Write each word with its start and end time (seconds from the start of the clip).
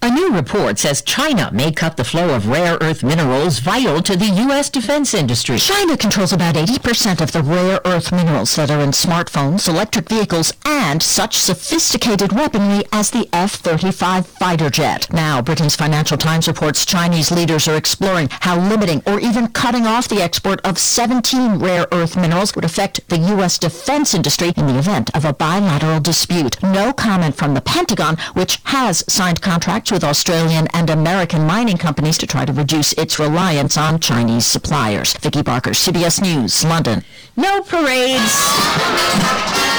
A 0.06 0.10
new 0.10 0.30
report 0.30 0.78
says 0.78 1.02
China 1.02 1.50
may 1.52 1.72
cut 1.72 1.96
the 1.96 2.04
flow 2.04 2.32
of 2.32 2.46
rare 2.46 2.78
earth 2.80 3.02
minerals 3.02 3.58
vital 3.58 4.00
to 4.02 4.14
the 4.14 4.28
U.S. 4.46 4.70
defense 4.70 5.14
industry. 5.14 5.58
China 5.58 5.96
controls 5.96 6.32
about 6.32 6.54
80% 6.54 7.20
of 7.20 7.32
the 7.32 7.42
rare 7.42 7.80
earth 7.84 8.12
minerals 8.12 8.54
that 8.54 8.70
are 8.70 8.78
in 8.82 8.92
smartphones, 8.92 9.68
electric 9.68 10.08
vehicles, 10.08 10.52
and 10.64 11.02
such 11.02 11.36
sophisticated 11.36 12.30
weaponry 12.30 12.84
as 12.92 13.10
the 13.10 13.28
F-35 13.32 14.26
fighter 14.26 14.70
jet. 14.70 15.12
Now, 15.12 15.42
Britain's 15.42 15.74
Financial 15.74 16.16
Times 16.16 16.46
reports 16.46 16.86
Chinese 16.86 17.32
leaders 17.32 17.66
are 17.66 17.74
exploring 17.74 18.28
how 18.30 18.60
limiting 18.60 19.02
or 19.08 19.18
even 19.18 19.48
cutting 19.48 19.88
off 19.88 20.06
the 20.06 20.22
export 20.22 20.60
of 20.60 20.78
17 20.78 21.58
rare 21.58 21.88
earth 21.90 22.16
minerals 22.16 22.54
would 22.54 22.64
affect 22.64 23.08
the 23.08 23.18
U.S. 23.18 23.58
defense 23.58 24.14
industry 24.14 24.52
in 24.56 24.68
the 24.68 24.78
event 24.78 25.10
of 25.16 25.24
a 25.24 25.32
bilateral 25.32 25.98
dispute. 25.98 26.62
No 26.62 26.92
comment 26.92 27.34
from 27.34 27.54
the 27.54 27.60
Pentagon, 27.60 28.16
which 28.34 28.60
has 28.66 29.04
signed 29.12 29.42
contracts 29.42 29.95
with 29.96 30.04
Australian 30.04 30.68
and 30.74 30.90
American 30.90 31.46
mining 31.46 31.78
companies 31.78 32.18
to 32.18 32.26
try 32.26 32.44
to 32.44 32.52
reduce 32.52 32.92
its 32.98 33.18
reliance 33.18 33.78
on 33.78 33.98
Chinese 33.98 34.44
suppliers. 34.44 35.16
Vicki 35.16 35.40
Barker, 35.40 35.70
CBS 35.70 36.20
News, 36.20 36.62
London. 36.66 37.02
No 37.34 37.62
parades. 37.62 38.36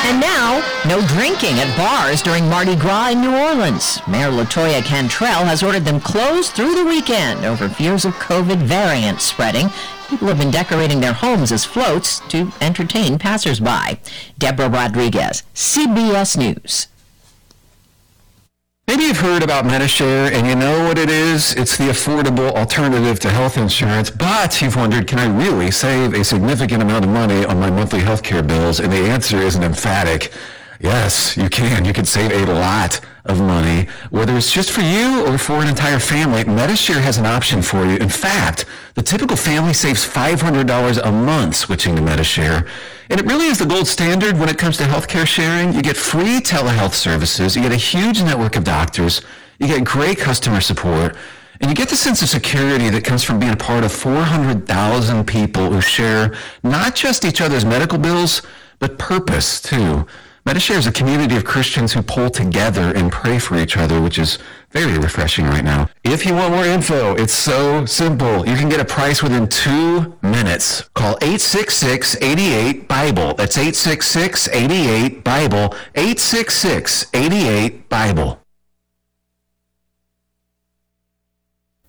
And 0.07 0.19
now, 0.19 0.65
no 0.87 1.05
drinking 1.05 1.59
at 1.59 1.77
bars 1.77 2.23
during 2.23 2.49
Mardi 2.49 2.75
Gras 2.75 3.11
in 3.11 3.21
New 3.21 3.37
Orleans. 3.37 4.01
Mayor 4.07 4.31
Latoya 4.31 4.83
Cantrell 4.83 5.45
has 5.45 5.61
ordered 5.61 5.85
them 5.85 5.99
closed 5.99 6.53
through 6.53 6.73
the 6.73 6.85
weekend 6.85 7.45
over 7.45 7.69
fears 7.69 8.03
of 8.03 8.13
COVID 8.15 8.63
variants 8.63 9.23
spreading. 9.23 9.69
People 10.09 10.29
have 10.29 10.39
been 10.39 10.49
decorating 10.49 10.99
their 10.99 11.13
homes 11.13 11.51
as 11.51 11.63
floats 11.63 12.21
to 12.29 12.51
entertain 12.59 13.19
passersby. 13.19 13.99
Deborah 14.39 14.69
Rodriguez, 14.69 15.43
CBS 15.53 16.35
News. 16.35 16.87
Maybe 18.89 19.03
you've 19.03 19.19
heard 19.19 19.43
about 19.43 19.65
Medi-Share 19.65 20.31
and 20.31 20.47
you 20.47 20.55
know 20.55 20.87
what 20.87 20.97
it 20.97 21.09
is. 21.09 21.53
It's 21.55 21.75
the 21.75 21.89
affordable 21.89 22.53
alternative 22.55 23.19
to 23.19 23.29
health 23.29 23.57
insurance, 23.57 24.09
but 24.09 24.61
you've 24.61 24.77
wondered, 24.77 25.07
can 25.07 25.19
I 25.19 25.25
really 25.25 25.71
save 25.71 26.13
a 26.13 26.23
significant 26.23 26.81
amount 26.81 27.03
of 27.03 27.11
money 27.11 27.43
on 27.43 27.59
my 27.59 27.69
monthly 27.69 27.99
health 27.99 28.23
care 28.23 28.41
bills? 28.41 28.79
And 28.79 28.89
the 28.89 29.09
answer 29.09 29.39
is 29.39 29.55
an 29.57 29.63
emphatic 29.63 30.31
yes, 30.79 31.35
you 31.35 31.49
can. 31.49 31.83
You 31.83 31.91
can 31.91 32.05
save 32.05 32.31
a 32.31 32.53
lot 32.53 33.01
of 33.25 33.41
money, 33.41 33.89
whether 34.09 34.37
it's 34.37 34.49
just 34.49 34.71
for 34.71 34.81
you 34.81 35.25
or 35.27 35.37
for 35.37 35.61
an 35.61 35.67
entire 35.67 35.99
family. 35.99 36.45
Medi-Share 36.45 37.01
has 37.01 37.17
an 37.17 37.25
option 37.25 37.61
for 37.61 37.85
you. 37.85 37.97
In 37.97 38.07
fact, 38.07 38.63
the 38.93 39.01
typical 39.01 39.35
family 39.35 39.73
saves 39.73 40.07
$500 40.07 41.01
a 41.03 41.11
month 41.11 41.55
switching 41.57 41.97
to 41.97 42.01
Medi-Share. 42.01 42.65
And 43.09 43.19
it 43.19 43.25
really 43.25 43.47
is 43.47 43.59
the 43.59 43.65
gold 43.65 43.87
standard 43.87 44.37
when 44.37 44.49
it 44.49 44.57
comes 44.57 44.77
to 44.77 44.83
healthcare 44.83 45.25
sharing. 45.25 45.73
You 45.73 45.81
get 45.81 45.95
free 45.95 46.39
telehealth 46.39 46.93
services, 46.93 47.55
you 47.55 47.61
get 47.61 47.71
a 47.71 47.77
huge 47.77 48.21
network 48.21 48.55
of 48.55 48.63
doctors, 48.63 49.21
you 49.59 49.67
get 49.67 49.85
great 49.85 50.17
customer 50.17 50.59
support, 50.59 51.15
and 51.61 51.71
you 51.71 51.75
get 51.75 51.89
the 51.89 51.95
sense 51.95 52.21
of 52.21 52.29
security 52.29 52.89
that 52.89 53.03
comes 53.03 53.23
from 53.23 53.39
being 53.39 53.53
a 53.53 53.57
part 53.57 53.83
of 53.83 53.91
400,000 53.91 55.25
people 55.25 55.71
who 55.71 55.81
share 55.81 56.35
not 56.63 56.95
just 56.95 57.25
each 57.25 57.41
other's 57.41 57.65
medical 57.65 57.97
bills, 57.97 58.41
but 58.79 58.99
purpose 58.99 59.61
too. 59.61 60.05
Medi-Share 60.47 60.77
is 60.77 60.87
a 60.87 60.91
community 60.93 61.35
of 61.35 61.43
Christians 61.43 61.91
who 61.91 62.01
pull 62.01 62.29
together 62.29 62.93
and 62.95 63.11
pray 63.11 63.37
for 63.37 63.57
each 63.57 63.75
other, 63.75 63.99
which 63.99 64.17
is 64.17 64.37
very 64.71 64.97
refreshing 64.97 65.45
right 65.45 65.65
now. 65.65 65.89
If 66.05 66.25
you 66.25 66.35
want 66.35 66.53
more 66.53 66.63
info, 66.63 67.15
it's 67.15 67.33
so 67.33 67.85
simple. 67.85 68.47
You 68.47 68.55
can 68.55 68.69
get 68.69 68.79
a 68.79 68.85
price 68.85 69.21
within 69.21 69.49
two 69.49 70.17
minutes. 70.21 70.83
Call 70.95 71.17
866-88-BIBLE. 71.17 73.33
That's 73.33 73.57
866-88-BIBLE. 73.57 75.75
866-88-BIBLE. 75.95 78.39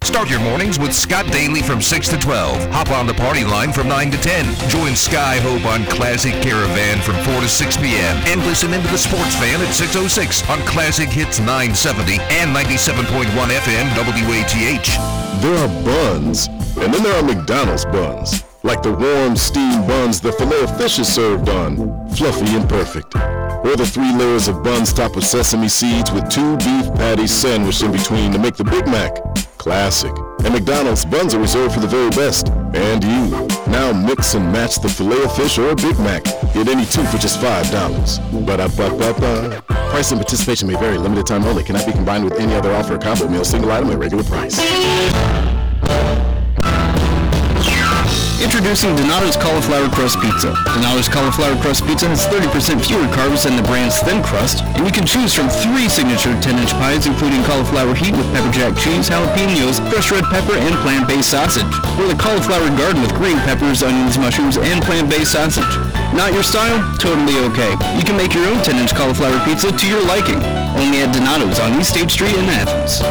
Start 0.09 0.31
your 0.31 0.41
mornings 0.41 0.79
with 0.79 0.95
Scott 0.95 1.27
Daly 1.31 1.61
from 1.61 1.83
6 1.83 2.09
to 2.09 2.17
12. 2.17 2.71
Hop 2.71 2.91
on 2.93 3.07
the 3.07 3.13
party 3.13 3.45
line 3.45 3.75
from 3.75 3.89
9 3.89 4.11
to 4.13 4.17
10. 4.17 4.71
Join 4.71 4.97
Sky 4.97 5.37
Hope 5.37 5.67
on 5.67 5.85
Classic 5.85 6.33
Caravan 6.41 7.03
from 7.03 7.15
4 7.27 7.43
to 7.43 7.49
6 7.49 7.77
p.m. 7.77 8.17
And 8.25 8.41
listen 8.47 8.73
into 8.73 8.89
the 8.89 8.97
Sports 8.97 9.37
Fan 9.37 9.61
at 9.61 9.69
6.06 9.69 10.49
on 10.49 10.67
Classic 10.67 11.11
Hits 11.11 11.41
970 11.41 12.15
and 12.41 12.57
97.1 12.57 13.29
FM 13.29 13.87
WATH. 14.01 15.43
There 15.43 15.55
are 15.55 15.85
buns, 15.85 16.47
and 16.79 16.93
then 16.93 17.03
there 17.03 17.15
are 17.15 17.23
McDonald's 17.23 17.85
buns. 17.85 18.43
Like 18.63 18.83
the 18.83 18.95
warm 18.95 19.37
steamed 19.37 19.87
buns 19.87 20.23
the 20.23 20.33
filet 20.33 20.63
of 20.63 20.75
fish 20.79 20.99
is 20.99 21.15
served 21.15 21.51
on, 21.51 21.77
fluffy 22.17 22.57
and 22.57 22.67
perfect. 22.67 23.15
Or 23.15 23.77
the 23.77 23.87
three 23.87 24.15
layers 24.15 24.49
of 24.49 24.65
buns 24.65 24.91
topped 24.91 25.17
with 25.17 25.27
sesame 25.27 25.69
seeds 25.69 26.11
with 26.13 26.31
two 26.31 26.57
beef 26.57 26.87
patties 26.95 27.35
sandwiched 27.35 27.83
in 27.83 27.93
between 27.93 28.33
to 28.33 28.39
make 28.39 28.57
the 28.57 28.65
Big 28.65 28.87
Mac. 28.87 29.38
Classic. 29.69 30.13
At 30.47 30.53
McDonald's, 30.53 31.05
buns 31.05 31.35
are 31.35 31.39
reserved 31.39 31.75
for 31.75 31.81
the 31.81 31.87
very 31.87 32.09
best. 32.09 32.49
And 32.73 33.05
you. 33.05 33.47
Now 33.71 33.93
mix 33.93 34.33
and 34.33 34.51
match 34.51 34.81
the 34.81 34.89
filet 34.89 35.23
of 35.23 35.37
fish 35.37 35.59
or 35.59 35.69
a 35.69 35.77
Big 35.77 35.99
Mac. 35.99 36.25
Get 36.55 36.69
any 36.69 36.87
two 36.87 37.05
for 37.05 37.19
just 37.19 37.39
$5. 37.39 38.47
Ba-da-ba-ba-ba. 38.47 39.63
Price 39.67 40.11
and 40.11 40.21
participation 40.21 40.69
may 40.69 40.75
vary. 40.77 40.97
Limited 40.97 41.27
time 41.27 41.45
only. 41.45 41.65
Cannot 41.65 41.85
be 41.85 41.93
combined 41.93 42.25
with 42.25 42.41
any 42.41 42.55
other 42.55 42.75
offer. 42.75 42.97
Combo 42.97 43.29
meal, 43.29 43.45
single 43.45 43.71
item 43.71 43.91
at 43.91 43.99
regular 43.99 44.25
price. 44.25 44.57
Introducing 48.39 48.95
Donato's 48.95 49.35
Cauliflower 49.35 49.91
Crust 49.91 50.23
Pizza. 50.23 50.55
Donato's 50.71 51.11
Cauliflower 51.11 51.59
Crust 51.59 51.83
Pizza 51.83 52.07
has 52.07 52.23
30% 52.31 52.79
fewer 52.87 53.11
carbs 53.11 53.43
than 53.43 53.59
the 53.59 53.67
brand's 53.67 53.99
thin 53.99 54.23
crust, 54.23 54.63
and 54.79 54.87
you 54.87 54.95
can 54.95 55.03
choose 55.03 55.35
from 55.35 55.51
three 55.51 55.91
signature 55.91 56.31
10-inch 56.39 56.71
pies, 56.79 57.11
including 57.11 57.43
cauliflower 57.43 57.99
heat 57.99 58.15
with 58.15 58.31
pepper 58.31 58.47
jack 58.55 58.79
cheese, 58.79 59.11
jalapenos, 59.11 59.83
fresh 59.91 60.15
red 60.15 60.23
pepper, 60.31 60.55
and 60.55 60.71
plant-based 60.87 61.35
sausage, 61.35 61.67
or 61.99 62.07
the 62.07 62.15
cauliflower 62.15 62.71
garden 62.79 63.03
with 63.03 63.11
green 63.19 63.43
peppers, 63.43 63.83
onions, 63.83 64.15
mushrooms, 64.23 64.55
and 64.55 64.87
plant-based 64.87 65.35
sausage. 65.35 65.75
Not 66.15 66.31
your 66.31 66.47
style? 66.47 66.79
Totally 67.03 67.43
okay. 67.51 67.75
You 67.99 68.07
can 68.07 68.15
make 68.15 68.39
your 68.39 68.47
own 68.47 68.63
10-inch 68.63 68.95
cauliflower 68.95 69.43
pizza 69.43 69.75
to 69.75 69.87
your 69.91 70.07
liking. 70.07 70.39
Only 70.79 71.03
at 71.03 71.11
Donato's 71.11 71.59
on 71.59 71.75
East 71.75 71.91
State 71.91 72.11
Street 72.15 72.39
in 72.39 72.47
Athens. 72.55 73.03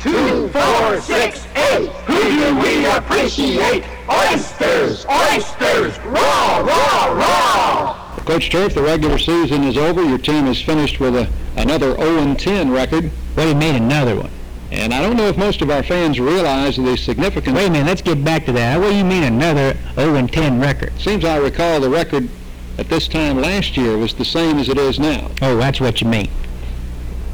2468, 0.00 1.90
who 1.90 2.22
do 2.22 2.58
we 2.60 2.86
appreciate? 2.86 3.84
Oysters, 4.08 5.04
oysters, 5.04 5.98
raw, 6.06 6.60
raw, 6.60 7.12
raw! 7.12 8.16
Coach 8.24 8.48
Turf, 8.48 8.72
the 8.72 8.82
regular 8.82 9.18
season 9.18 9.64
is 9.64 9.76
over. 9.76 10.02
Your 10.02 10.16
team 10.16 10.46
has 10.46 10.62
finished 10.62 10.98
with 10.98 11.14
a, 11.14 11.30
another 11.58 11.94
0-10 11.94 12.74
record. 12.74 13.10
What 13.34 13.42
do 13.42 13.50
you 13.50 13.54
mean 13.54 13.74
another 13.74 14.16
one? 14.16 14.30
And 14.70 14.94
I 14.94 15.02
don't 15.02 15.18
know 15.18 15.26
if 15.26 15.36
most 15.36 15.60
of 15.60 15.68
our 15.68 15.82
fans 15.82 16.18
realize 16.18 16.76
the 16.76 16.96
significance. 16.96 17.54
Wait 17.54 17.66
a 17.66 17.70
minute, 17.70 17.86
let's 17.86 18.00
get 18.00 18.24
back 18.24 18.46
to 18.46 18.52
that. 18.52 18.80
What 18.80 18.88
do 18.92 18.96
you 18.96 19.04
mean 19.04 19.24
another 19.24 19.74
0-10 19.96 20.62
record? 20.62 20.98
Seems 20.98 21.22
I 21.26 21.36
recall 21.36 21.80
the 21.80 21.90
record 21.90 22.30
at 22.78 22.88
this 22.88 23.08
time 23.08 23.38
last 23.40 23.76
year 23.76 23.96
was 23.96 24.14
the 24.14 24.24
same 24.24 24.58
as 24.58 24.68
it 24.68 24.78
is 24.78 24.98
now. 24.98 25.30
Oh, 25.42 25.56
that's 25.56 25.80
what 25.80 26.00
you 26.00 26.08
mean. 26.08 26.30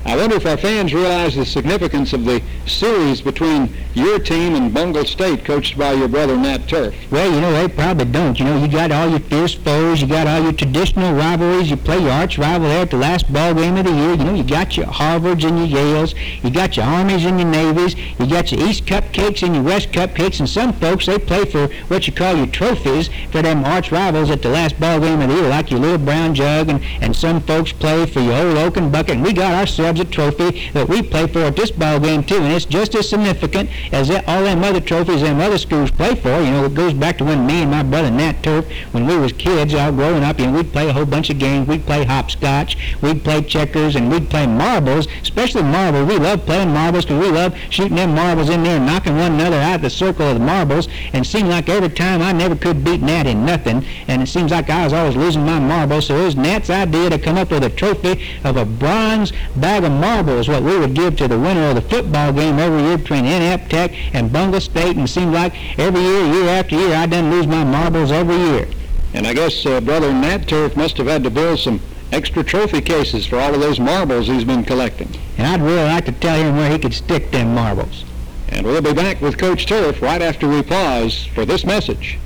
I 0.04 0.16
wonder 0.16 0.36
if 0.36 0.46
our 0.46 0.56
fans 0.56 0.94
realize 0.94 1.36
the 1.36 1.44
significance 1.44 2.12
of 2.14 2.24
the 2.24 2.42
series 2.66 3.20
between 3.20 3.74
your 3.92 4.18
team 4.18 4.54
and 4.54 4.72
Bungle 4.72 5.04
State, 5.04 5.44
coached 5.44 5.76
by 5.76 5.92
your 5.92 6.08
brother 6.08 6.36
Nat 6.36 6.68
Turf. 6.68 6.94
Well, 7.10 7.30
you 7.30 7.40
know, 7.40 7.52
they 7.52 7.68
probably 7.68 8.06
don't. 8.06 8.38
You 8.38 8.46
know, 8.46 8.62
you 8.62 8.68
got 8.68 8.92
all 8.92 9.08
your 9.10 9.20
fierce 9.20 9.54
foes, 9.54 10.00
you 10.00 10.08
got 10.08 10.26
all 10.26 10.42
your 10.42 10.52
traditional 10.52 11.12
rivalries, 11.14 11.70
you 11.70 11.76
play 11.76 12.00
your 12.00 12.12
arch 12.12 12.38
rival 12.38 12.68
there 12.68 12.82
at 12.82 12.90
the 12.90 12.96
last 12.96 13.30
ball 13.32 13.52
game 13.52 13.76
of 13.76 13.84
the 13.84 13.92
year. 13.92 14.12
You 14.12 14.24
know, 14.24 14.34
you 14.34 14.44
got 14.44 14.76
your 14.76 14.86
Harvards 14.86 15.44
and 15.44 15.58
your 15.58 15.78
Yales, 15.78 16.14
you 16.42 16.50
got 16.50 16.76
your 16.76 16.86
Armies 16.86 17.24
and 17.24 17.38
your 17.38 17.48
Navies, 17.48 17.94
you 17.94 18.26
got 18.26 18.50
your 18.50 18.66
East 18.66 18.86
Cupcakes 18.86 19.42
and 19.42 19.54
your 19.54 19.64
West 19.64 19.92
Cupcakes, 19.92 20.40
and 20.40 20.48
some 20.48 20.72
folks, 20.72 21.06
they 21.06 21.18
play 21.18 21.44
for 21.44 21.68
what 21.88 22.06
you 22.06 22.12
call 22.12 22.36
your 22.36 22.46
trophies 22.46 23.10
for 23.30 23.42
them 23.42 23.64
arch 23.64 23.92
rivals 23.92 24.30
at 24.30 24.40
the 24.40 24.48
last 24.48 24.80
ball 24.80 24.98
game 24.98 25.20
of 25.20 25.28
the 25.28 25.34
year, 25.34 25.48
like 25.48 25.70
your 25.70 25.80
little 25.80 25.98
brown 25.98 26.34
jug, 26.34 26.70
and, 26.70 26.82
and 27.02 27.14
some 27.14 27.40
folks 27.42 27.72
play 27.72 28.06
for 28.06 28.20
your 28.20 28.46
old 28.46 28.56
oaken 28.56 28.90
bucket, 28.90 29.16
and 29.16 29.22
we 29.22 29.32
got 29.32 29.52
ourselves 29.52 29.89
a 29.98 30.04
trophy 30.04 30.70
that 30.72 30.88
we 30.88 31.02
play 31.02 31.26
for 31.26 31.40
at 31.40 31.56
this 31.56 31.70
ball 31.70 31.98
game 31.98 32.22
too, 32.22 32.36
and 32.36 32.52
it's 32.52 32.66
just 32.66 32.94
as 32.94 33.08
significant 33.08 33.70
as 33.92 34.08
that, 34.08 34.28
all 34.28 34.42
them 34.42 34.62
other 34.62 34.80
trophies 34.80 35.22
them 35.22 35.40
other 35.40 35.58
schools 35.58 35.90
play 35.90 36.14
for. 36.14 36.40
You 36.40 36.50
know, 36.50 36.64
it 36.66 36.74
goes 36.74 36.92
back 36.92 37.18
to 37.18 37.24
when 37.24 37.46
me 37.46 37.62
and 37.62 37.70
my 37.70 37.82
brother 37.82 38.10
Nat 38.10 38.42
Turf, 38.42 38.66
when 38.92 39.06
we 39.06 39.16
was 39.16 39.32
kids, 39.32 39.74
all 39.74 39.92
growing 39.92 40.22
up, 40.22 40.38
you 40.38 40.46
know, 40.46 40.52
we'd 40.52 40.72
play 40.72 40.88
a 40.88 40.92
whole 40.92 41.06
bunch 41.06 41.30
of 41.30 41.38
games. 41.38 41.66
We'd 41.66 41.86
play 41.86 42.04
hopscotch, 42.04 42.76
we'd 43.00 43.24
play 43.24 43.42
checkers, 43.42 43.96
and 43.96 44.10
we'd 44.10 44.28
play 44.28 44.46
marbles, 44.46 45.08
especially 45.22 45.62
marbles. 45.62 46.08
We 46.08 46.18
love 46.18 46.44
playing 46.44 46.72
marbles 46.72 47.04
because 47.04 47.24
we 47.24 47.30
love 47.30 47.56
shooting 47.70 47.96
them 47.96 48.14
marbles 48.14 48.50
in 48.50 48.62
there 48.62 48.76
and 48.76 48.86
knocking 48.86 49.16
one 49.16 49.32
another 49.32 49.56
out 49.56 49.76
of 49.76 49.82
the 49.82 49.90
circle 49.90 50.26
of 50.28 50.38
the 50.38 50.44
marbles. 50.44 50.88
And 51.12 51.26
seemed 51.26 51.48
like 51.48 51.68
every 51.68 51.88
time 51.88 52.22
I 52.22 52.32
never 52.32 52.56
could 52.56 52.84
beat 52.84 53.00
Nat 53.00 53.26
in 53.26 53.44
nothing, 53.44 53.84
and 54.08 54.22
it 54.22 54.26
seems 54.26 54.50
like 54.50 54.68
I 54.68 54.84
was 54.84 54.92
always 54.92 55.16
losing 55.16 55.44
my 55.44 55.58
marbles. 55.58 56.06
So 56.06 56.16
it 56.16 56.24
was 56.24 56.36
Nat's 56.36 56.70
idea 56.70 57.10
to 57.10 57.18
come 57.18 57.36
up 57.36 57.50
with 57.50 57.64
a 57.64 57.70
trophy 57.70 58.20
of 58.44 58.56
a 58.56 58.64
bronze 58.64 59.32
bag 59.56 59.79
of 59.84 59.92
marbles, 59.92 60.48
what 60.48 60.62
we 60.62 60.78
would 60.78 60.94
give 60.94 61.16
to 61.16 61.28
the 61.28 61.38
winner 61.38 61.68
of 61.68 61.74
the 61.74 61.82
football 61.82 62.32
game 62.32 62.58
every 62.58 62.82
year 62.82 62.98
between 62.98 63.24
Inept 63.24 63.70
Tech 63.70 63.92
and 64.14 64.32
Bungle 64.32 64.60
State. 64.60 64.96
And 64.96 65.06
it 65.06 65.08
seemed 65.08 65.32
like 65.32 65.54
every 65.78 66.00
year, 66.00 66.24
year 66.24 66.48
after 66.48 66.76
year, 66.76 66.94
I 66.94 67.06
done 67.06 67.30
lose 67.30 67.46
my 67.46 67.64
marbles 67.64 68.12
every 68.12 68.36
year. 68.36 68.68
And 69.14 69.26
I 69.26 69.34
guess 69.34 69.66
uh, 69.66 69.80
brother 69.80 70.12
Nat 70.12 70.46
Turf 70.46 70.76
must 70.76 70.96
have 70.98 71.06
had 71.06 71.24
to 71.24 71.30
build 71.30 71.58
some 71.58 71.80
extra 72.12 72.42
trophy 72.42 72.80
cases 72.80 73.26
for 73.26 73.38
all 73.38 73.54
of 73.54 73.60
those 73.60 73.80
marbles 73.80 74.26
he's 74.26 74.44
been 74.44 74.64
collecting. 74.64 75.08
And 75.38 75.46
I'd 75.46 75.60
really 75.60 75.84
like 75.84 76.04
to 76.06 76.12
tell 76.12 76.36
him 76.36 76.56
where 76.56 76.70
he 76.70 76.78
could 76.78 76.94
stick 76.94 77.30
them 77.30 77.54
marbles. 77.54 78.04
And 78.48 78.66
we'll 78.66 78.82
be 78.82 78.92
back 78.92 79.20
with 79.20 79.38
Coach 79.38 79.66
Turf 79.66 80.02
right 80.02 80.20
after 80.20 80.48
we 80.48 80.62
pause 80.62 81.26
for 81.26 81.44
this 81.44 81.64
message. 81.64 82.18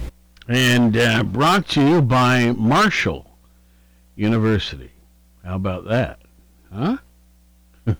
And 0.48 0.96
uh, 0.96 1.22
brought 1.22 1.68
to 1.70 1.86
you 1.86 2.02
by 2.02 2.52
Marshall 2.52 3.26
University. 4.16 4.90
How 5.44 5.56
about 5.56 5.86
that? 5.88 6.20
Huh? 6.72 6.98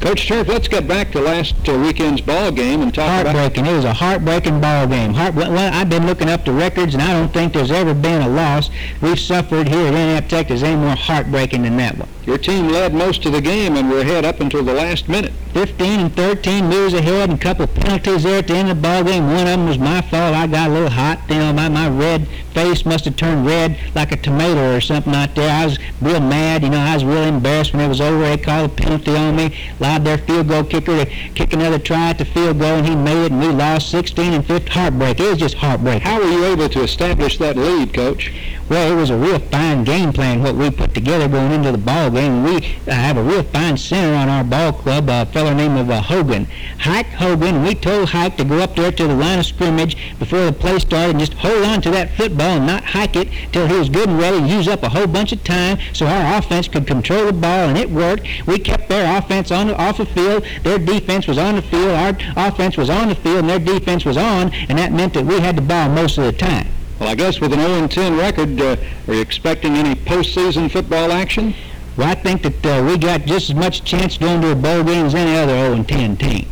Coach 0.00 0.28
Turf, 0.28 0.46
let's 0.48 0.68
get 0.68 0.86
back 0.86 1.10
to 1.12 1.20
last 1.20 1.68
uh, 1.68 1.78
weekend's 1.78 2.20
ball 2.20 2.52
game 2.52 2.82
and 2.82 2.94
talk 2.94 3.22
about. 3.22 3.34
Heartbreaking. 3.34 3.66
It 3.66 3.74
was 3.74 3.84
a 3.84 3.92
heartbreaking 3.92 4.60
ball 4.60 4.86
game. 4.86 5.14
Heart, 5.14 5.34
well, 5.34 5.74
I've 5.74 5.88
been 5.88 6.06
looking 6.06 6.28
up 6.28 6.44
the 6.44 6.52
records, 6.52 6.94
and 6.94 7.02
I 7.02 7.12
don't 7.12 7.32
think 7.32 7.52
there's 7.52 7.70
ever 7.70 7.94
been 7.94 8.22
a 8.22 8.28
loss 8.28 8.70
we've 9.00 9.18
suffered 9.18 9.68
here 9.68 9.86
at 9.86 9.94
Inept 9.94 10.28
Tech 10.28 10.48
that's 10.48 10.62
any 10.62 10.76
more 10.76 10.94
heartbreaking 10.94 11.62
than 11.62 11.76
that 11.78 11.96
one. 11.96 12.08
Your 12.26 12.38
team 12.38 12.68
led 12.68 12.92
most 12.92 13.24
of 13.24 13.32
the 13.32 13.40
game 13.40 13.76
and 13.76 13.88
were 13.88 14.00
ahead 14.00 14.24
up 14.24 14.40
until 14.40 14.64
the 14.64 14.74
last 14.74 15.08
minute. 15.08 15.32
15 15.52 16.00
and 16.00 16.16
13 16.16 16.68
moves 16.68 16.92
ahead 16.92 17.30
and 17.30 17.38
a 17.38 17.42
couple 17.42 17.68
penalties 17.68 18.24
there 18.24 18.40
at 18.40 18.48
the 18.48 18.54
end 18.54 18.68
of 18.68 18.76
the 18.76 18.82
ball 18.82 19.04
game. 19.04 19.28
One 19.28 19.40
of 19.40 19.46
them 19.46 19.66
was 19.66 19.78
my 19.78 20.02
fault. 20.02 20.34
I 20.34 20.48
got 20.48 20.68
a 20.68 20.72
little 20.72 20.90
hot. 20.90 21.20
You 21.28 21.36
know, 21.36 21.52
my, 21.52 21.68
my 21.68 21.88
red 21.88 22.26
face 22.52 22.84
must 22.84 23.04
have 23.04 23.16
turned 23.16 23.46
red 23.46 23.78
like 23.94 24.10
a 24.10 24.16
tomato 24.16 24.74
or 24.74 24.80
something 24.80 25.14
out 25.14 25.36
there. 25.36 25.48
I 25.48 25.66
was 25.66 25.78
real 26.00 26.18
mad. 26.18 26.64
You 26.64 26.70
know, 26.70 26.78
I 26.78 26.94
was 26.94 27.04
real 27.04 27.22
embarrassed 27.22 27.72
when 27.72 27.84
it 27.84 27.88
was 27.88 28.00
over. 28.00 28.22
They 28.22 28.38
called 28.38 28.72
a 28.72 28.74
penalty 28.74 29.16
on 29.16 29.36
me, 29.36 29.56
allowed 29.78 30.04
their 30.04 30.18
field 30.18 30.48
goal 30.48 30.64
kicker 30.64 31.04
to 31.04 31.06
kick 31.06 31.52
another 31.52 31.78
try 31.78 32.10
at 32.10 32.18
the 32.18 32.24
field 32.24 32.58
goal, 32.58 32.76
and 32.78 32.86
he 32.86 32.96
made 32.96 33.26
it, 33.26 33.32
and 33.32 33.40
we 33.40 33.48
lost 33.48 33.88
16 33.90 34.32
and 34.32 34.44
15. 34.44 34.66
Heartbreak. 34.72 35.20
It 35.20 35.30
was 35.30 35.38
just 35.38 35.54
heartbreak. 35.54 36.02
How 36.02 36.18
were 36.18 36.28
you 36.28 36.44
able 36.44 36.68
to 36.70 36.82
establish 36.82 37.38
that 37.38 37.56
lead, 37.56 37.94
Coach? 37.94 38.32
Well, 38.68 38.90
it 38.90 38.96
was 38.96 39.10
a 39.10 39.16
real 39.16 39.38
fine 39.38 39.84
game 39.84 40.12
plan 40.12 40.42
what 40.42 40.56
we 40.56 40.72
put 40.72 40.92
together 40.92 41.28
going 41.28 41.52
into 41.52 41.70
the 41.70 41.78
ball 41.78 42.10
game. 42.10 42.42
We 42.42 42.56
uh, 42.88 42.90
have 42.90 43.16
a 43.16 43.22
real 43.22 43.44
fine 43.44 43.76
center 43.76 44.16
on 44.16 44.28
our 44.28 44.42
ball 44.42 44.72
club, 44.72 45.08
a 45.08 45.24
fellow 45.26 45.54
named 45.54 45.78
of 45.78 45.88
uh, 45.88 46.02
Hogan, 46.02 46.48
Hike 46.80 47.06
Hogan. 47.06 47.62
We 47.62 47.76
told 47.76 48.08
Hike 48.08 48.36
to 48.38 48.44
go 48.44 48.58
up 48.58 48.74
there 48.74 48.90
to 48.90 49.06
the 49.06 49.14
line 49.14 49.38
of 49.38 49.46
scrimmage 49.46 50.18
before 50.18 50.46
the 50.46 50.52
play 50.52 50.80
started 50.80 51.10
and 51.10 51.20
just 51.20 51.34
hold 51.34 51.64
on 51.64 51.80
to 51.82 51.92
that 51.92 52.16
football 52.16 52.56
and 52.56 52.66
not 52.66 52.82
hike 52.82 53.14
it 53.14 53.28
till 53.52 53.68
he 53.68 53.78
was 53.78 53.88
good 53.88 54.08
and 54.08 54.18
ready 54.18 54.38
use 54.38 54.66
up 54.66 54.82
a 54.82 54.88
whole 54.88 55.06
bunch 55.06 55.30
of 55.30 55.44
time 55.44 55.78
so 55.92 56.04
our 56.06 56.36
offense 56.36 56.66
could 56.66 56.88
control 56.88 57.26
the 57.26 57.32
ball, 57.32 57.68
and 57.68 57.78
it 57.78 57.88
worked. 57.88 58.26
We 58.48 58.58
kept 58.58 58.88
their 58.88 59.16
offense 59.16 59.52
on 59.52 59.70
off 59.70 59.98
the 59.98 60.06
field. 60.06 60.44
Their 60.64 60.80
defense 60.80 61.28
was 61.28 61.38
on 61.38 61.54
the 61.54 61.62
field. 61.62 61.90
Our 61.90 62.16
offense 62.48 62.76
was 62.76 62.90
on 62.90 63.10
the 63.10 63.14
field, 63.14 63.44
and 63.44 63.48
their 63.48 63.60
defense 63.60 64.04
was 64.04 64.16
on, 64.16 64.52
and 64.68 64.76
that 64.76 64.92
meant 64.92 65.14
that 65.14 65.24
we 65.24 65.38
had 65.38 65.54
the 65.54 65.62
ball 65.62 65.88
most 65.88 66.18
of 66.18 66.24
the 66.24 66.32
time. 66.32 66.66
Well, 66.98 67.10
I 67.10 67.14
guess 67.14 67.40
with 67.40 67.52
an 67.52 67.58
0-10 67.58 68.18
record, 68.18 68.58
uh, 68.58 68.76
are 69.06 69.14
you 69.14 69.20
expecting 69.20 69.74
any 69.74 69.94
postseason 69.94 70.70
football 70.70 71.12
action? 71.12 71.54
Well, 71.94 72.08
I 72.08 72.14
think 72.14 72.40
that 72.42 72.64
uh, 72.64 72.84
we 72.86 72.96
got 72.96 73.26
just 73.26 73.50
as 73.50 73.54
much 73.54 73.84
chance 73.84 74.16
going 74.16 74.40
to 74.40 74.52
a 74.52 74.54
bowl 74.54 74.82
game 74.82 75.04
as 75.04 75.14
any 75.14 75.36
other 75.36 75.52
0-10 75.52 76.18
team. 76.18 76.48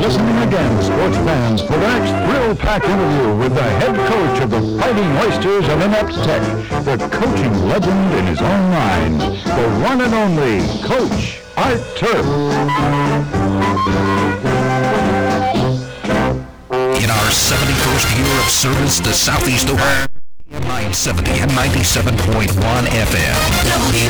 Listening 0.00 0.36
again, 0.46 0.82
sports 0.82 1.16
fans, 1.16 1.62
for 1.62 1.72
the 1.72 1.78
next 1.78 2.30
thrill-packed 2.30 2.84
interview 2.84 3.36
with 3.38 3.54
the 3.56 3.62
head 3.62 3.96
coach 3.96 4.40
of 4.40 4.50
the 4.50 4.60
Fighting 4.80 5.16
Oysters 5.16 5.68
of 5.68 5.80
Inept 5.80 6.14
Tech, 6.22 6.42
the 6.84 7.08
coaching 7.10 7.52
legend 7.66 8.14
in 8.14 8.26
his 8.26 8.40
own 8.40 8.70
mind, 8.70 9.20
the 9.20 9.80
one 9.84 10.00
and 10.00 10.14
only 10.14 10.60
Coach 10.86 11.42
Art 11.56 11.80
Turf. 11.96 12.26
In 17.00 17.08
our 17.08 17.30
71st 17.32 18.18
year 18.18 18.38
of 18.40 18.48
service 18.50 19.00
to 19.00 19.14
Southeast 19.14 19.70
Ohio, 19.70 20.06
970 20.50 21.30
and 21.40 21.50
97.1 21.52 22.52
FM. 22.52 23.36
WATH 23.64 24.04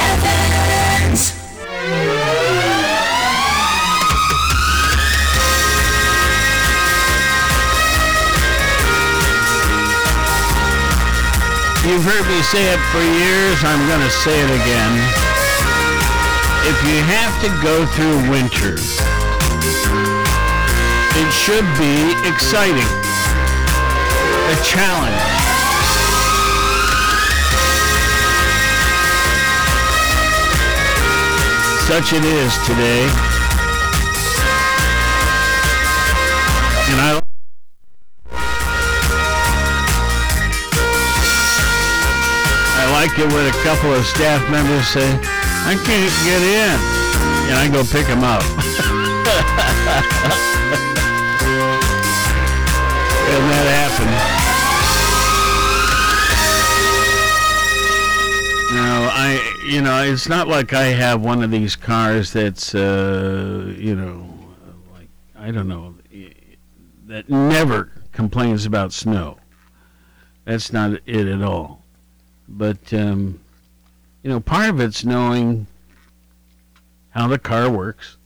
Athens. 0.00 1.34
You've 11.84 12.04
heard 12.04 12.26
me 12.28 12.42
say 12.42 12.72
it 12.72 12.80
for 12.92 13.02
years. 13.02 13.64
I'm 13.64 13.88
going 13.88 14.00
to 14.00 14.10
say 14.10 14.40
it 14.40 14.50
again. 14.62 15.25
If 16.68 16.82
you 16.82 16.98
have 16.98 17.40
to 17.42 17.48
go 17.62 17.86
through 17.94 18.28
winter, 18.28 18.74
it 21.14 21.30
should 21.32 21.64
be 21.78 22.10
exciting. 22.26 22.90
A 24.50 24.56
challenge. 24.66 25.22
Such 31.86 32.12
it 32.14 32.24
is 32.24 32.52
today. 32.66 33.06
And 36.90 37.00
I 37.00 37.22
I 42.74 42.90
like 42.90 43.16
it 43.20 43.32
when 43.32 43.46
a 43.46 43.52
couple 43.62 43.94
of 43.94 44.04
staff 44.04 44.50
members 44.50 44.88
say, 44.88 45.45
I 45.68 45.74
can't 45.74 46.14
get 46.22 46.42
in. 46.42 46.78
And 47.48 47.58
I 47.58 47.68
go 47.68 47.82
pick 47.82 48.06
him 48.06 48.22
up. 48.22 48.42
and 53.26 53.50
that 53.50 53.66
happened. 53.74 54.36
Now, 58.76 59.10
I, 59.12 59.64
you 59.64 59.82
know, 59.82 60.04
it's 60.04 60.28
not 60.28 60.46
like 60.46 60.72
I 60.72 60.84
have 60.84 61.20
one 61.20 61.42
of 61.42 61.50
these 61.50 61.74
cars 61.74 62.32
that's, 62.32 62.72
uh, 62.72 63.74
you 63.76 63.96
know, 63.96 64.28
like 64.92 65.08
I 65.36 65.50
don't 65.50 65.66
know, 65.66 65.96
that 67.06 67.28
never 67.28 67.90
complains 68.12 68.66
about 68.66 68.92
snow. 68.92 69.38
That's 70.44 70.72
not 70.72 71.00
it 71.06 71.26
at 71.26 71.42
all. 71.42 71.82
But 72.48 72.94
um, 72.94 73.40
you 74.26 74.32
know, 74.32 74.40
part 74.40 74.68
of 74.68 74.80
it's 74.80 75.04
knowing 75.04 75.68
how 77.10 77.28
the 77.28 77.38
car 77.38 77.70
works. 77.70 78.16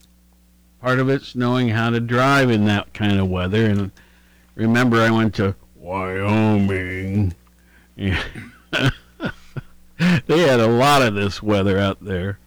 Part 0.81 0.97
of 0.97 1.09
it's 1.09 1.35
knowing 1.35 1.69
how 1.69 1.91
to 1.91 1.99
drive 1.99 2.49
in 2.49 2.65
that 2.65 2.91
kind 2.91 3.19
of 3.19 3.29
weather. 3.29 3.67
And 3.67 3.91
remember, 4.55 4.99
I 4.99 5.11
went 5.11 5.35
to 5.35 5.53
Wyoming. 5.75 7.35
Yeah. 7.95 8.19
they 10.25 10.39
had 10.39 10.59
a 10.59 10.65
lot 10.65 11.03
of 11.03 11.13
this 11.13 11.43
weather 11.43 11.77
out 11.77 12.03
there, 12.03 12.39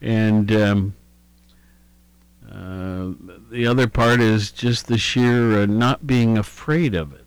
and 0.00 0.50
um, 0.52 0.94
uh, 2.50 3.10
the 3.50 3.66
other 3.66 3.86
part 3.86 4.22
is 4.22 4.50
just 4.50 4.86
the 4.86 4.96
sheer 4.96 5.60
uh, 5.60 5.66
not 5.66 6.06
being 6.06 6.38
afraid 6.38 6.94
of 6.94 7.12
it. 7.12 7.26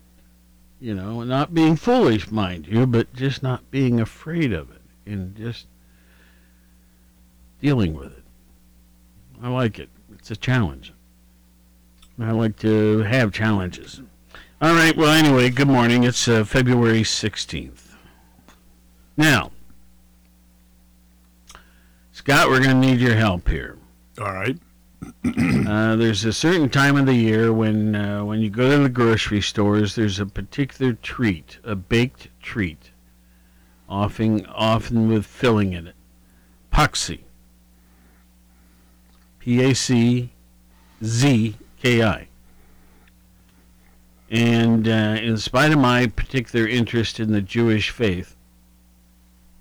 You 0.80 0.96
know, 0.96 1.22
not 1.22 1.54
being 1.54 1.76
foolish, 1.76 2.32
mind 2.32 2.66
you, 2.66 2.84
but 2.84 3.14
just 3.14 3.44
not 3.44 3.70
being 3.70 4.00
afraid 4.00 4.52
of 4.52 4.72
it 4.72 4.75
and 5.06 5.34
just 5.36 5.66
dealing 7.60 7.94
with 7.94 8.16
it. 8.16 8.24
I 9.42 9.48
like 9.48 9.78
it. 9.78 9.88
It's 10.12 10.30
a 10.30 10.36
challenge. 10.36 10.92
I 12.18 12.30
like 12.30 12.56
to 12.60 13.00
have 13.00 13.32
challenges. 13.32 14.00
All 14.60 14.74
right. 14.74 14.96
Well, 14.96 15.12
anyway, 15.12 15.50
good 15.50 15.68
morning. 15.68 16.04
It's 16.04 16.26
uh, 16.28 16.44
February 16.44 17.02
16th. 17.02 17.94
Now, 19.16 19.52
Scott, 22.12 22.48
we're 22.48 22.62
going 22.62 22.80
to 22.80 22.86
need 22.86 22.98
your 22.98 23.14
help 23.14 23.48
here. 23.48 23.76
All 24.18 24.32
right. 24.32 24.58
uh, 25.68 25.96
there's 25.96 26.24
a 26.24 26.32
certain 26.32 26.70
time 26.70 26.96
of 26.96 27.04
the 27.04 27.14
year 27.14 27.52
when 27.52 27.94
uh, 27.94 28.24
when 28.24 28.40
you 28.40 28.48
go 28.48 28.70
to 28.70 28.82
the 28.82 28.88
grocery 28.88 29.42
stores, 29.42 29.94
there's 29.94 30.18
a 30.18 30.26
particular 30.26 30.94
treat, 30.94 31.58
a 31.62 31.76
baked 31.76 32.28
treat, 32.40 32.90
often 33.88 34.46
often 34.46 35.08
with 35.08 35.26
filling 35.26 35.72
in 35.72 35.86
it, 35.86 35.94
Puxy. 36.72 37.20
P 39.38 39.62
A 39.62 39.74
C 39.74 40.30
Z 41.04 41.56
K 41.80 42.02
I. 42.02 42.28
And 44.28 44.88
uh, 44.88 45.16
in 45.20 45.36
spite 45.36 45.70
of 45.70 45.78
my 45.78 46.08
particular 46.08 46.66
interest 46.66 47.20
in 47.20 47.30
the 47.30 47.40
Jewish 47.40 47.90
faith, 47.90 48.34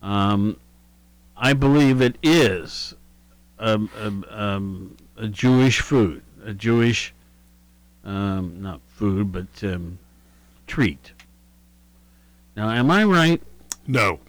um, 0.02 0.58
I 1.38 1.54
believe 1.54 2.02
it 2.02 2.18
is 2.24 2.96
um, 3.60 3.92
um, 4.00 4.26
um, 4.32 4.98
a 5.18 5.28
Jewish 5.28 5.82
food, 5.82 6.24
a 6.44 6.54
Jewish, 6.54 7.14
um, 8.04 8.60
not 8.60 8.82
food, 8.88 9.32
but 9.32 9.46
treat. 10.66 11.12
Now, 12.56 12.70
am 12.70 12.90
I 12.90 13.04
right? 13.04 13.42
No. 13.88 14.20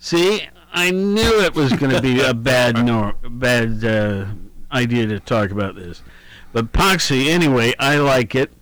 See, 0.00 0.48
I 0.72 0.90
knew 0.90 1.40
it 1.40 1.54
was 1.54 1.72
going 1.74 1.92
to 1.92 2.02
be 2.02 2.20
a 2.20 2.34
bad 2.34 2.84
no, 2.84 3.12
bad 3.22 3.84
uh, 3.84 4.26
idea 4.72 5.06
to 5.06 5.20
talk 5.20 5.50
about 5.50 5.76
this. 5.76 6.02
But 6.52 6.72
Poxy, 6.72 7.28
anyway, 7.28 7.74
I 7.78 7.96
like 7.98 8.34
it, 8.34 8.52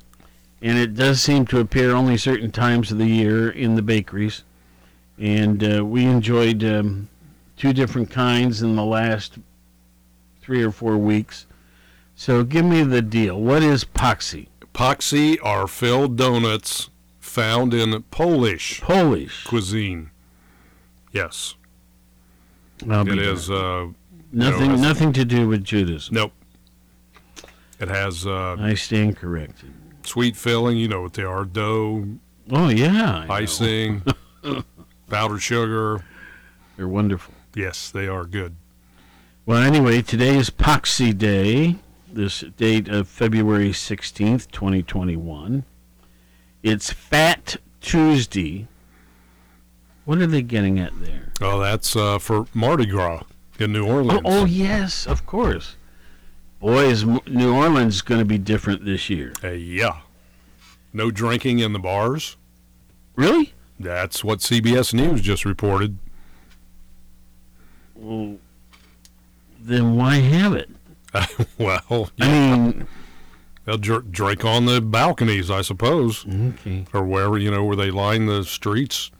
and 0.60 0.78
it 0.78 0.94
does 0.94 1.22
seem 1.22 1.46
to 1.46 1.60
appear 1.60 1.92
only 1.92 2.16
certain 2.16 2.50
times 2.50 2.92
of 2.92 2.98
the 2.98 3.06
year 3.06 3.48
in 3.48 3.74
the 3.74 3.82
bakeries. 3.82 4.44
And 5.18 5.78
uh, 5.78 5.84
we 5.84 6.04
enjoyed 6.04 6.62
um, 6.64 7.08
two 7.56 7.72
different 7.72 8.10
kinds 8.10 8.62
in 8.62 8.76
the 8.76 8.84
last 8.84 9.38
three 10.40 10.62
or 10.62 10.70
four 10.70 10.96
weeks. 10.96 11.46
So 12.14 12.44
give 12.44 12.64
me 12.64 12.82
the 12.82 13.02
deal. 13.02 13.40
What 13.40 13.62
is 13.62 13.84
Poxy? 13.84 14.48
Poxy 14.74 15.38
are 15.42 15.66
filled 15.66 16.16
donuts 16.16 16.89
found 17.30 17.72
in 17.72 18.02
Polish 18.10 18.80
Polish 18.80 19.44
cuisine. 19.44 20.10
Yes. 21.12 21.54
I'll 22.88 23.02
It 23.02 23.12
be 23.12 23.54
uh, 23.54 23.86
Nothing, 24.32 24.70
you 24.70 24.76
know, 24.76 24.82
nothing 24.82 25.12
to 25.12 25.24
do 25.24 25.48
with 25.48 25.64
Judaism. 25.64 26.14
Nope. 26.14 26.32
It 27.78 27.88
has 27.88 28.26
uh, 28.26 28.56
I 28.58 28.74
stand 28.74 29.16
corrected. 29.16 29.72
sweet 30.02 30.36
filling. 30.36 30.76
You 30.76 30.88
know 30.88 31.02
what 31.02 31.14
they 31.14 31.22
are: 31.22 31.44
dough, 31.44 32.06
Oh 32.50 32.68
yeah, 32.68 33.26
I 33.28 33.42
icing, 33.42 34.02
powdered 35.08 35.38
sugar. 35.40 36.04
They're 36.76 36.88
wonderful. 36.88 37.34
Yes, 37.54 37.90
they 37.90 38.06
are 38.06 38.24
good. 38.24 38.56
Well, 39.46 39.62
anyway, 39.62 40.02
today 40.02 40.36
is 40.36 40.50
Poxy 40.50 41.16
Day. 41.16 41.76
This 42.12 42.40
date 42.56 42.88
of 42.88 43.08
February 43.08 43.72
sixteenth, 43.72 44.50
twenty 44.50 44.82
twenty-one. 44.82 45.64
It's 46.62 46.92
Fat 46.92 47.56
Tuesday. 47.80 48.68
What 50.04 50.18
are 50.18 50.26
they 50.26 50.42
getting 50.42 50.78
at 50.78 50.92
there? 51.00 51.32
Oh, 51.40 51.60
that's 51.60 51.94
uh, 51.96 52.18
for 52.18 52.46
Mardi 52.52 52.86
Gras 52.86 53.22
in 53.58 53.72
New 53.72 53.86
Oh, 53.86 53.92
Orleans. 53.96 54.20
oh 54.24 54.44
yes, 54.44 55.06
of 55.06 55.26
course. 55.26 55.76
Boy, 56.60 56.86
is 56.86 57.04
New 57.04 57.54
Orleans 57.54 58.02
going 58.02 58.18
to 58.18 58.24
be 58.24 58.36
different 58.38 58.84
this 58.84 59.08
year. 59.08 59.32
Uh, 59.42 59.48
yeah. 59.48 60.00
No 60.92 61.10
drinking 61.10 61.60
in 61.60 61.72
the 61.72 61.78
bars. 61.78 62.36
Really? 63.16 63.54
That's 63.78 64.22
what 64.22 64.40
CBS 64.40 64.92
News 64.92 65.22
just 65.22 65.44
reported. 65.46 65.96
Well, 67.94 68.36
then 69.58 69.96
why 69.96 70.16
have 70.16 70.52
it? 70.54 70.68
well, 71.58 72.10
I 72.20 72.28
mean, 72.28 72.86
they'll 73.64 73.78
dr- 73.78 74.10
drink 74.10 74.44
on 74.44 74.66
the 74.66 74.80
balconies, 74.80 75.50
I 75.50 75.62
suppose, 75.62 76.26
okay. 76.26 76.84
or 76.92 77.04
wherever 77.04 77.38
you 77.38 77.50
know 77.50 77.64
where 77.64 77.76
they 77.76 77.90
line 77.90 78.26
the 78.26 78.44
streets 78.44 79.10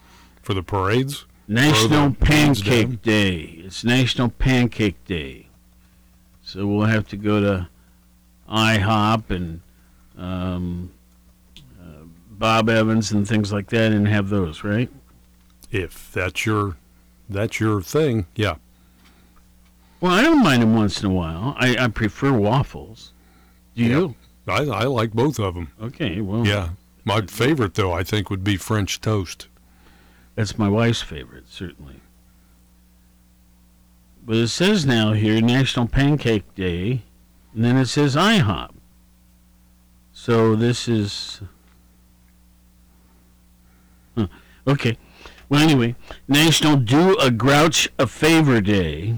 for 0.43 0.55
the 0.55 0.63
parades. 0.63 1.27
National. 1.47 2.15
Pancake 2.15 3.03
Day. 3.03 3.63
It's 3.65 3.83
National 3.83 4.29
Pancake 4.29 5.05
Day. 5.05 5.49
So 6.43 6.67
we'll 6.67 6.87
have 6.87 7.09
to 7.09 7.17
go 7.17 7.41
to 7.41 7.69
IHOP 8.49 9.31
and 9.31 9.61
um, 10.17 10.93
uh, 11.81 12.05
Bob 12.31 12.69
Evans 12.69 13.11
and 13.13 13.27
things 13.27 13.53
like 13.53 13.69
that 13.71 13.93
and 13.93 14.07
have 14.07 14.29
those, 14.29 14.63
right? 14.65 14.89
If 15.71 16.13
that's 16.13 16.47
your 16.47 16.77
that's 17.29 17.61
your 17.61 17.81
thing, 17.81 18.27
yeah. 18.35 18.57
Well, 20.01 20.13
I 20.13 20.23
don't 20.23 20.43
mind 20.43 20.63
them 20.63 20.75
once 20.75 21.03
in 21.03 21.11
a 21.11 21.13
while. 21.13 21.55
I, 21.59 21.77
I 21.77 21.89
prefer 21.89 22.33
waffles. 22.33 23.13
Do 23.77 23.85
you? 23.85 24.15
I, 24.51 24.65
I 24.65 24.85
like 24.85 25.13
both 25.13 25.39
of 25.39 25.55
them. 25.55 25.73
Okay, 25.81 26.21
well, 26.21 26.47
Yeah. 26.47 26.71
My 27.05 27.23
favorite 27.23 27.75
though, 27.75 27.93
I 27.93 28.03
think, 28.03 28.29
would 28.31 28.45
be 28.45 28.57
French 28.57 29.01
toast. 29.01 29.49
That's 30.35 30.59
my 30.59 30.69
wife's 30.69 31.03
favorite, 31.03 31.45
certainly. 31.49 31.97
But 34.25 34.37
it 34.37 34.49
says 34.49 34.85
now 34.85 35.13
here 35.13 35.41
National 35.41 35.87
Pancake 35.89 36.55
Day, 36.55 37.03
and 37.55 37.65
then 37.65 37.77
it 37.77 37.87
says 37.87 38.15
IHOP. 38.17 38.71
So 40.13 40.55
this 40.55 40.87
is. 40.89 41.41
Huh. 44.17 44.27
Okay. 44.67 44.99
Well, 45.49 45.61
anyway, 45.63 45.97
National 46.29 46.77
Do 46.77 47.19
a 47.19 47.31
Grouch 47.31 47.89
a 47.99 48.07
Favor 48.07 48.61
Day. 48.61 49.17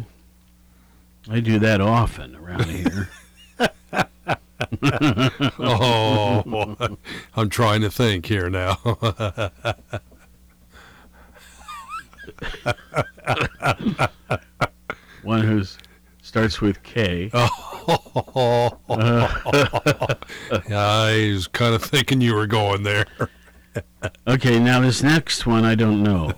I 1.28 1.40
do 1.40 1.58
that 1.58 1.80
often 1.80 2.36
around 2.36 2.66
here. 2.70 3.08
oh, 5.58 6.76
I'm 7.36 7.48
trying 7.48 7.80
to 7.82 7.90
think 7.90 8.26
here 8.26 8.50
now. 8.50 8.74
One 15.22 15.42
who 15.42 15.62
starts 16.22 16.60
with 16.60 16.82
K. 16.82 17.30
Oh, 17.32 18.78
I 20.70 21.30
was 21.34 21.46
kind 21.48 21.74
of 21.74 21.82
thinking 21.82 22.20
you 22.20 22.34
were 22.34 22.46
going 22.46 22.82
there. 22.82 23.06
Okay, 24.26 24.58
now 24.58 24.80
this 24.80 25.02
next 25.02 25.46
one 25.46 25.64
I 25.64 25.74
don't 25.74 26.02
know. 26.02 26.32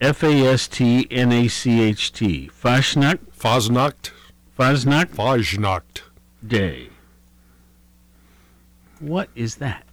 F 0.00 0.22
A 0.22 0.46
S 0.46 0.68
T 0.68 1.06
N 1.10 1.32
A 1.32 1.48
C 1.48 1.82
H 1.82 2.12
T. 2.12 2.48
Fashnacht? 2.48 3.18
Fasnacht? 3.36 4.12
Fasnacht 4.56 5.14
Fasnacht. 5.14 6.05
Day. 6.46 6.88
What 8.98 9.28
is 9.34 9.56
that? 9.56 9.84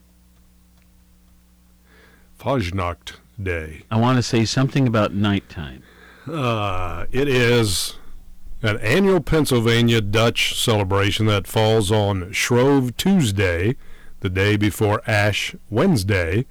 Fasnacht 2.40 3.14
Day. 3.42 3.84
I 3.92 3.98
want 3.98 4.18
to 4.18 4.24
say 4.24 4.46
something 4.46 4.88
about 4.88 5.14
nighttime. 5.14 5.84
Uh, 6.28 7.06
it 7.12 7.28
is 7.28 7.98
an 8.62 8.78
annual 8.80 9.20
Pennsylvania 9.20 10.00
Dutch 10.00 10.58
celebration 10.58 11.26
that 11.26 11.48
falls 11.48 11.92
on 11.92 12.32
Shrove 12.32 12.96
Tuesday, 12.96 13.76
the 14.22 14.30
day 14.30 14.56
before 14.56 15.02
Ash 15.06 15.54
Wednesday, 15.70 16.46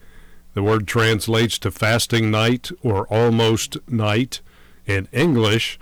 The 0.54 0.62
word 0.62 0.86
translates 0.86 1.58
to 1.60 1.70
fasting 1.70 2.30
night 2.30 2.70
or 2.82 3.06
almost 3.06 3.78
night 3.88 4.42
in 4.86 5.08
English, 5.12 5.78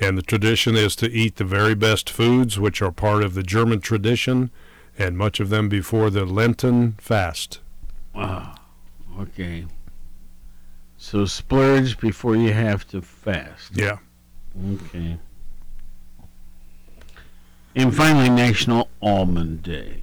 and 0.00 0.18
the 0.18 0.22
tradition 0.22 0.76
is 0.76 0.94
to 0.96 1.10
eat 1.10 1.36
the 1.36 1.44
very 1.44 1.74
best 1.74 2.10
foods, 2.10 2.58
which 2.58 2.82
are 2.82 2.92
part 2.92 3.22
of 3.22 3.34
the 3.34 3.42
German 3.42 3.80
tradition, 3.80 4.50
and 4.98 5.16
much 5.16 5.40
of 5.40 5.48
them 5.48 5.68
before 5.68 6.10
the 6.10 6.24
Lenten 6.24 6.92
fast. 6.98 7.60
Wow. 8.14 8.54
Okay. 9.18 9.66
So 10.98 11.24
splurge 11.24 11.98
before 11.98 12.36
you 12.36 12.52
have 12.52 12.86
to 12.88 13.02
fast. 13.02 13.76
Yeah. 13.76 13.98
Okay. 14.72 15.18
And 17.74 17.94
finally, 17.94 18.30
National 18.30 18.88
Almond 19.02 19.62
Day. 19.62 20.02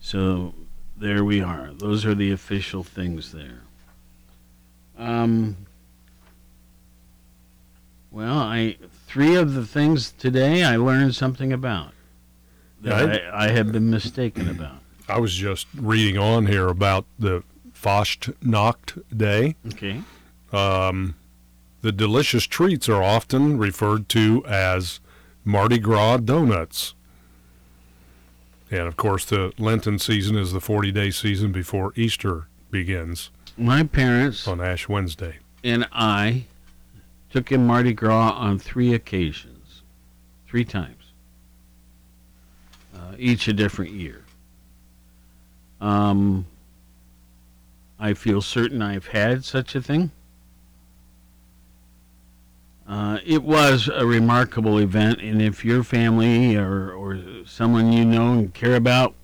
So 0.00 0.54
there 0.96 1.24
we 1.24 1.40
are. 1.40 1.72
Those 1.72 2.06
are 2.06 2.14
the 2.14 2.30
official 2.30 2.84
things 2.84 3.32
there. 3.32 3.62
Um. 4.96 5.56
Well, 8.10 8.38
I 8.38 8.76
three 9.16 9.34
of 9.34 9.54
the 9.54 9.64
things 9.64 10.12
today 10.12 10.62
I 10.62 10.76
learned 10.76 11.14
something 11.14 11.50
about 11.50 11.94
that 12.82 13.14
Yeah, 13.14 13.30
I, 13.32 13.46
I 13.46 13.48
had 13.48 13.72
been 13.72 13.88
mistaken 13.88 14.46
about. 14.46 14.80
I 15.08 15.18
was 15.18 15.34
just 15.34 15.66
reading 15.74 16.18
on 16.18 16.44
here 16.44 16.68
about 16.68 17.06
the 17.18 17.42
Fastnacht 17.72 19.02
Day. 19.16 19.56
Okay. 19.68 20.02
Um, 20.52 21.14
the 21.80 21.92
delicious 21.92 22.44
treats 22.44 22.90
are 22.90 23.02
often 23.02 23.56
referred 23.56 24.10
to 24.10 24.44
as 24.44 25.00
Mardi 25.46 25.78
Gras 25.78 26.18
donuts. 26.18 26.94
And 28.70 28.82
of 28.82 28.98
course, 28.98 29.24
the 29.24 29.54
Lenten 29.56 29.98
season 29.98 30.36
is 30.36 30.52
the 30.52 30.60
40 30.60 30.92
day 30.92 31.10
season 31.10 31.52
before 31.52 31.94
Easter 31.96 32.48
begins 32.70 33.30
My 33.56 33.82
parents 33.82 34.46
on 34.46 34.60
Ash 34.60 34.90
Wednesday. 34.90 35.38
and 35.64 35.88
I 35.90 36.44
took 37.36 37.52
in 37.52 37.66
Mardi 37.66 37.92
Gras 37.92 38.30
on 38.30 38.58
three 38.58 38.94
occasions, 38.94 39.82
three 40.48 40.64
times, 40.64 41.12
uh, 42.94 43.12
each 43.18 43.46
a 43.46 43.52
different 43.52 43.90
year. 43.90 44.24
Um, 45.78 46.46
I 48.00 48.14
feel 48.14 48.40
certain 48.40 48.80
I've 48.80 49.08
had 49.08 49.44
such 49.44 49.74
a 49.74 49.82
thing. 49.82 50.12
Uh, 52.88 53.18
it 53.22 53.42
was 53.42 53.90
a 53.92 54.06
remarkable 54.06 54.78
event, 54.78 55.20
and 55.20 55.42
if 55.42 55.62
your 55.62 55.84
family 55.84 56.56
or, 56.56 56.90
or 56.90 57.20
someone 57.44 57.92
you 57.92 58.06
know 58.06 58.32
and 58.32 58.54
care 58.54 58.76
about 58.76 59.14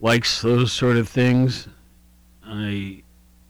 likes 0.00 0.42
those 0.42 0.72
sort 0.72 0.96
of 0.96 1.08
things, 1.08 1.68
I 2.44 3.03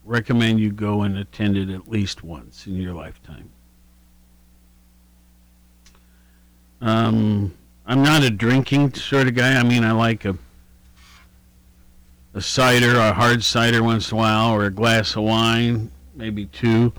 recommend 0.04 0.60
you 0.60 0.70
go 0.70 1.02
and 1.02 1.16
attend 1.18 1.56
it 1.56 1.70
at 1.70 1.88
least 1.88 2.22
once 2.22 2.66
in 2.66 2.76
your 2.76 2.94
lifetime. 2.94 3.50
Um, 6.80 7.54
I'm 7.86 8.02
not 8.02 8.22
a 8.22 8.30
drinking 8.30 8.94
sort 8.94 9.26
of 9.26 9.34
guy. 9.34 9.58
I 9.58 9.62
mean, 9.62 9.84
I 9.84 9.92
like 9.92 10.24
a 10.24 10.36
a 12.34 12.40
cider, 12.40 12.96
a 12.96 13.12
hard 13.12 13.44
cider 13.44 13.82
once 13.82 14.10
in 14.10 14.16
a 14.16 14.20
while, 14.20 14.50
or 14.50 14.64
a 14.64 14.70
glass 14.70 15.14
of 15.14 15.22
wine, 15.22 15.90
maybe 16.16 16.46
two. 16.46 16.92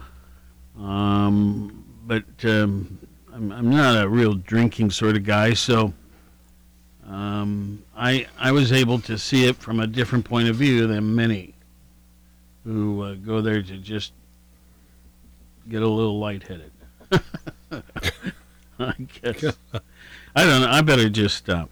Um, 0.80 1.84
but 2.08 2.24
um, 2.46 2.98
I'm, 3.34 3.52
I'm 3.52 3.70
not 3.70 4.02
a 4.02 4.08
real 4.08 4.36
drinking 4.36 4.92
sort 4.92 5.18
of 5.18 5.26
guy, 5.26 5.54
so 5.54 5.94
um, 7.06 7.84
I 7.96 8.28
I 8.40 8.52
was 8.52 8.72
able 8.72 9.00
to 9.02 9.18
see 9.18 9.46
it 9.46 9.58
from 9.58 9.80
a 9.80 9.88
different 9.88 10.26
point 10.26 10.48
of 10.48 10.56
view 10.56 10.88
than 10.88 11.16
many 11.16 11.55
who 12.66 13.02
uh, 13.04 13.14
go 13.14 13.42
there 13.42 13.62
to 13.62 13.78
just 13.78 14.12
get 15.70 15.82
a 15.82 15.88
little 15.88 16.20
lightheaded. 16.20 16.72
I 18.80 18.94
guess. 19.22 19.58
I 20.36 20.44
don't 20.44 20.62
know. 20.62 20.70
I 20.70 20.82
better 20.82 21.10
just 21.10 21.38
stop. 21.38 21.70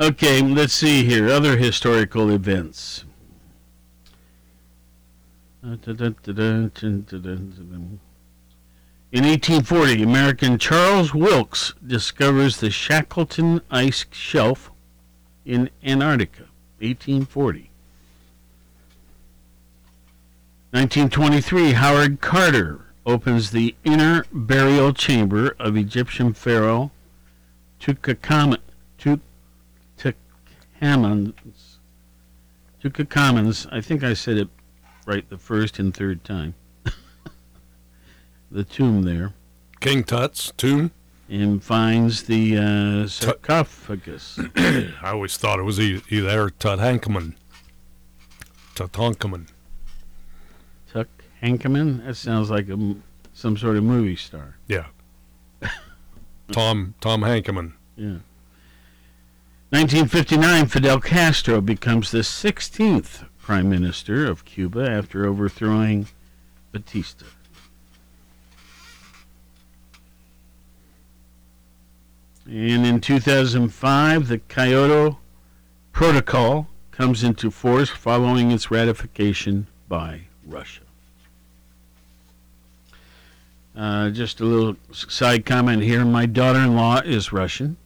Okay, 0.00 0.42
let's 0.42 0.72
see 0.72 1.04
here. 1.04 1.28
Other 1.28 1.56
historical 1.56 2.30
events. 2.30 3.04
In 5.62 5.78
1840, 9.22 10.02
American 10.02 10.58
Charles 10.58 11.14
Wilkes 11.14 11.74
discovers 11.86 12.56
the 12.56 12.70
Shackleton 12.70 13.60
Ice 13.70 14.04
Shelf 14.10 14.72
in 15.44 15.70
Antarctica. 15.84 16.48
1840. 16.80 17.70
1923, 20.74 21.74
Howard 21.74 22.20
Carter 22.20 22.80
opens 23.06 23.52
the 23.52 23.76
inner 23.84 24.24
burial 24.32 24.92
chamber 24.92 25.54
of 25.60 25.76
Egyptian 25.76 26.34
pharaoh 26.34 26.90
Tutankhamun. 27.78 28.58
Tutankhamun's. 29.96 31.78
Tutankhamun's. 32.82 33.68
I 33.70 33.80
think 33.80 34.02
I 34.02 34.14
said 34.14 34.36
it 34.36 34.48
right 35.06 35.30
the 35.30 35.38
first 35.38 35.78
and 35.78 35.94
third 35.94 36.24
time. 36.24 36.56
the 38.50 38.64
tomb 38.64 39.02
there. 39.02 39.32
King 39.78 40.02
Tut's 40.02 40.52
tomb. 40.56 40.90
And 41.28 41.62
finds 41.62 42.24
the 42.24 42.58
uh, 42.58 43.06
sarcophagus. 43.06 44.40
I 44.56 44.90
always 45.04 45.36
thought 45.36 45.60
it 45.60 45.62
was 45.62 45.78
either 45.78 46.50
Tutankhamun. 46.50 47.34
Tutankhamun. 48.74 49.50
Tuck 51.44 51.50
Hankeman? 51.50 52.06
That 52.06 52.16
sounds 52.16 52.50
like 52.50 52.68
a 52.70 52.96
some 53.34 53.56
sort 53.56 53.76
of 53.76 53.84
movie 53.84 54.16
star. 54.16 54.56
Yeah. 54.66 54.86
Tom 56.52 56.94
Tom 57.00 57.22
Hankeman. 57.22 57.74
Yeah. 57.96 58.18
1959, 59.70 60.66
Fidel 60.66 61.00
Castro 61.00 61.60
becomes 61.60 62.12
the 62.12 62.20
16th 62.20 63.26
Prime 63.38 63.68
Minister 63.68 64.24
of 64.26 64.44
Cuba 64.44 64.88
after 64.88 65.26
overthrowing 65.26 66.06
Batista. 66.72 67.26
And 72.46 72.86
in 72.86 73.00
2005, 73.00 74.28
the 74.28 74.38
Kyoto 74.38 75.18
Protocol 75.92 76.68
comes 76.92 77.24
into 77.24 77.50
force 77.50 77.90
following 77.90 78.50
its 78.52 78.70
ratification 78.70 79.66
by 79.88 80.22
Russia. 80.46 80.83
Uh, 83.76 84.10
just 84.10 84.40
a 84.40 84.44
little 84.44 84.76
side 84.92 85.44
comment 85.44 85.82
here. 85.82 86.04
My 86.04 86.26
daughter 86.26 86.60
in 86.60 86.76
law 86.76 87.00
is 87.00 87.32
Russian, 87.32 87.76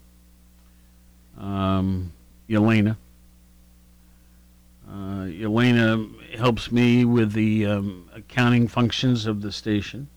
um, 1.39 2.13
Yelena. 2.49 2.97
Uh, 4.87 5.25
Yelena 5.25 6.37
helps 6.37 6.71
me 6.71 7.07
with 7.07 7.33
the 7.33 7.65
um, 7.65 8.09
accounting 8.15 8.69
functions 8.69 9.27
of 9.27 9.41
the 9.41 9.51
station. 9.51 10.09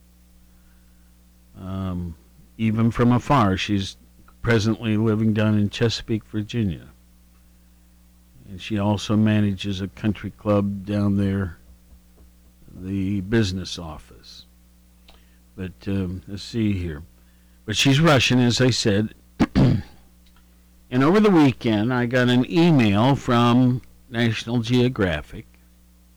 Um, 1.60 2.16
even 2.58 2.92
from 2.92 3.12
afar, 3.14 3.56
she's 3.56 3.96
presently 4.42 4.98
living 4.98 5.34
down 5.34 5.58
in 5.58 5.70
Chesapeake, 5.70 6.26
Virginia. 6.26 6.88
And 8.50 8.62
she 8.62 8.78
also 8.78 9.16
manages 9.16 9.80
a 9.80 9.88
country 9.88 10.32
club 10.32 10.86
down 10.86 11.16
there, 11.16 11.58
the 12.74 13.22
business 13.22 13.80
office. 13.80 14.41
But 15.62 15.88
um, 15.90 16.24
let's 16.28 16.42
see 16.42 16.74
here. 16.74 17.04
But 17.68 17.78
she's 17.78 18.00
Russian, 18.00 18.40
as 18.40 18.60
I 18.60 18.72
said. 18.72 19.14
and 19.56 19.84
over 20.92 21.20
the 21.20 21.30
weekend, 21.30 21.94
I 21.94 22.08
got 22.08 22.30
an 22.30 22.52
email 22.52 23.16
from 23.16 23.84
National 24.10 24.62
Geographic, 24.62 25.46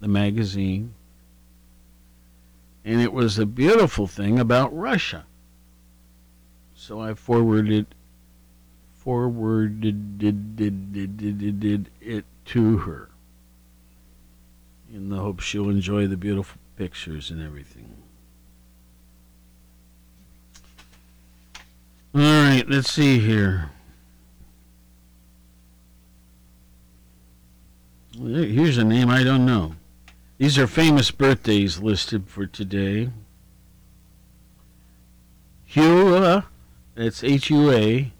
the 0.01 0.09
magazine, 0.09 0.95
and 2.87 3.03
it 3.03 3.13
was 3.13 3.39
a 3.39 3.45
beautiful 3.45 4.07
thing 4.07 4.39
about 4.39 4.75
Russia. 4.75 5.27
So 6.75 7.03
I 7.03 7.13
forwarded 7.13 7.95
forwarded 8.95 10.17
did, 10.17 10.57
did, 10.57 10.93
did, 10.95 11.19
did, 11.19 11.39
did, 11.39 11.61
did 11.61 11.91
it 12.01 12.25
to 12.47 12.79
her 12.79 13.11
in 14.91 15.11
the 15.11 15.19
hope 15.19 15.41
she'll 15.41 15.69
enjoy 15.69 16.07
the 16.07 16.17
beautiful 16.17 16.59
pictures 16.79 17.31
and 17.31 17.43
everything. 17.43 18.04
All 22.17 22.21
right, 22.21 22.65
let's 22.69 22.93
see 22.93 23.19
here. 23.19 23.71
Here's 28.17 28.79
a 28.79 28.85
name 28.85 29.11
I 29.11 29.25
don't 29.25 29.45
know. 29.45 29.75
These 30.39 30.57
are 30.57 30.69
famous 30.69 31.11
birthdays 31.11 31.81
listed 31.81 32.29
for 32.29 32.47
today. 32.47 33.11
Hua, 35.75 36.45
that's 36.95 37.25
H 37.25 37.51
U 37.51 37.73
A, 37.73 38.13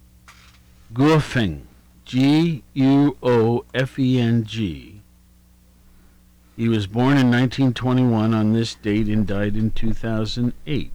Guofeng, 0.93 1.61
G 2.03 2.63
U 2.73 3.15
O 3.23 3.63
F 3.73 3.97
E 3.97 4.19
N 4.19 4.43
G. 4.43 4.99
He 6.57 6.67
was 6.67 6.85
born 6.85 7.17
in 7.17 7.31
1921 7.31 8.33
on 8.33 8.51
this 8.51 8.75
date 8.75 9.07
and 9.07 9.25
died 9.25 9.55
in 9.55 9.71
2008. 9.71 10.94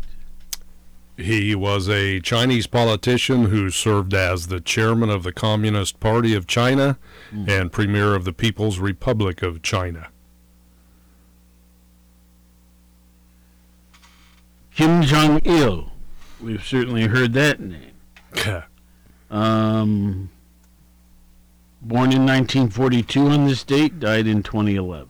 He 1.20 1.54
was 1.54 1.88
a 1.88 2.18
Chinese 2.20 2.66
politician 2.66 3.46
who 3.46 3.70
served 3.70 4.14
as 4.14 4.46
the 4.46 4.60
chairman 4.60 5.10
of 5.10 5.22
the 5.22 5.32
Communist 5.32 6.00
Party 6.00 6.34
of 6.34 6.46
China 6.46 6.98
and 7.46 7.70
premier 7.70 8.14
of 8.14 8.24
the 8.24 8.32
People's 8.32 8.78
Republic 8.78 9.42
of 9.42 9.60
China. 9.62 10.08
Kim 14.74 15.02
Jong 15.02 15.40
Il. 15.44 15.92
We've 16.40 16.64
certainly 16.64 17.02
heard 17.06 17.34
that 17.34 17.60
name. 17.60 17.92
Um, 19.30 20.30
born 21.82 22.12
in 22.12 22.26
1942 22.26 23.28
on 23.28 23.46
this 23.46 23.62
date, 23.62 24.00
died 24.00 24.26
in 24.26 24.42
2011. 24.42 25.08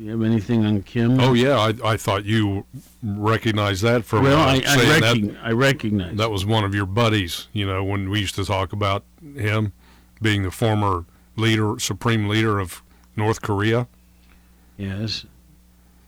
You 0.00 0.12
have 0.12 0.22
anything 0.22 0.64
on 0.64 0.82
Kim? 0.82 1.20
Oh 1.20 1.34
yeah, 1.34 1.58
I, 1.58 1.74
I 1.92 1.96
thought 1.98 2.24
you 2.24 2.64
recognized 3.02 3.82
that 3.82 4.02
from 4.06 4.22
Well, 4.24 4.38
I- 4.38 4.54
I 4.66 5.00
that- 5.00 5.36
I 5.42 5.50
recognize 5.52 6.16
that 6.16 6.30
was 6.30 6.46
one 6.46 6.64
of 6.64 6.74
your 6.74 6.86
buddies. 6.86 7.48
You 7.52 7.66
know 7.66 7.84
when 7.84 8.08
we 8.08 8.20
used 8.20 8.34
to 8.36 8.44
talk 8.46 8.72
about 8.72 9.04
him 9.36 9.74
being 10.22 10.42
the 10.42 10.50
former 10.50 11.04
leader, 11.36 11.78
supreme 11.78 12.28
leader 12.28 12.58
of 12.58 12.82
North 13.14 13.42
Korea. 13.42 13.88
Yes. 14.78 15.26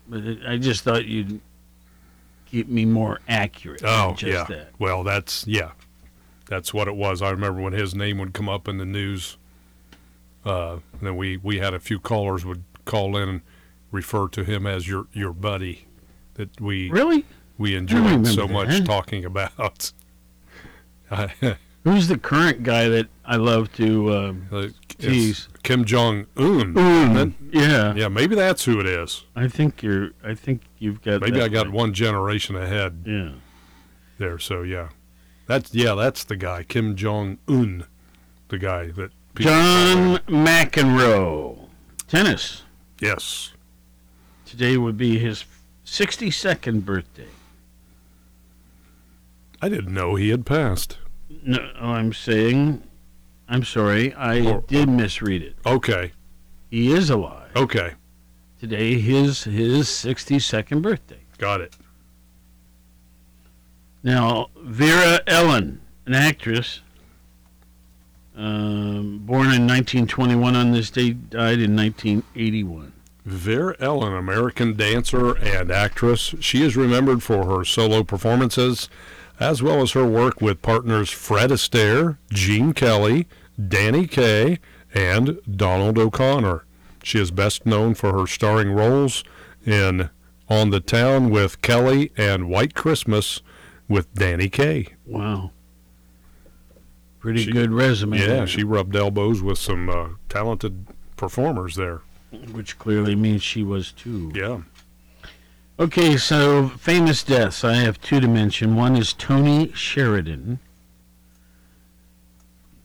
But 0.09 0.24
it, 0.24 0.38
I 0.46 0.57
just 0.57 0.85
thought 0.85 1.05
you'd 1.05 1.40
keep 2.46 2.68
me 2.68 2.87
more 2.87 3.20
accurate. 3.28 3.83
Oh 3.85 4.14
just 4.16 4.33
yeah. 4.33 4.44
That. 4.57 4.68
Well, 4.78 5.05
that's 5.05 5.46
yeah, 5.46 5.72
that's 6.48 6.72
what 6.72 6.88
it 6.88 6.96
was. 6.96 7.20
I 7.20 7.28
remember 7.28 7.61
when 7.61 7.74
his 7.74 7.94
name 7.94 8.16
would 8.18 8.33
come 8.33 8.48
up 8.48 8.68
in 8.68 8.78
the 8.78 8.87
news. 8.87 9.37
Uh, 10.46 10.78
and 10.94 11.02
then 11.02 11.16
we 11.18 11.37
we 11.37 11.59
had 11.59 11.74
a 11.74 11.78
few 11.78 12.00
callers 12.00 12.46
would 12.46 12.64
call 12.87 13.18
in 13.18 13.28
and 13.28 13.40
refer 13.92 14.26
to 14.28 14.42
him 14.42 14.66
as 14.66 14.88
your 14.88 15.07
your 15.12 15.33
buddy 15.33 15.87
that 16.35 16.61
we 16.61 16.90
Really? 16.90 17.24
we 17.59 17.76
enjoyed 17.76 18.26
so 18.26 18.48
much 18.48 18.68
that. 18.68 18.85
talking 18.85 19.24
about. 19.24 19.92
Who's 21.85 22.09
the 22.09 22.18
current 22.18 22.62
guy 22.62 22.88
that 22.88 23.09
I 23.24 23.37
love 23.37 23.72
to 23.74 24.14
um, 24.14 24.72
tease? 24.98 25.48
Kim 25.62 25.85
Jong 25.85 26.26
Un. 26.37 26.76
Un, 26.76 27.35
yeah. 27.52 27.92
Yeah, 27.94 28.09
maybe 28.09 28.35
that's 28.35 28.64
who 28.64 28.78
it 28.81 28.87
is. 28.87 29.24
I 29.35 29.48
think 29.48 29.83
you're. 29.83 30.11
I 30.24 30.35
think 30.35 30.62
you've 30.78 31.02
got. 31.02 31.20
Maybe 31.20 31.42
I 31.42 31.48
got 31.48 31.66
right. 31.66 31.74
one 31.74 31.92
generation 31.92 32.57
ahead. 32.57 33.02
Yeah. 33.05 33.33
There, 34.18 34.38
so 34.38 34.62
yeah, 34.62 34.90
that's 35.46 35.74
yeah, 35.74 35.94
that's 35.94 36.22
the 36.22 36.37
guy, 36.37 36.62
Kim 36.62 36.94
Jong 36.96 37.38
Un, 37.48 37.85
the 38.48 38.59
guy 38.59 38.87
that. 38.92 39.11
John 39.35 40.18
McEnroe, 40.28 41.68
tennis. 42.07 42.62
Yes. 43.00 43.52
Today 44.53 44.77
would 44.77 44.99
be 44.99 45.19
his 45.19 45.47
62nd 45.87 46.85
birthday. 46.85 47.29
I 49.62 49.71
didn't 49.71 49.95
know 49.95 50.15
he 50.15 50.29
had 50.29 50.45
passed. 50.45 50.99
No, 51.43 51.59
I'm 51.81 52.12
saying, 52.12 52.83
I'm 53.49 53.65
sorry, 53.65 54.12
I 54.12 54.61
did 54.67 54.91
misread 54.91 55.41
it. 55.41 55.57
Okay. 55.65 56.12
He 56.71 56.93
is 56.93 57.09
alive. 57.09 57.49
Okay. 57.57 57.95
Today 58.61 59.01
his 59.01 59.45
his 59.45 59.87
62nd 59.87 60.83
birthday. 60.83 61.21
Got 61.38 61.62
it. 61.62 61.75
Now 64.03 64.51
Vera 64.61 65.21
Ellen, 65.27 65.81
an 66.05 66.12
actress, 66.12 66.83
um, 68.37 69.23
born 69.25 69.47
in 69.47 69.67
1921 69.67 70.55
on 70.55 70.73
this 70.73 70.91
date, 70.91 71.31
died 71.31 71.61
in 71.61 71.75
1981. 71.75 72.93
Vera 73.25 73.77
Ellen, 73.79 74.13
American 74.15 74.75
dancer 74.75 75.37
and 75.37 75.71
actress. 75.71 76.35
She 76.41 76.63
is 76.63 76.77
remembered 76.77 77.23
for 77.23 77.47
her 77.47 77.65
solo 77.65 78.03
performances, 78.03 78.89
as 79.39 79.63
well 79.63 79.81
as 79.81 79.93
her 79.93 80.05
work 80.07 80.41
with 80.41 80.63
partners 80.63 81.11
Fred 81.11 81.51
Astaire, 81.51 82.19
Gene 82.31 82.73
Kelly, 82.73 83.29
Danny 83.69 84.07
Kaye, 84.07 84.59
and 84.95 85.39
Donald 85.51 85.99
O'Connor. 85.99 86.65
She 87.03 87.19
is 87.21 87.31
best 87.31 87.65
known 87.65 87.95
for 87.95 88.13
her 88.13 88.27
starring 88.27 88.73
roles 88.73 89.25
in 89.65 90.11
On 90.49 90.71
the 90.71 90.81
Town 90.81 91.31
with 91.31 91.63
Kelly 91.63 92.13
and 92.17 92.49
White 92.49 92.75
Christmas 92.75 93.41
with 93.89 94.13
Danny 94.15 94.49
Kaye. 94.49 94.89
Wow. 95.07 95.53
Pretty 97.21 97.51
good 97.53 97.71
resume. 97.71 98.19
Yeah, 98.19 98.27
there. 98.27 98.47
she 98.49 98.65
rubbed 98.65 98.97
elbows 98.97 99.43
with 99.43 99.59
some 99.59 99.89
uh, 99.89 100.09
talented 100.29 100.87
performers 101.17 101.77
there. 101.77 102.03
Which 102.53 102.79
clearly 102.79 103.14
means 103.14 103.42
she 103.42 103.62
was 103.62 103.92
too. 103.92 104.33
Yeah. 104.35 104.62
Okay, 105.79 106.16
so 106.16 106.68
famous 106.68 107.25
deaths. 107.25 107.64
I 107.64 107.75
have 107.75 108.01
two 108.01 108.21
to 108.21 108.29
mention. 108.29 108.77
One 108.77 108.97
is 108.97 109.12
Tony 109.12 109.73
Sheridan. 109.73 110.59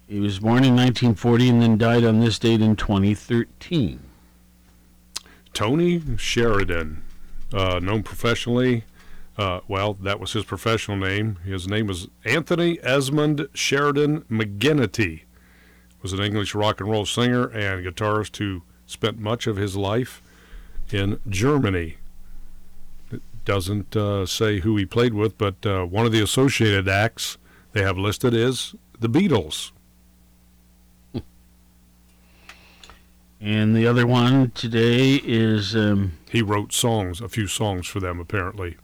He 0.08 0.20
was 0.20 0.40
born 0.40 0.64
in 0.64 0.76
1940 0.76 1.50
and 1.50 1.62
then 1.62 1.78
died 1.78 2.06
on 2.06 2.22
this 2.22 2.40
date 2.40 2.62
in 2.62 2.78
2013. 2.78 4.00
Tony 5.54 6.02
Sheridan, 6.18 7.04
uh, 7.54 7.80
known 7.80 8.04
professionally. 8.04 8.86
Uh, 9.38 9.60
well, 9.68 9.94
that 9.96 10.20
was 10.20 10.34
his 10.34 10.46
professional 10.46 10.98
name. 10.98 11.38
His 11.44 11.68
name 11.68 11.88
was 11.88 12.08
Anthony 12.24 12.80
Esmond 12.82 13.48
Sheridan 13.54 14.22
McGinnity. 14.22 15.24
Was 16.02 16.14
an 16.14 16.22
English 16.22 16.56
rock 16.56 16.80
and 16.80 16.90
roll 16.90 17.06
singer 17.06 17.50
and 17.50 17.86
guitarist 17.86 18.38
who 18.38 18.64
spent 18.88 19.20
much 19.20 19.46
of 19.46 19.58
his 19.58 19.76
life 19.76 20.22
in 20.92 21.20
Germany. 21.30 21.98
It 23.12 23.22
doesn't 23.46 23.96
uh, 23.96 24.26
say 24.26 24.62
who 24.62 24.76
he 24.78 24.86
played 24.86 25.14
with, 25.14 25.38
but 25.38 25.66
uh, 25.66 25.86
one 25.86 26.06
of 26.06 26.12
the 26.12 26.22
associated 26.22 26.88
acts 26.88 27.38
they 27.74 27.84
have 27.84 27.98
listed 27.98 28.34
is 28.34 28.74
the 29.00 29.10
Beatles. 29.10 29.72
And 33.40 33.76
the 33.76 33.86
other 33.86 34.08
one 34.08 34.50
today 34.52 35.22
is 35.24 35.76
um, 35.76 36.14
He 36.32 36.42
wrote 36.42 36.74
songs, 36.74 37.22
a 37.22 37.30
few 37.30 37.46
songs 37.46 37.86
for 37.86 38.00
them, 38.00 38.20
apparently. 38.20 38.78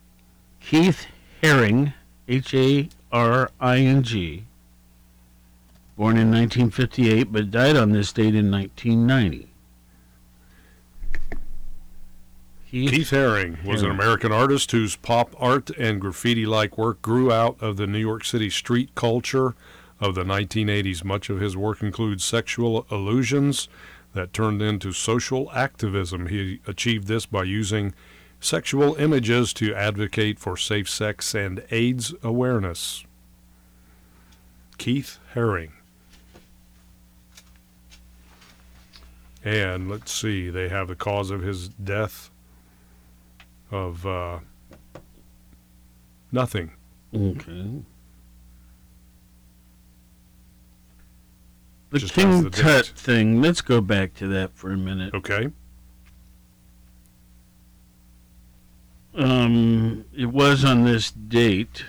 Keith 0.60 1.06
Haring, 1.42 1.92
H 2.28 2.54
A 2.54 2.88
R 3.10 3.50
I 3.60 3.78
N 3.78 4.04
G, 4.04 4.44
born 5.96 6.16
in 6.16 6.30
1958 6.30 7.32
but 7.32 7.50
died 7.50 7.76
on 7.76 7.90
this 7.92 8.12
date 8.12 8.34
in 8.34 8.50
1990. 8.50 9.48
Keith, 12.74 13.10
Haring 13.12 13.64
was 13.64 13.82
an 13.82 13.90
American 13.92 14.32
artist 14.32 14.72
whose 14.72 14.96
pop 14.96 15.32
art 15.38 15.70
and 15.78 16.00
graffiti 16.00 16.44
like 16.44 16.76
work 16.76 17.00
grew 17.02 17.30
out 17.30 17.56
of 17.62 17.76
the 17.76 17.86
New 17.86 18.00
York 18.00 18.24
City 18.24 18.50
street 18.50 18.92
culture 18.96 19.54
of 20.00 20.16
the 20.16 20.24
1980s. 20.24 21.04
Much 21.04 21.30
of 21.30 21.38
his 21.38 21.56
work 21.56 21.84
includes 21.84 22.24
sexual 22.24 22.84
allusions 22.90 23.68
that 24.12 24.32
turned 24.32 24.60
into 24.60 24.90
social 24.90 25.52
activism. 25.52 26.26
He 26.26 26.58
achieved 26.66 27.06
this 27.06 27.26
by 27.26 27.44
using 27.44 27.94
sexual 28.40 28.96
images 28.96 29.52
to 29.52 29.72
advocate 29.72 30.40
for 30.40 30.56
safe 30.56 30.90
sex 30.90 31.32
and 31.32 31.62
AIDS 31.70 32.12
awareness. 32.24 33.04
Keith 34.78 35.20
Haring. 35.36 35.70
And 39.44 39.88
let's 39.88 40.10
see, 40.10 40.50
they 40.50 40.70
have 40.70 40.88
the 40.88 40.96
cause 40.96 41.30
of 41.30 41.42
his 41.42 41.68
death 41.68 42.32
of 43.74 44.06
uh, 44.06 44.38
nothing. 46.30 46.70
Okay. 47.14 47.82
The 51.90 51.98
Just 51.98 52.14
King 52.14 52.44
the 52.44 52.50
Tut 52.50 52.86
date. 52.86 52.92
thing, 52.96 53.42
let's 53.42 53.60
go 53.60 53.80
back 53.80 54.14
to 54.14 54.28
that 54.28 54.54
for 54.54 54.70
a 54.70 54.76
minute. 54.76 55.12
Okay. 55.14 55.50
Um, 59.14 60.04
it 60.16 60.26
was 60.26 60.64
on 60.64 60.84
this 60.84 61.10
date 61.10 61.84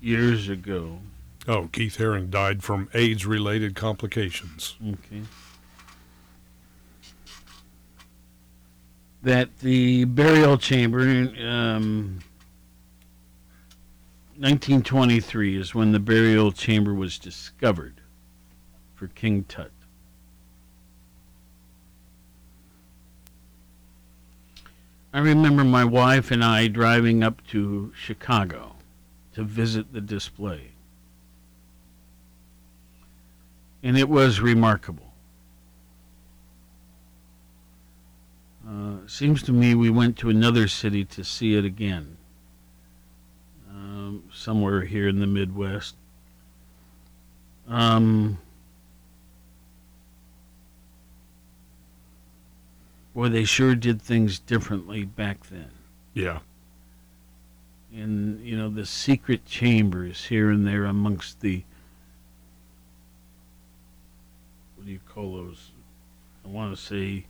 years 0.00 0.48
ago. 0.48 1.00
Oh, 1.46 1.68
Keith 1.72 1.96
Haring 1.96 2.28
died 2.28 2.62
from 2.62 2.90
AIDS 2.92 3.24
related 3.24 3.74
complications. 3.74 4.76
Okay. 4.86 5.22
That 9.28 9.58
the 9.58 10.06
burial 10.06 10.56
chamber, 10.56 11.00
um, 11.02 12.20
1923 14.38 15.54
is 15.54 15.74
when 15.74 15.92
the 15.92 16.00
burial 16.00 16.50
chamber 16.50 16.94
was 16.94 17.18
discovered 17.18 18.00
for 18.94 19.08
King 19.08 19.44
Tut. 19.44 19.70
I 25.12 25.18
remember 25.18 25.62
my 25.62 25.84
wife 25.84 26.30
and 26.30 26.42
I 26.42 26.68
driving 26.68 27.22
up 27.22 27.46
to 27.48 27.92
Chicago 27.94 28.76
to 29.34 29.44
visit 29.44 29.92
the 29.92 30.00
display. 30.00 30.70
And 33.82 33.98
it 33.98 34.08
was 34.08 34.40
remarkable. 34.40 35.07
Seems 39.08 39.42
to 39.42 39.52
me 39.52 39.74
we 39.74 39.90
went 39.90 40.16
to 40.18 40.30
another 40.30 40.68
city 40.68 41.04
to 41.04 41.24
see 41.24 41.56
it 41.56 41.64
again. 41.64 42.16
Um, 43.70 44.24
somewhere 44.32 44.82
here 44.82 45.08
in 45.08 45.18
the 45.18 45.26
Midwest. 45.26 45.96
Um, 47.66 48.38
boy, 53.14 53.28
they 53.28 53.44
sure 53.44 53.74
did 53.74 54.00
things 54.00 54.38
differently 54.38 55.04
back 55.04 55.46
then. 55.48 55.70
Yeah. 56.14 56.40
And, 57.94 58.46
you 58.46 58.56
know, 58.56 58.68
the 58.68 58.86
secret 58.86 59.44
chambers 59.46 60.26
here 60.26 60.50
and 60.50 60.66
there 60.66 60.84
amongst 60.84 61.40
the. 61.40 61.64
What 64.76 64.86
do 64.86 64.92
you 64.92 65.00
call 65.08 65.36
those? 65.36 65.72
I 66.44 66.48
want 66.48 66.76
to 66.76 66.82
say. 66.82 67.24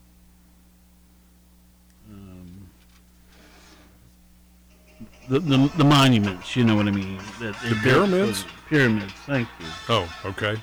The, 5.28 5.38
the, 5.40 5.70
the 5.76 5.84
monuments, 5.84 6.56
you 6.56 6.64
know 6.64 6.74
what 6.76 6.86
I 6.88 6.90
mean? 6.90 7.18
That 7.40 7.54
they 7.62 7.68
The 7.70 7.74
built 7.82 8.08
pyramids? 8.10 8.42
for- 8.42 8.68
Pyramids, 8.68 9.12
thank 9.26 9.48
you. 9.60 9.66
Oh, 9.88 10.12
okay. 10.26 10.56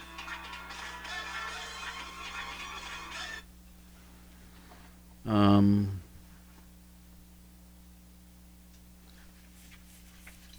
Um, 5.25 6.01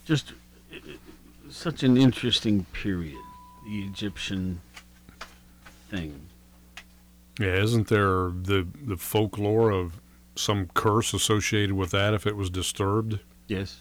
just 0.05 0.33
uh, 0.73 0.77
such 1.51 1.83
an 1.83 1.97
interesting 1.97 2.67
period, 2.73 3.17
the 3.65 3.85
Egyptian 3.85 4.61
thing. 5.91 6.21
Yeah, 7.39 7.55
isn't 7.63 7.89
there 7.89 8.31
the 8.31 8.67
the 8.85 8.97
folklore 8.97 9.71
of 9.71 10.01
some 10.35 10.69
curse 10.75 11.15
associated 11.15 11.75
with 11.75 11.91
that 11.91 12.13
if 12.15 12.27
it 12.27 12.35
was 12.37 12.51
disturbed? 12.51 13.21
Yes. 13.49 13.79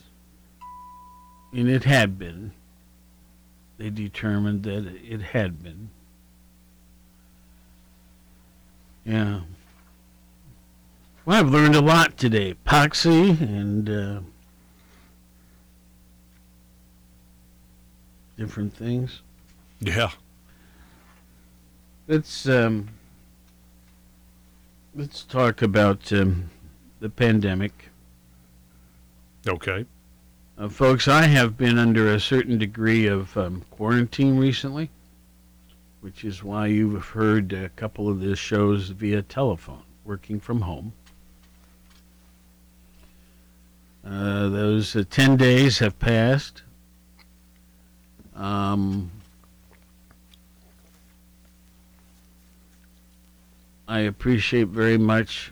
And 1.53 1.69
it 1.69 1.83
had 1.83 2.19
been. 2.19 2.51
They 3.77 3.89
determined 3.89 4.63
that 4.63 4.87
it 4.87 5.21
had 5.21 5.61
been. 5.61 5.89
Yeah. 9.05 9.41
Well, 11.25 11.39
I've 11.39 11.49
learned 11.49 11.75
a 11.75 11.81
lot 11.81 12.17
today. 12.17 12.55
Epoxy 12.65 13.39
and 13.41 13.89
uh, 13.89 14.19
different 18.37 18.73
things. 18.73 19.21
Yeah. 19.79 20.11
Let's 22.07 22.47
um, 22.47 22.89
let's 24.95 25.23
talk 25.23 25.61
about 25.61 26.11
um, 26.13 26.49
the 26.99 27.09
pandemic. 27.09 27.89
Okay. 29.47 29.85
Uh, 30.57 30.69
folks, 30.69 31.07
I 31.07 31.23
have 31.23 31.55
been 31.55 31.77
under 31.77 32.11
a 32.11 32.19
certain 32.19 32.57
degree 32.57 33.05
of 33.05 33.37
um, 33.37 33.63
quarantine 33.69 34.37
recently, 34.37 34.89
which 36.01 36.23
is 36.23 36.43
why 36.43 36.65
you've 36.67 37.05
heard 37.05 37.53
a 37.53 37.69
couple 37.69 38.09
of 38.09 38.21
the 38.21 38.35
shows 38.35 38.89
via 38.89 39.21
telephone, 39.21 39.83
working 40.03 40.39
from 40.39 40.61
home. 40.61 40.93
Uh, 44.03 44.49
those 44.49 44.95
uh, 44.95 45.03
10 45.09 45.37
days 45.37 45.77
have 45.77 45.99
passed. 45.99 46.63
Um, 48.35 49.11
I 53.87 53.99
appreciate 53.99 54.69
very 54.69 54.97
much 54.97 55.51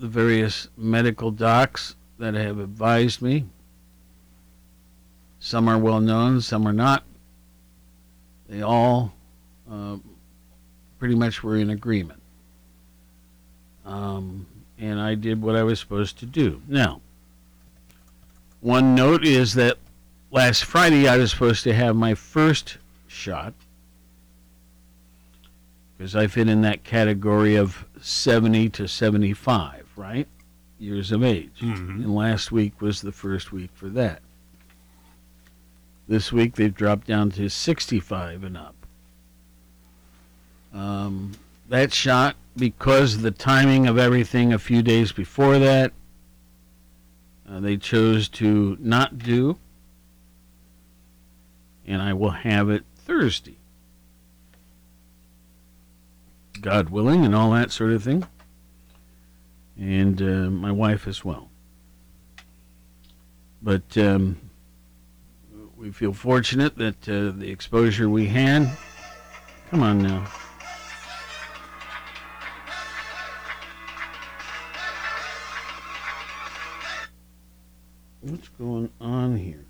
the 0.00 0.08
various 0.08 0.68
medical 0.78 1.30
docs 1.30 1.94
that 2.18 2.34
have 2.34 2.58
advised 2.58 3.20
me. 3.20 3.44
Some 5.38 5.68
are 5.68 5.78
well 5.78 6.00
known, 6.00 6.40
some 6.40 6.66
are 6.66 6.72
not. 6.72 7.04
They 8.48 8.62
all 8.62 9.12
uh, 9.70 9.98
pretty 10.98 11.14
much 11.14 11.42
were 11.42 11.56
in 11.56 11.70
agreement. 11.70 12.20
Um, 13.84 14.46
and 14.78 14.98
I 14.98 15.14
did 15.14 15.42
what 15.42 15.54
I 15.54 15.62
was 15.62 15.78
supposed 15.78 16.18
to 16.20 16.26
do. 16.26 16.62
Now, 16.66 17.02
one 18.60 18.94
note 18.94 19.24
is 19.24 19.54
that 19.54 19.76
last 20.30 20.64
Friday 20.64 21.08
I 21.08 21.18
was 21.18 21.30
supposed 21.30 21.62
to 21.64 21.74
have 21.74 21.94
my 21.94 22.14
first 22.14 22.78
shot 23.06 23.52
because 26.00 26.16
I 26.16 26.28
fit 26.28 26.48
in 26.48 26.62
that 26.62 26.82
category 26.82 27.56
of 27.56 27.84
70 28.00 28.70
to 28.70 28.88
75, 28.88 29.86
right? 30.00 30.26
Years 30.78 31.12
of 31.12 31.22
age. 31.22 31.60
And 31.60 32.14
last 32.14 32.50
week 32.50 32.80
was 32.80 33.02
the 33.02 33.12
first 33.12 33.52
week 33.52 33.70
for 33.74 33.88
that. 33.90 34.22
This 36.08 36.32
week 36.32 36.56
they've 36.56 36.74
dropped 36.74 37.06
down 37.06 37.30
to 37.32 37.48
65 37.48 38.42
and 38.42 38.56
up. 38.56 38.74
Um, 40.72 41.32
that 41.68 41.92
shot, 41.92 42.36
because 42.56 43.16
of 43.16 43.22
the 43.22 43.30
timing 43.30 43.86
of 43.86 43.98
everything 43.98 44.52
a 44.52 44.58
few 44.58 44.82
days 44.82 45.12
before 45.12 45.58
that, 45.58 45.92
uh, 47.48 47.60
they 47.60 47.76
chose 47.76 48.28
to 48.28 48.76
not 48.80 49.18
do. 49.18 49.58
And 51.86 52.00
I 52.00 52.12
will 52.12 52.30
have 52.30 52.70
it 52.70 52.84
Thursday. 52.96 53.56
God 56.60 56.90
willing, 56.90 57.24
and 57.24 57.34
all 57.34 57.50
that 57.52 57.70
sort 57.70 57.92
of 57.92 58.02
thing. 58.02 58.26
And 59.80 60.20
uh, 60.20 60.50
my 60.50 60.70
wife 60.70 61.08
as 61.08 61.24
well. 61.24 61.48
But 63.62 63.96
um, 63.96 64.38
we 65.74 65.90
feel 65.90 66.12
fortunate 66.12 66.76
that 66.76 67.08
uh, 67.08 67.32
the 67.34 67.50
exposure 67.50 68.10
we 68.10 68.26
had. 68.26 68.70
Come 69.70 69.82
on 69.82 70.02
now. 70.02 70.30
What's 78.20 78.48
going 78.50 78.90
on 79.00 79.38
here? 79.38 79.64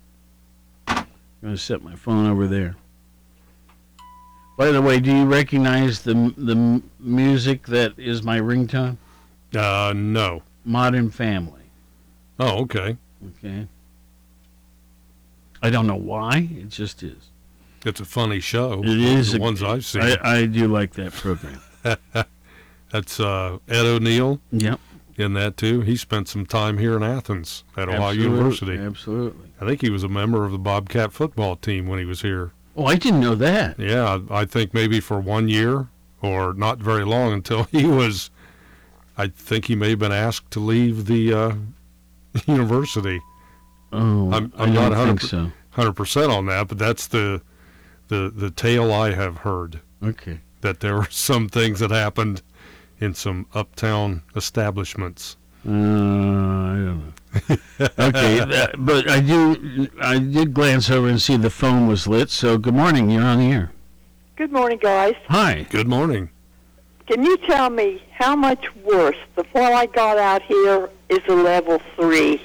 I'm 0.87 1.05
going 1.41 1.55
to 1.55 1.57
set 1.57 1.81
my 1.81 1.95
phone 1.95 2.29
over 2.29 2.47
there. 2.47 2.75
By 4.57 4.71
the 4.71 4.81
way, 4.81 4.99
do 4.99 5.15
you 5.15 5.25
recognize 5.25 6.01
the 6.01 6.33
the 6.37 6.83
music 6.99 7.67
that 7.67 7.97
is 7.97 8.21
my 8.21 8.39
ringtone? 8.39 8.97
Uh, 9.55 9.93
no. 9.95 10.43
Modern 10.65 11.09
Family. 11.09 11.61
Oh, 12.39 12.59
okay. 12.61 12.97
Okay. 13.37 13.67
I 15.61 15.69
don't 15.69 15.85
know 15.87 15.95
why. 15.95 16.49
It 16.51 16.69
just 16.69 17.03
is. 17.03 17.29
It's 17.85 17.99
a 17.99 18.05
funny 18.05 18.39
show. 18.39 18.81
It 18.83 18.89
is 18.99 19.31
the 19.33 19.37
a- 19.37 19.41
ones 19.41 19.61
I've 19.63 19.85
seen. 19.85 20.01
I, 20.03 20.17
I 20.23 20.45
do 20.45 20.67
like 20.67 20.93
that 20.93 21.13
program. 21.13 21.59
That's 22.91 23.19
uh, 23.19 23.57
Ed 23.67 23.85
O'Neill. 23.85 24.39
Yep. 24.51 24.79
In 25.17 25.33
that 25.33 25.57
too, 25.57 25.81
he 25.81 25.95
spent 25.97 26.27
some 26.27 26.45
time 26.45 26.77
here 26.77 26.95
in 26.95 27.03
Athens 27.03 27.63
at 27.77 27.89
Ohio 27.89 28.11
University. 28.11 28.77
Absolutely. 28.77 29.49
I 29.59 29.65
think 29.65 29.81
he 29.81 29.89
was 29.89 30.03
a 30.03 30.07
member 30.07 30.45
of 30.45 30.51
the 30.51 30.57
Bobcat 30.57 31.11
football 31.13 31.55
team 31.55 31.87
when 31.87 31.99
he 31.99 32.05
was 32.05 32.21
here. 32.21 32.51
Oh, 32.75 32.85
I 32.85 32.95
didn't 32.95 33.19
know 33.19 33.35
that. 33.35 33.77
Yeah, 33.77 34.19
I 34.31 34.45
think 34.45 34.73
maybe 34.73 34.99
for 34.99 35.19
one 35.19 35.47
year 35.47 35.89
or 36.21 36.53
not 36.53 36.79
very 36.79 37.03
long 37.03 37.33
until 37.33 37.63
he 37.71 37.85
was. 37.85 38.31
I 39.17 39.27
think 39.27 39.65
he 39.65 39.75
may 39.75 39.91
have 39.91 39.99
been 39.99 40.11
asked 40.11 40.51
to 40.51 40.59
leave 40.59 41.05
the 41.05 41.33
uh, 41.33 41.55
university. 42.45 43.21
Oh, 43.93 44.31
I'm, 44.31 44.53
I 44.57 44.63
I'm 44.63 44.73
don't 44.73 44.91
not 44.91 45.05
think 45.07 45.21
so. 45.21 45.51
hundred 45.71 45.93
percent 45.93 46.31
on 46.31 46.45
that, 46.47 46.67
but 46.69 46.77
that's 46.77 47.07
the 47.07 47.41
the 48.07 48.31
the 48.33 48.49
tale 48.51 48.93
I 48.93 49.11
have 49.13 49.37
heard. 49.37 49.81
Okay. 50.03 50.39
That 50.61 50.79
there 50.79 50.95
were 50.95 51.07
some 51.09 51.49
things 51.49 51.79
that 51.79 51.91
happened 51.91 52.41
in 52.99 53.13
some 53.13 53.47
uptown 53.53 54.23
establishments. 54.35 55.37
Uh, 55.67 55.69
I 55.71 55.73
don't 55.73 56.97
know. 56.97 57.13
okay, 57.99 58.37
that, 58.45 58.71
but 58.79 59.09
I 59.09 59.19
do. 59.19 59.87
I 60.01 60.17
did 60.19 60.53
glance 60.53 60.89
over 60.89 61.07
and 61.07 61.21
see 61.21 61.37
the 61.37 61.49
phone 61.49 61.87
was 61.87 62.07
lit. 62.07 62.29
So 62.29 62.57
good 62.57 62.73
morning. 62.73 63.09
You're 63.11 63.23
on 63.23 63.39
the 63.39 63.51
air. 63.51 63.71
Good 64.37 64.51
morning, 64.51 64.79
guys. 64.81 65.13
Hi. 65.27 65.67
Good 65.69 65.87
morning. 65.87 66.29
Can 67.11 67.25
you 67.25 67.35
tell 67.39 67.69
me 67.69 68.01
how 68.17 68.37
much 68.37 68.73
worse 68.85 69.17
the 69.35 69.43
fall 69.43 69.73
I 69.73 69.85
got 69.85 70.17
out 70.17 70.41
here 70.43 70.89
is 71.09 71.19
a 71.27 71.33
level 71.33 71.81
three? 71.97 72.41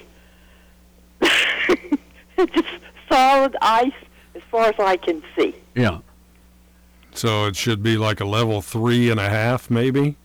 it's 1.20 1.96
just 2.52 2.66
solid 3.08 3.56
ice 3.62 3.92
as 4.34 4.42
far 4.50 4.64
as 4.64 4.74
I 4.80 4.96
can 4.96 5.22
see. 5.38 5.54
Yeah. 5.76 6.00
So 7.14 7.46
it 7.46 7.54
should 7.54 7.80
be 7.80 7.96
like 7.96 8.18
a 8.18 8.24
level 8.24 8.60
three 8.60 9.08
and 9.08 9.20
a 9.20 9.28
half, 9.28 9.70
maybe. 9.70 10.16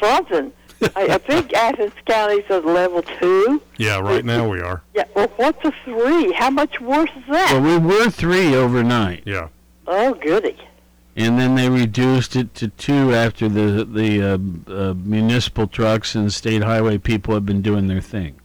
Something. 0.00 0.50
I, 0.96 1.08
I 1.08 1.18
think 1.18 1.52
Athens 1.52 1.92
County's 2.06 2.48
a 2.48 2.60
level 2.60 3.02
two. 3.02 3.60
Yeah, 3.76 4.00
right 4.00 4.24
now 4.24 4.48
we 4.48 4.62
are. 4.62 4.82
Yeah. 4.94 5.04
Well, 5.14 5.30
what's 5.36 5.62
a 5.62 5.72
three? 5.84 6.32
How 6.32 6.48
much 6.48 6.80
worse 6.80 7.10
is 7.14 7.24
that? 7.28 7.52
Well, 7.52 7.80
we 7.80 7.86
were 7.86 8.08
three 8.08 8.54
overnight. 8.54 9.24
Yeah. 9.26 9.48
oh, 9.86 10.14
goody. 10.14 10.56
And 11.16 11.38
then 11.38 11.54
they 11.54 11.68
reduced 11.68 12.36
it 12.36 12.54
to 12.54 12.68
two 12.68 13.14
after 13.14 13.48
the 13.48 13.84
the 13.84 14.22
uh, 14.22 14.38
uh, 14.72 14.94
municipal 14.94 15.66
trucks 15.66 16.14
and 16.14 16.32
state 16.32 16.62
highway 16.62 16.98
people 16.98 17.34
have 17.34 17.46
been 17.46 17.62
doing 17.62 17.86
their 17.86 18.00
thing. 18.00 18.36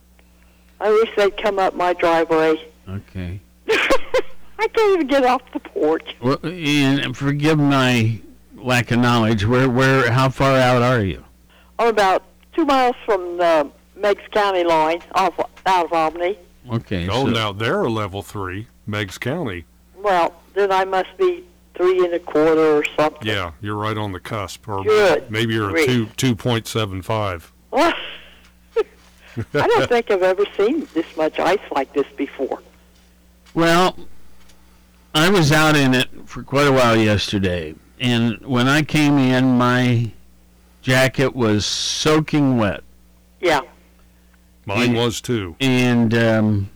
I 0.79 0.89
wish 0.89 1.09
they'd 1.15 1.37
come 1.37 1.59
up 1.59 1.73
my 1.75 1.93
driveway. 1.93 2.69
Okay. 2.87 3.39
I 3.69 4.67
can't 4.73 4.93
even 4.93 5.07
get 5.07 5.23
off 5.25 5.41
the 5.53 5.59
porch. 5.59 6.15
Well, 6.21 6.39
and 6.43 7.15
forgive 7.15 7.57
my 7.57 8.19
lack 8.55 8.91
of 8.91 8.99
knowledge. 8.99 9.45
Where 9.45 9.69
where 9.69 10.11
how 10.11 10.29
far 10.29 10.57
out 10.57 10.81
are 10.81 11.01
you? 11.01 11.23
I'm 11.79 11.89
about 11.89 12.23
two 12.53 12.65
miles 12.65 12.95
from 13.05 13.37
the 13.37 13.69
Meigs 13.95 14.23
County 14.31 14.63
line, 14.63 15.01
off 15.15 15.39
out 15.65 15.85
of 15.85 15.93
Albany. 15.93 16.37
Okay. 16.71 17.07
Oh, 17.07 17.25
so- 17.25 17.31
now 17.31 17.51
they're 17.51 17.81
a 17.81 17.89
level 17.89 18.21
three, 18.21 18.67
Meigs 18.85 19.17
County. 19.17 19.65
Well, 19.95 20.33
then 20.53 20.71
I 20.71 20.85
must 20.85 21.15
be 21.17 21.43
three 21.77 22.03
and 22.03 22.13
a 22.13 22.19
quarter 22.19 22.77
or 22.77 22.83
something. 22.97 23.25
Yeah, 23.27 23.51
you're 23.61 23.75
right 23.75 23.97
on 23.97 24.11
the 24.11 24.19
cusp, 24.19 24.67
or 24.67 24.83
Good 24.83 25.29
maybe 25.31 25.53
you're 25.53 25.75
a 25.75 25.85
two 25.85 26.07
two 26.17 26.35
point 26.35 26.67
seven 26.67 27.01
five. 27.01 27.51
I 27.71 27.93
don't 29.53 29.87
think 29.89 30.09
I've 30.11 30.23
ever 30.23 30.45
seen 30.57 30.87
this 30.93 31.05
much 31.15 31.39
ice 31.39 31.59
like 31.71 31.93
this 31.93 32.07
before. 32.15 32.59
Well, 33.53 33.97
I 35.13 35.29
was 35.29 35.51
out 35.51 35.75
in 35.75 35.93
it 35.93 36.09
for 36.25 36.43
quite 36.43 36.67
a 36.67 36.71
while 36.71 36.95
yesterday, 36.97 37.75
and 37.99 38.39
when 38.45 38.67
I 38.67 38.81
came 38.81 39.17
in, 39.17 39.57
my 39.57 40.11
jacket 40.81 41.35
was 41.35 41.65
soaking 41.65 42.57
wet. 42.57 42.83
Yeah. 43.39 43.61
Mine 44.65 44.89
And- 44.89 44.95
was 44.97 45.21
too. 45.21 45.55
And 45.59 46.13
um, 46.13 46.69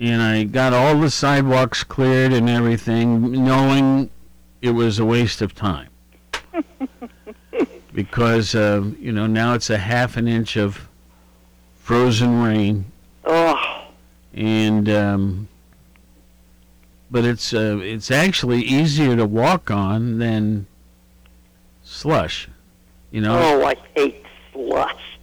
and 0.00 0.22
I 0.22 0.44
got 0.44 0.72
all 0.72 1.00
the 1.00 1.10
sidewalks 1.10 1.82
cleared 1.82 2.32
and 2.32 2.48
everything, 2.48 3.32
knowing 3.44 4.10
it 4.62 4.70
was 4.70 4.98
a 4.98 5.04
waste 5.04 5.42
of 5.42 5.54
time. 5.54 5.88
because 7.92 8.54
uh, 8.54 8.84
you 8.98 9.10
know 9.10 9.26
now 9.26 9.54
it's 9.54 9.70
a 9.70 9.78
half 9.78 10.16
an 10.16 10.28
inch 10.28 10.56
of 10.56 10.88
frozen 11.74 12.42
rain. 12.42 12.84
Oh. 13.24 13.86
And 14.34 14.88
um, 14.88 15.48
but 17.10 17.24
it's 17.24 17.52
uh, 17.52 17.78
it's 17.82 18.10
actually 18.10 18.62
easier 18.62 19.16
to 19.16 19.26
walk 19.26 19.70
on 19.70 20.18
than 20.18 20.66
slush. 21.82 22.48
You 23.10 23.22
know. 23.22 23.38
Oh, 23.38 23.66
I 23.66 23.74
hate 23.96 24.24
slush. 24.52 25.18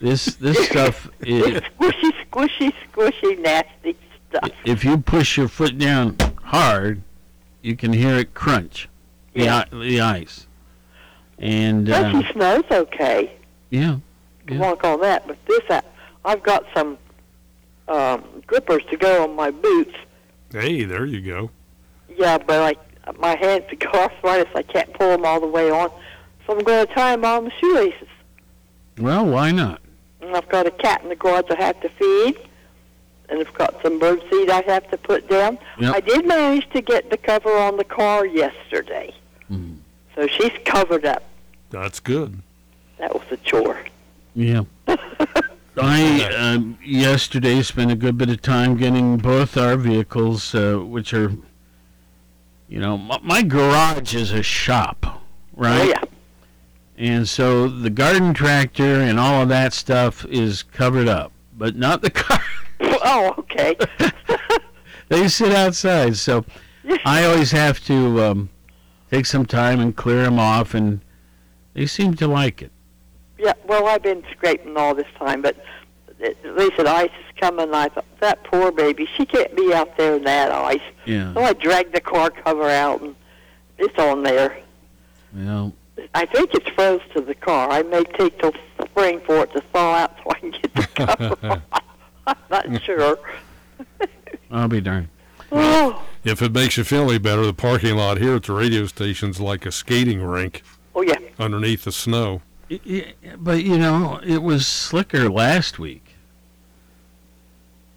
This 0.00 0.36
this 0.36 0.66
stuff 0.70 1.10
is, 1.20 1.60
Squishy, 1.60 2.12
squishy, 2.30 2.72
squishy, 2.92 3.38
nasty 3.40 3.96
stuff. 4.38 4.50
if 4.64 4.84
you 4.84 4.98
push 4.98 5.36
your 5.36 5.48
foot 5.48 5.78
down 5.78 6.16
hard, 6.42 7.02
you 7.62 7.76
can 7.76 7.92
hear 7.92 8.16
it 8.16 8.34
crunch. 8.34 8.88
The 9.34 9.44
Yeah. 9.44 9.64
i- 9.72 9.76
the 9.76 10.00
ice. 10.00 10.46
And 11.38 11.88
uh, 11.90 12.10
Slushy 12.12 12.32
snow's 12.32 12.64
okay. 12.70 13.32
yeah, 13.70 13.92
You 13.92 14.00
can 14.46 14.58
walk 14.58 14.84
on 14.84 15.00
that, 15.02 15.26
but 15.26 15.36
this, 15.46 15.60
I- 15.68 15.82
I've 16.24 16.42
got 16.42 16.64
some 16.74 16.96
um, 17.88 18.24
grippers 18.46 18.82
to 18.90 18.96
go 18.96 19.24
on 19.24 19.36
my 19.36 19.50
boots. 19.50 19.94
Hey, 20.52 20.84
there 20.84 21.04
you 21.04 21.20
go. 21.20 21.50
Yeah, 22.16 22.38
but 22.38 22.76
I, 23.06 23.12
my 23.18 23.36
hands 23.36 23.64
have 23.70 23.78
got 23.78 23.94
arthritis. 24.12 24.50
I 24.54 24.62
can't 24.62 24.92
pull 24.94 25.10
them 25.10 25.24
all 25.24 25.40
the 25.40 25.46
way 25.46 25.70
on, 25.70 25.90
so 26.46 26.56
I'm 26.56 26.64
going 26.64 26.86
to 26.86 26.94
tie 26.94 27.12
them 27.14 27.24
on 27.24 27.44
my 27.44 27.52
shoelaces. 27.60 28.08
well, 28.98 29.26
why 29.26 29.50
not? 29.52 29.80
And 30.22 30.34
I've 30.34 30.48
got 30.48 30.66
a 30.66 30.70
cat 30.70 31.02
in 31.02 31.10
the 31.10 31.16
garage 31.16 31.44
I 31.50 31.62
have 31.62 31.80
to 31.82 31.88
feed, 31.90 32.45
and 33.28 33.40
I've 33.40 33.52
got 33.54 33.80
some 33.82 33.98
bird 33.98 34.22
seed 34.30 34.50
I 34.50 34.62
have 34.62 34.88
to 34.90 34.96
put 34.96 35.28
down. 35.28 35.58
Yep. 35.80 35.94
I 35.94 36.00
did 36.00 36.26
manage 36.26 36.68
to 36.70 36.80
get 36.80 37.10
the 37.10 37.16
cover 37.16 37.50
on 37.56 37.76
the 37.76 37.84
car 37.84 38.26
yesterday, 38.26 39.14
Mm-hmm. 39.50 39.74
so 40.14 40.26
she's 40.26 40.52
covered 40.64 41.04
up. 41.04 41.22
That's 41.70 42.00
good. 42.00 42.42
That 42.98 43.12
was 43.14 43.22
a 43.30 43.36
chore. 43.38 43.78
Yeah. 44.34 44.62
I 45.78 46.24
um, 46.34 46.78
yesterday 46.82 47.60
spent 47.62 47.90
a 47.92 47.94
good 47.96 48.16
bit 48.16 48.30
of 48.30 48.40
time 48.40 48.76
getting 48.76 49.18
both 49.18 49.56
our 49.58 49.76
vehicles, 49.76 50.54
uh, 50.54 50.78
which 50.78 51.12
are, 51.12 51.32
you 52.68 52.80
know, 52.80 52.96
my, 52.96 53.18
my 53.22 53.42
garage 53.42 54.14
is 54.14 54.32
a 54.32 54.42
shop, 54.42 55.22
right? 55.54 55.82
Oh, 55.82 55.84
yeah. 55.84 56.02
And 56.98 57.28
so 57.28 57.68
the 57.68 57.90
garden 57.90 58.32
tractor 58.32 59.02
and 59.02 59.20
all 59.20 59.42
of 59.42 59.48
that 59.50 59.74
stuff 59.74 60.24
is 60.26 60.62
covered 60.62 61.08
up, 61.08 61.30
but 61.56 61.76
not 61.76 62.00
the 62.00 62.10
car. 62.22 62.40
oh, 62.80 63.34
okay. 63.38 63.76
they 65.08 65.28
sit 65.28 65.52
outside, 65.52 66.16
so 66.16 66.44
I 67.04 67.24
always 67.24 67.50
have 67.52 67.80
to 67.86 68.22
um, 68.22 68.48
take 69.10 69.26
some 69.26 69.46
time 69.46 69.80
and 69.80 69.94
clear 69.96 70.22
them 70.24 70.38
off, 70.38 70.74
and 70.74 71.00
they 71.74 71.86
seem 71.86 72.14
to 72.14 72.26
like 72.28 72.62
it. 72.62 72.72
Yeah, 73.38 73.52
well, 73.66 73.86
I've 73.86 74.02
been 74.02 74.24
scraping 74.32 74.76
all 74.76 74.94
this 74.94 75.06
time, 75.18 75.42
but 75.42 75.56
it- 76.18 76.36
they 76.56 76.70
said 76.76 76.86
ice 76.86 77.10
is 77.10 77.40
coming. 77.40 77.74
I 77.74 77.88
thought 77.88 78.04
that 78.20 78.42
poor 78.44 78.72
baby, 78.72 79.06
she 79.16 79.26
can't 79.26 79.54
be 79.54 79.74
out 79.74 79.96
there 79.98 80.16
in 80.16 80.24
that 80.24 80.50
ice. 80.50 80.80
Yeah. 81.04 81.34
So 81.34 81.42
I 81.42 81.52
dragged 81.52 81.94
the 81.94 82.00
car 82.00 82.30
cover 82.30 82.68
out, 82.70 83.00
and 83.02 83.14
it's 83.78 83.98
on 83.98 84.22
there. 84.22 84.56
Well, 85.34 85.74
I 86.14 86.24
think 86.26 86.54
it's 86.54 86.68
froze 86.70 87.02
to 87.14 87.20
the 87.20 87.34
car. 87.34 87.70
I 87.70 87.82
may 87.82 88.04
take 88.04 88.38
till 88.40 88.52
spring 88.82 89.20
for 89.26 89.42
it 89.42 89.52
to 89.52 89.60
thaw 89.72 89.94
out 89.96 90.16
so 90.24 90.30
I 90.30 90.38
can 90.38 90.50
get 90.52 90.74
the 90.74 90.86
cover 90.94 91.36
off. 91.72 91.82
I'm 92.26 92.36
not 92.48 92.82
sure. 92.82 93.18
I'll 94.50 94.68
be 94.68 94.80
darned. 94.80 95.08
Oh, 95.52 96.02
If 96.24 96.42
it 96.42 96.52
makes 96.52 96.76
you 96.76 96.84
feel 96.84 97.08
any 97.08 97.18
better, 97.18 97.44
the 97.46 97.52
parking 97.54 97.96
lot 97.96 98.18
here 98.18 98.34
at 98.34 98.44
the 98.44 98.52
radio 98.52 98.86
station's 98.86 99.38
like 99.40 99.64
a 99.66 99.70
skating 99.72 100.22
rink 100.22 100.62
oh 100.94 101.02
yeah. 101.02 101.16
underneath 101.38 101.84
the 101.84 101.92
snow. 101.92 102.42
Y- 102.70 102.80
y- 102.84 103.14
But 103.38 103.62
you 103.62 103.78
know, 103.78 104.20
it 104.24 104.42
was 104.42 104.66
slicker 104.66 105.28
last 105.30 105.78
week. 105.78 106.02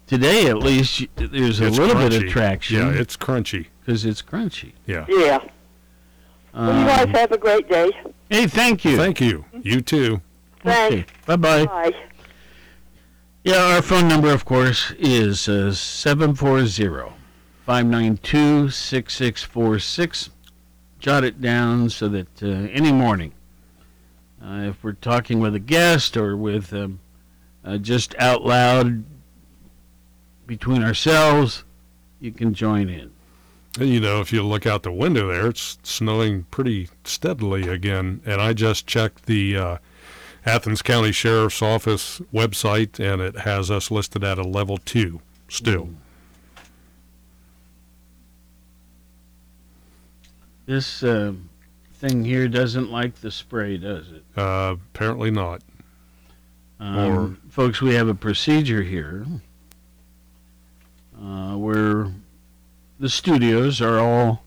Today, 0.06 0.46
at 0.48 0.58
least, 0.58 1.04
there's 1.16 1.60
a 1.60 1.66
It's 1.66 1.78
little 1.78 1.94
bit 1.94 2.12
of 2.22 2.28
traction. 2.30 2.78
Yeah, 2.78 2.90
it's 3.00 3.16
crunchy. 3.16 3.66
because 3.84 4.04
it's 4.04 4.22
crunchy. 4.22 4.72
Yeah. 4.86 5.06
Yeah. 5.08 5.38
Well, 6.52 6.80
you 6.80 6.86
guys 6.86 7.04
Um, 7.06 7.10
have 7.14 7.30
a 7.32 7.38
great 7.38 7.68
day. 7.68 7.90
hey, 8.28 8.46
thank 8.48 8.84
you. 8.84 8.96
Thank 8.96 9.20
you. 9.20 9.44
You 9.62 9.80
too. 9.80 10.20
Thanks. 10.64 11.10
Bye 11.26 11.36
bye. 11.36 11.66
Bye. 11.66 11.94
Yeah, 13.42 13.74
our 13.74 13.80
phone 13.80 14.06
number, 14.06 14.30
of 14.30 14.44
course, 14.44 14.92
is 14.98 15.48
uh, 15.48 15.72
740 15.72 17.14
592 17.64 18.68
6646. 18.68 20.30
Jot 20.98 21.24
it 21.24 21.40
down 21.40 21.88
so 21.88 22.06
that 22.08 22.42
uh, 22.42 22.46
any 22.46 22.92
morning, 22.92 23.32
uh, 24.44 24.64
if 24.68 24.84
we're 24.84 24.92
talking 24.92 25.40
with 25.40 25.54
a 25.54 25.58
guest 25.58 26.18
or 26.18 26.36
with 26.36 26.74
um, 26.74 27.00
uh, 27.64 27.78
just 27.78 28.14
out 28.18 28.44
loud 28.44 29.04
between 30.46 30.82
ourselves, 30.82 31.64
you 32.20 32.32
can 32.32 32.52
join 32.52 32.90
in. 32.90 33.10
And, 33.78 33.88
you 33.88 34.00
know, 34.00 34.20
if 34.20 34.34
you 34.34 34.42
look 34.42 34.66
out 34.66 34.82
the 34.82 34.92
window 34.92 35.28
there, 35.28 35.46
it's 35.46 35.78
snowing 35.82 36.42
pretty 36.50 36.90
steadily 37.04 37.68
again. 37.68 38.20
And 38.26 38.42
I 38.42 38.52
just 38.52 38.86
checked 38.86 39.24
the 39.24 39.56
uh, 39.56 39.78
Athens 40.46 40.82
County 40.82 41.12
Sheriff's 41.12 41.62
Office 41.62 42.20
website, 42.32 42.98
and 42.98 43.20
it 43.20 43.40
has 43.40 43.70
us 43.70 43.90
listed 43.90 44.24
at 44.24 44.38
a 44.38 44.42
level 44.42 44.78
two 44.78 45.20
still. 45.48 45.90
This 50.66 51.02
uh, 51.02 51.32
thing 51.94 52.24
here 52.24 52.48
doesn't 52.48 52.90
like 52.90 53.16
the 53.16 53.30
spray, 53.30 53.76
does 53.76 54.10
it? 54.12 54.22
Uh, 54.36 54.76
apparently 54.94 55.30
not. 55.30 55.62
Um, 56.78 57.40
folks, 57.50 57.82
we 57.82 57.94
have 57.94 58.08
a 58.08 58.14
procedure 58.14 58.82
here 58.82 59.26
uh, 61.20 61.54
where 61.56 62.10
the 62.98 63.08
studios 63.08 63.82
are 63.82 63.98
all, 63.98 64.44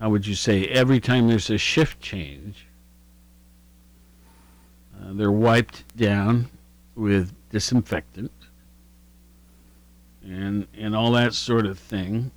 how 0.00 0.10
would 0.10 0.26
you 0.26 0.34
say, 0.34 0.64
every 0.66 0.98
time 0.98 1.28
there's 1.28 1.50
a 1.50 1.58
shift 1.58 2.00
change, 2.00 2.66
uh, 5.08 5.12
they're 5.14 5.32
wiped 5.32 5.96
down 5.96 6.48
with 6.94 7.32
disinfectant 7.50 8.32
and 10.22 10.66
and 10.76 10.94
all 10.94 11.12
that 11.12 11.34
sort 11.34 11.66
of 11.66 11.78
thing. 11.78 12.30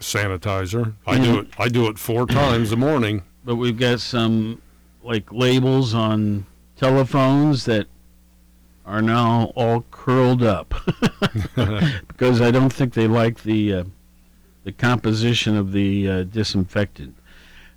Sanitizer. 0.00 0.94
I 1.06 1.18
do 1.18 1.40
it. 1.40 1.48
I 1.58 1.68
do 1.68 1.88
it 1.88 1.98
four 1.98 2.26
times 2.40 2.72
a 2.72 2.76
morning. 2.76 3.22
But 3.44 3.56
we've 3.56 3.78
got 3.78 4.00
some 4.00 4.60
like 5.02 5.32
labels 5.32 5.94
on 5.94 6.46
telephones 6.76 7.64
that 7.64 7.86
are 8.84 9.02
now 9.02 9.52
all 9.54 9.84
curled 9.90 10.42
up 10.42 10.74
because 12.08 12.40
I 12.40 12.50
don't 12.50 12.72
think 12.72 12.94
they 12.94 13.08
like 13.08 13.42
the 13.42 13.72
uh, 13.72 13.84
the 14.64 14.72
composition 14.72 15.56
of 15.56 15.72
the 15.72 16.08
uh, 16.08 16.22
disinfectant. 16.24 17.16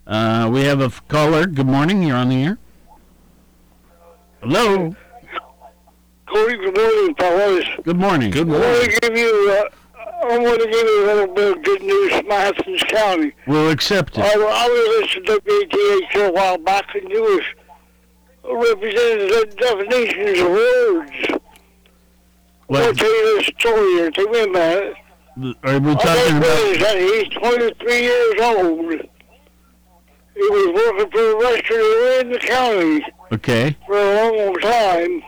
Uh, 0.05 0.49
we 0.51 0.63
have 0.63 0.81
a 0.81 0.89
caller. 1.07 1.45
Good 1.45 1.67
morning. 1.67 2.03
You're 2.03 2.17
on 2.17 2.29
the 2.29 2.43
air. 2.43 2.57
Hello. 4.41 4.95
Corey, 6.25 6.57
good 6.57 6.75
morning, 6.75 7.13
fellas. 7.13 7.65
Good 7.83 7.97
morning. 7.97 8.31
Good 8.31 8.47
morning. 8.47 8.65
I 8.65 8.71
want 8.71 8.91
to 8.91 8.99
give 9.01 9.15
you 9.15 9.51
uh, 9.51 10.25
I 10.25 10.37
want 10.39 10.59
to 10.61 10.65
give 10.65 10.87
you 10.87 11.03
a 11.03 11.05
little 11.05 11.35
bit 11.35 11.57
of 11.57 11.63
good 11.63 11.83
news 11.83 12.11
from 12.13 12.31
Athens 12.31 12.83
County. 12.85 13.33
We'll 13.45 13.69
accept 13.69 14.17
it. 14.17 14.21
I, 14.21 14.31
I 14.33 14.67
was 14.67 15.03
listening 15.03 15.25
to 15.25 15.41
BTH 15.41 16.27
a 16.27 16.31
while 16.31 16.57
back, 16.57 16.85
and 16.95 17.07
you 17.11 17.21
was 17.21 17.43
representing 18.43 19.27
the 19.27 19.55
definitions 19.57 20.39
of 20.39 20.49
words. 20.49 21.43
I'll 22.71 22.95
tell 22.95 23.09
you 23.11 23.37
this 23.37 23.45
story 23.59 23.91
here. 23.93 24.09
Take 24.09 24.31
me 24.31 24.43
a 24.43 24.47
minute. 24.47 24.95
Are 25.63 25.79
we 25.79 25.95
talking 25.95 26.37
about? 26.37 26.97
he's 26.97 27.29
23 27.29 28.01
years 28.01 28.41
old. 28.41 28.91
He 30.33 30.49
was 30.49 30.73
working 30.73 31.11
for 31.11 31.31
a 31.31 31.39
restaurant 31.39 32.25
in 32.25 32.31
the 32.31 32.39
county 32.39 33.05
Okay. 33.31 33.77
for 33.87 33.95
a 33.97 34.45
long, 34.45 34.55
time. 34.55 35.23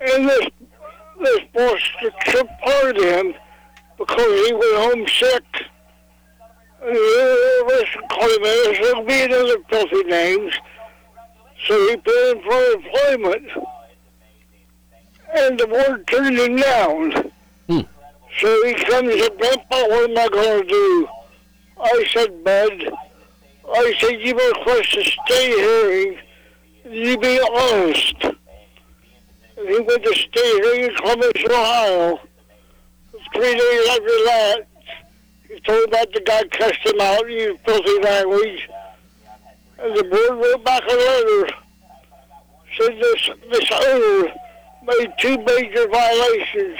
And 0.00 0.28
this 0.28 0.48
this 1.20 1.40
boss 1.54 1.80
took 2.26 2.48
part 2.62 2.96
of 2.98 3.02
him 3.02 3.34
because 3.96 4.46
he 4.46 4.52
went 4.52 4.76
homesick. 4.76 5.44
And 6.82 6.94
the 6.94 7.64
restaurant 7.66 8.10
called 8.10 8.30
him, 8.30 8.44
and 8.44 8.84
there 8.84 8.94
will 8.94 9.04
be 9.04 9.22
another 9.22 9.56
filthy 9.70 10.02
names. 10.04 10.52
So 11.66 11.88
he 11.88 11.96
put 11.96 12.36
him 12.36 12.42
for 12.42 12.62
employment. 12.72 13.48
And 15.34 15.58
the 15.58 15.66
board 15.66 16.06
turned 16.06 16.38
him 16.38 16.56
down. 16.56 17.32
Hmm. 17.68 17.80
So 18.38 18.66
he 18.66 18.74
comes 18.74 19.22
up, 19.22 19.38
Grandpa, 19.38 19.88
what 19.88 20.10
am 20.10 20.18
I 20.18 20.28
going 20.28 20.62
to 20.62 20.68
do? 20.68 21.08
I 21.80 22.06
said, 22.12 22.44
Bud, 22.44 22.93
I 23.76 23.92
said, 23.98 24.20
you 24.20 24.34
request 24.34 24.96
a 24.96 25.02
stay 25.02 25.48
here. 25.50 26.20
You 26.84 27.18
be 27.18 27.40
honest. 27.40 28.14
And 29.56 29.68
he 29.68 29.80
went 29.80 30.04
to 30.04 30.14
stay 30.14 30.60
hearing 30.60 30.84
in 30.84 30.94
Columbus, 30.96 31.44
Ohio. 31.50 32.20
Three 33.34 33.54
days 33.54 33.88
after 33.88 34.04
that, 34.04 34.66
he 35.48 35.60
told 35.60 35.88
about 35.88 36.12
the 36.12 36.20
guy 36.20 36.44
cussed 36.52 36.86
him 36.86 37.00
out, 37.00 37.28
used 37.28 37.60
filthy 37.64 37.98
language. 38.00 38.68
And 39.78 39.96
the 39.96 40.04
board 40.04 40.44
wrote 40.44 40.64
back 40.64 40.82
a 40.88 40.94
letter. 40.94 41.48
Said 42.78 42.96
this, 43.00 43.30
this 43.50 43.70
owner 43.72 44.32
made 44.84 45.12
two 45.18 45.36
major 45.38 45.88
violations. 45.88 46.78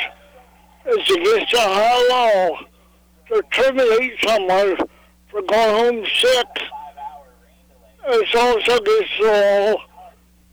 It's 0.86 1.10
against 1.10 1.54
Ohio 1.54 2.08
law 2.10 2.58
to 3.28 3.42
terminate 3.50 4.12
someone 4.24 4.76
for 5.30 5.42
going 5.42 5.96
home 5.96 6.06
sick. 6.14 6.46
It's 8.06 8.34
also 8.34 8.78
the 8.84 9.06
law 9.22 9.76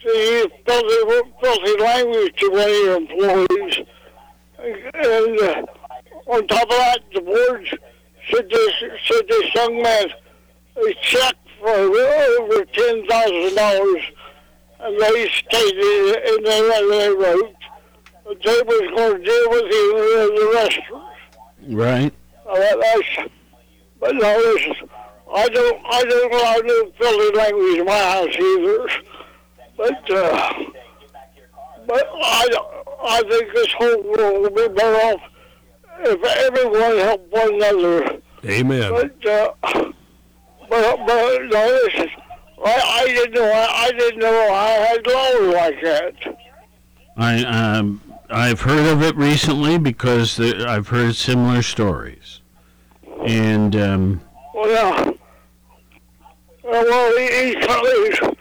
to 0.02 0.10
use 0.10 0.48
filthy, 0.66 1.32
filthy 1.42 1.84
language 1.84 2.34
to 2.40 2.46
your 2.46 2.98
employees. 2.98 3.76
And 4.60 5.40
uh, 5.40 5.66
on 6.28 6.48
top 6.48 6.64
of 6.64 6.70
that, 6.70 7.00
the 7.14 7.22
board 7.22 7.80
said 8.30 8.50
this, 8.50 8.74
said 9.08 9.28
this 9.28 9.56
young 9.56 9.82
man 9.82 10.08
a 10.78 10.94
check 11.02 11.36
for 11.60 11.70
over 11.70 12.66
ten 12.66 13.06
thousand 13.08 13.56
dollars, 13.56 14.04
and 14.80 15.00
they 15.00 15.30
stated 15.30 16.16
in 16.26 16.44
the 16.44 16.58
letter 16.70 16.90
they 16.90 17.10
wrote 17.10 17.56
that 18.26 18.42
they 18.44 18.62
was 18.64 18.92
going 18.96 19.18
to 19.18 19.24
deal 19.24 19.50
with 19.50 19.66
him 19.66 19.90
in 20.22 20.36
the 20.36 20.52
restaurant. 20.56 21.16
Right. 21.68 22.14
Uh, 22.50 22.56
that's, 22.58 23.30
but 24.00 24.16
no, 24.16 24.38
listen, 24.38 24.90
I 25.34 25.48
don't, 25.48 25.82
I 25.86 26.04
don't 26.04 26.34
allow 26.34 26.56
no 26.64 26.92
filthy 26.98 27.38
language 27.38 27.78
in 27.80 27.86
my 27.86 27.98
house 27.98 28.36
either. 28.36 28.90
But, 29.78 30.12
uh, 30.12 30.54
but 31.88 32.10
I, 32.14 32.48
I 33.04 33.22
think 33.30 33.54
this 33.54 33.74
whole 33.74 34.04
world 34.04 34.42
will 34.42 34.50
be 34.50 34.74
better 34.74 34.96
off 35.08 35.22
if 36.00 36.24
everyone 36.24 36.98
helped 36.98 37.32
one 37.32 37.56
another. 37.56 38.22
Amen. 38.46 38.92
But, 38.92 39.26
uh, 39.30 39.54
but, 40.70 41.06
but 41.06 41.42
no, 41.46 41.80
listen, 41.86 42.10
I, 42.66 43.02
I 43.02 43.06
didn't 43.08 43.34
know, 43.34 43.52
I, 43.52 43.86
I 43.86 43.92
didn't 43.92 44.20
know 44.20 44.54
I 44.54 44.70
had 44.70 45.08
laws 45.08 45.54
like 45.54 45.82
that. 45.82 46.38
I 47.18 47.44
um 47.44 48.02
I've 48.30 48.62
heard 48.62 48.88
of 48.88 49.02
it 49.04 49.16
recently 49.18 49.78
because 49.78 50.38
the, 50.38 50.66
I've 50.68 50.88
heard 50.88 51.16
similar 51.16 51.62
stories, 51.62 52.42
and 53.28 53.76
um, 53.76 54.22
Well, 54.54 54.70
yeah. 54.70 55.12
Well, 56.72 57.18
he, 57.18 57.54
he's 57.54 57.66
currently 57.66 58.38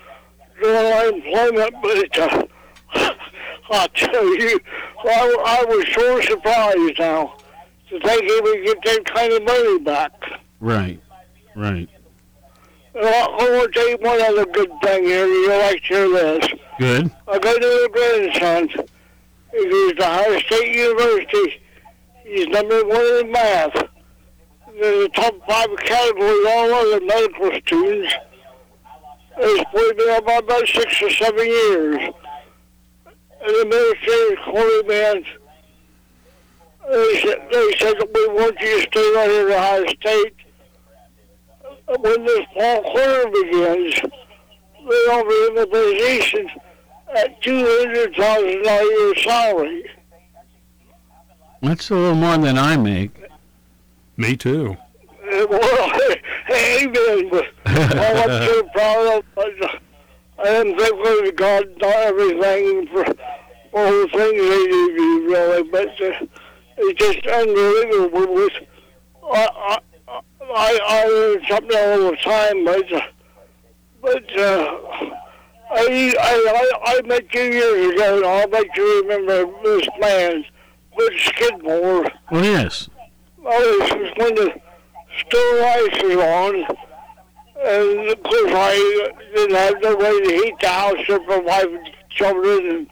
doing 0.63 0.93
unemployment, 0.93 1.75
but 1.83 2.19
uh, 2.19 2.47
I 3.73 3.87
tell 3.95 4.39
you, 4.39 4.61
I, 5.05 5.37
I 5.47 5.65
was 5.65 5.87
so 5.93 6.21
surprised 6.21 6.99
now 7.01 7.37
to 7.89 7.99
think 8.01 8.23
he 8.23 8.41
would 8.41 8.65
get 8.65 8.83
that 8.85 9.05
kind 9.13 9.33
of 9.33 9.43
money 9.43 9.79
back. 9.81 10.13
right, 10.61 11.01
right, 11.57 11.89
Well, 12.95 13.31
I, 13.41 13.51
want 13.51 13.73
to 13.73 13.81
tell 13.81 13.91
you 13.91 13.97
one 14.01 14.21
other 14.23 14.47
good 14.47 14.71
thing 14.85 15.05
here. 15.05 15.27
You'll 15.27 15.59
like 15.59 15.83
to 15.83 15.87
hear 15.89 16.09
this. 16.09 16.49
good. 16.79 17.11
I 17.27 17.39
got 17.39 17.57
another 17.57 17.89
grandson. 17.89 18.69
He 19.53 19.69
goes 19.69 19.93
to 19.95 20.03
Ohio 20.05 20.39
State 20.39 20.77
University. 20.77 21.63
He's 22.25 22.47
number 22.47 22.85
one 22.85 23.25
in 23.25 23.33
math. 23.33 23.89
There's 24.81 25.03
the 25.03 25.09
top 25.11 25.35
five 25.47 25.69
categories, 25.77 26.47
all 26.49 26.73
other 26.73 27.05
medical 27.05 27.51
students. 27.67 28.15
It's 29.37 29.99
me 29.99 30.11
up 30.11 30.25
by 30.25 30.37
about 30.37 30.67
six 30.69 31.03
or 31.03 31.11
seven 31.11 31.47
years. 31.47 31.99
And 33.43 33.55
the 33.55 33.61
administrators 33.61 34.39
called 34.45 34.87
me 34.87 35.11
in. 35.11 35.25
They 36.91 37.21
said, 37.21 37.49
they 37.53 37.73
said, 37.79 37.95
we 38.15 38.29
want 38.29 38.59
you 38.59 38.81
to 38.81 38.83
stay 38.91 39.13
right 39.15 39.31
here 39.31 39.51
at 39.51 39.57
Ohio 39.59 39.87
State. 40.01 40.35
When 41.99 42.25
this 42.25 42.47
fall 42.55 42.83
quarter 42.83 43.31
begins, 43.31 43.95
they 43.95 45.03
offer 45.13 45.37
him 45.47 45.59
a 45.59 45.67
position 45.67 46.51
at 47.17 47.43
two 47.43 47.67
hundred 47.67 48.15
thousand 48.15 48.63
dollars 48.63 48.81
a 48.81 48.99
year 48.99 49.15
salary. 49.17 49.91
That's 51.61 51.91
a 51.91 51.95
little 51.95 52.15
more 52.15 52.39
than 52.39 52.57
I 52.57 52.77
make. 52.79 53.11
Me 54.21 54.37
too. 54.37 54.77
Well, 55.25 55.93
amen. 56.51 57.31
But 57.31 57.47
I'm 57.65 58.47
so 58.47 58.63
proud 58.75 59.07
of. 59.17 59.25
I 60.39 60.49
am 60.49 60.77
thankful 60.77 61.23
to 61.25 61.33
God 61.35 61.65
and 61.65 61.83
everything 61.83 62.87
for 62.89 63.07
all 63.73 63.91
the 63.91 64.09
things 64.13 64.43
they 64.43 64.67
do, 64.69 65.27
really. 65.27 65.63
But 65.71 65.89
uh, 66.03 66.27
it's 66.77 67.01
just 67.01 67.27
unbelievable. 67.27 68.35
With 68.35 68.53
I, 69.25 69.79
I, 70.07 70.21
I, 70.55 70.81
I 70.87 71.07
learn 71.07 71.47
something 71.49 71.79
all 71.79 72.11
the 72.11 72.17
time, 72.17 72.65
but 72.67 72.93
uh, 72.93 73.01
but. 74.03 74.39
Uh, 74.39 75.17
I, 75.73 76.13
I, 76.19 76.33
I 76.85 76.95
I 76.97 77.03
met 77.07 77.33
you 77.33 77.43
years 77.43 77.95
ago, 77.95 78.17
and 78.17 78.27
I'll 78.27 78.49
bet 78.49 78.67
you 78.77 79.03
remember 79.03 79.47
this 79.63 79.89
man, 80.01 80.45
Butch 80.97 81.29
Skidmore. 81.29 82.11
Well, 82.33 82.45
yes. 82.45 82.89
Oh, 83.43 83.79
this 83.81 83.93
was 83.93 84.13
when 84.17 84.35
the 84.35 84.61
stove 85.19 85.61
ice 85.63 86.03
was 86.03 86.17
on, 86.17 86.55
and 87.67 88.09
of 88.11 88.23
course 88.23 88.53
I 88.55 89.13
didn't 89.35 89.57
have 89.57 89.83
no 89.83 89.97
way 89.97 90.21
to 90.21 90.33
heat 90.33 90.55
the 90.61 90.69
house 90.69 91.11
up 91.11 91.25
for 91.25 91.29
my 91.29 91.39
wife 91.39 91.67
and 91.67 91.91
children, 92.11 92.67
and, 92.69 92.91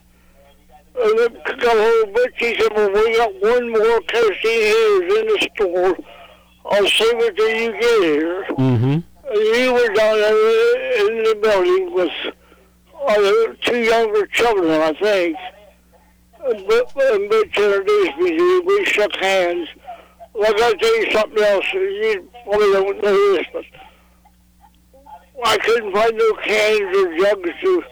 and 1.01 1.19
then 1.19 1.33
got 1.59 1.77
hold 1.77 2.09
of 2.09 2.15
Butch. 2.15 2.35
He 2.39 2.59
said, 2.59 2.73
well, 2.75 2.91
we 2.91 3.17
got 3.17 3.33
one 3.41 3.71
more 3.71 4.01
kerosene 4.03 4.41
heaters 4.43 5.19
in 5.19 5.27
the 5.27 5.49
store. 5.55 5.97
I'll 6.71 6.87
see 6.87 7.13
what 7.15 7.37
till 7.37 7.49
you 7.49 7.73
get 7.73 8.03
here. 8.03 8.45
Mm-hmm. 8.51 8.99
And 9.31 9.57
you 9.57 9.73
were 9.75 9.95
down 9.95 10.17
there 10.17 11.07
in 11.07 11.25
the 11.25 11.35
building 11.43 11.95
with 11.95 12.13
uh, 13.07 13.55
two 13.61 13.81
younger 13.85 14.27
children, 14.27 14.71
I 14.71 14.93
think. 14.95 15.37
And 16.45 16.67
Butch 16.67 16.91
and 16.97 17.29
Butch 17.31 17.57
introduced 17.59 18.17
me 18.19 18.31
to 18.31 18.43
you. 18.43 18.63
We 18.67 18.85
shook 18.87 19.15
hands. 19.17 19.69
Well, 20.39 20.55
I 20.57 20.73
you 20.81 21.11
something 21.11 21.43
else. 21.43 21.65
You 21.73 22.31
probably 22.45 22.73
don't 22.73 23.03
know 23.03 23.33
this, 23.35 23.47
but 23.53 23.65
I 25.45 25.59
couldn't 25.59 25.93
find 25.93 26.17
no 26.17 26.33
cans 26.35 26.97
or 26.97 27.19
jugs 27.19 27.51
to 27.61 27.83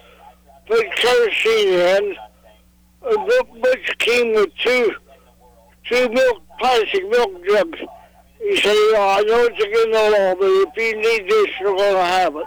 put 0.68 0.86
kerosene 0.94 1.68
in. 1.68 2.16
And 3.02 3.26
Bu- 3.26 3.60
Butch 3.60 3.98
came 3.98 4.32
with 4.36 4.54
two, 4.62 4.94
two 5.86 6.08
milk, 6.08 6.42
plastic 6.60 7.08
milk 7.08 7.32
jugs. 7.48 7.80
He 8.38 8.60
said, 8.60 8.76
yeah, 8.92 9.16
I 9.18 9.22
know 9.22 9.48
it's 9.50 9.64
against 9.64 9.90
the 9.90 10.10
law, 10.10 10.34
but 10.36 10.46
if 10.46 10.76
you 10.76 10.96
need 11.02 11.28
this, 11.28 11.50
you're 11.60 11.74
going 11.76 11.94
to 11.94 12.04
have 12.04 12.36
it. 12.36 12.46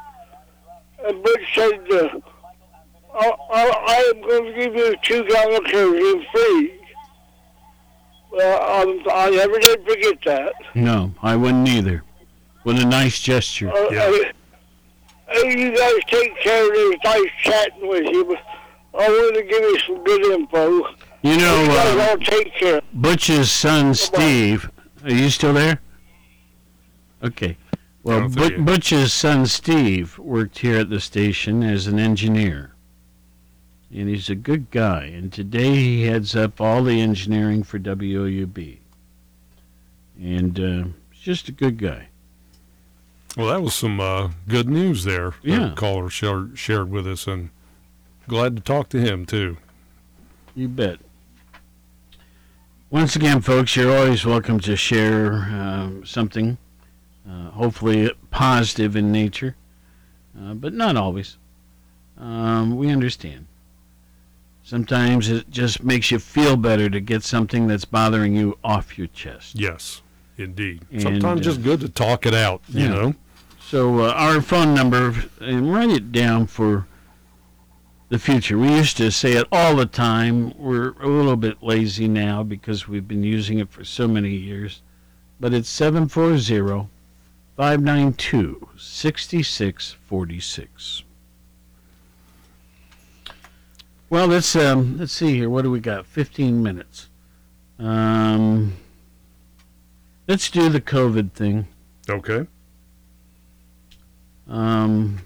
And 1.07 1.21
Butch 1.21 1.55
said, 1.55 1.91
uh, 1.91 2.19
I, 3.15 3.31
I, 3.51 3.69
I 3.85 4.13
am 4.15 4.21
going 4.21 4.45
to 4.45 4.53
give 4.53 4.75
you 4.75 4.95
two 5.03 5.25
gallon 5.25 5.55
of 5.57 5.65
kerosene 5.65 6.25
free. 6.31 6.78
Well, 8.31 8.89
um, 8.89 9.01
I 9.11 9.29
never 9.31 9.59
did 9.59 9.85
forget 9.85 10.17
that. 10.25 10.53
No, 10.75 11.13
I 11.21 11.35
wouldn't 11.35 11.67
either. 11.67 12.03
With 12.63 12.79
a 12.79 12.85
nice 12.85 13.19
gesture. 13.19 13.71
Uh, 13.71 13.87
uh, 13.87 14.23
hey, 15.29 15.59
you 15.59 15.75
guys 15.75 15.99
take 16.07 16.37
care 16.39 16.65
of 16.65 16.73
this. 16.73 16.95
Nice 17.03 17.29
chatting 17.43 17.87
with 17.87 18.05
you, 18.05 18.25
but 18.25 18.37
I 18.99 19.07
want 19.07 19.35
to 19.35 19.43
give 19.43 19.61
you 19.61 19.79
some 19.79 20.03
good 20.03 20.25
info. 20.25 20.87
You 21.21 21.37
know, 21.37 21.61
You 21.61 21.67
guys 21.67 21.95
uh, 21.95 22.09
all 22.09 22.17
take 22.17 22.53
care. 22.53 22.81
Butch's 22.93 23.51
son 23.51 23.93
Steve. 23.93 24.69
Are 25.03 25.11
you 25.11 25.29
still 25.29 25.53
there? 25.53 25.79
Okay. 27.23 27.57
Well, 28.03 28.29
but, 28.29 28.63
Butch's 28.63 29.11
son 29.11 29.45
Steve 29.45 30.17
worked 30.19 30.59
here 30.59 30.77
at 30.79 30.89
the 30.89 30.99
station 30.99 31.63
as 31.63 31.87
an 31.87 31.99
engineer. 31.99 32.73
And 33.91 34.07
he's 34.07 34.29
a 34.29 34.35
good 34.35 34.69
guy. 34.71 35.05
And 35.05 35.33
today 35.33 35.73
he 35.75 36.03
heads 36.03 36.35
up 36.35 36.61
all 36.61 36.83
the 36.83 37.01
engineering 37.01 37.63
for 37.63 37.79
WOUB. 37.79 38.77
And 40.19 40.59
uh, 40.59 40.87
he's 41.11 41.21
just 41.23 41.49
a 41.49 41.51
good 41.51 41.77
guy. 41.77 42.09
Well, 43.37 43.47
that 43.47 43.61
was 43.63 43.73
some 43.73 43.99
uh, 43.99 44.29
good 44.47 44.69
news 44.69 45.03
there. 45.05 45.31
that 45.31 45.37
Yeah. 45.43 45.73
caller 45.75 46.09
shared, 46.09 46.57
shared 46.57 46.89
with 46.91 47.07
us, 47.07 47.25
and 47.27 47.49
glad 48.27 48.55
to 48.57 48.61
talk 48.61 48.89
to 48.89 48.99
him 48.99 49.25
too. 49.25 49.57
You 50.55 50.67
bet. 50.67 50.99
Once 52.91 53.15
again, 53.15 53.39
folks, 53.41 53.75
you're 53.75 53.95
always 53.95 54.25
welcome 54.25 54.59
to 54.61 54.75
share 54.75 55.33
um, 55.33 56.03
something, 56.05 56.57
uh, 57.29 57.51
hopefully 57.51 58.11
positive 58.31 58.95
in 58.95 59.11
nature, 59.11 59.55
uh, 60.39 60.55
but 60.55 60.73
not 60.73 60.97
always. 60.97 61.37
Um, 62.17 62.75
we 62.77 62.89
understand. 62.89 63.45
Sometimes 64.69 65.29
it 65.29 65.49
just 65.49 65.83
makes 65.83 66.11
you 66.11 66.19
feel 66.19 66.55
better 66.55 66.91
to 66.91 66.99
get 66.99 67.23
something 67.23 67.65
that's 67.65 67.85
bothering 67.85 68.35
you 68.35 68.59
off 68.63 68.99
your 68.99 69.07
chest. 69.07 69.59
Yes, 69.59 70.03
indeed. 70.37 70.85
And, 70.91 71.01
Sometimes 71.01 71.41
uh, 71.41 71.43
just 71.43 71.63
good 71.63 71.79
to 71.79 71.89
talk 71.89 72.27
it 72.27 72.35
out. 72.35 72.61
You 72.67 72.87
know. 72.87 73.15
So 73.59 74.01
uh, 74.01 74.11
our 74.11 74.41
phone 74.41 74.75
number, 74.75 75.15
and 75.41 75.73
write 75.73 75.89
it 75.89 76.11
down 76.11 76.45
for 76.45 76.85
the 78.09 78.19
future. 78.19 78.59
We 78.59 78.69
used 78.69 78.95
to 78.97 79.09
say 79.09 79.31
it 79.31 79.47
all 79.51 79.75
the 79.75 79.87
time. 79.87 80.53
We're 80.55 80.91
a 81.01 81.07
little 81.07 81.35
bit 81.35 81.63
lazy 81.63 82.07
now 82.07 82.43
because 82.43 82.87
we've 82.87 83.07
been 83.07 83.23
using 83.23 83.57
it 83.57 83.71
for 83.71 83.83
so 83.83 84.07
many 84.07 84.35
years. 84.35 84.83
But 85.39 85.51
it's 85.51 85.67
740 85.67 86.87
592 87.57 88.69
6646. 88.77 91.03
Well, 94.09 94.27
let's 94.27 94.55
um, 94.55 94.97
let's 94.97 95.13
see 95.13 95.35
here. 95.35 95.49
What 95.49 95.61
do 95.61 95.71
we 95.71 95.79
got? 95.79 96.07
15 96.07 96.63
minutes. 96.63 97.09
Um, 97.77 98.75
let's 100.27 100.49
do 100.49 100.69
the 100.69 100.81
COVID 100.81 101.33
thing. 101.33 101.67
Okay. 102.09 102.47
Um, 104.47 105.19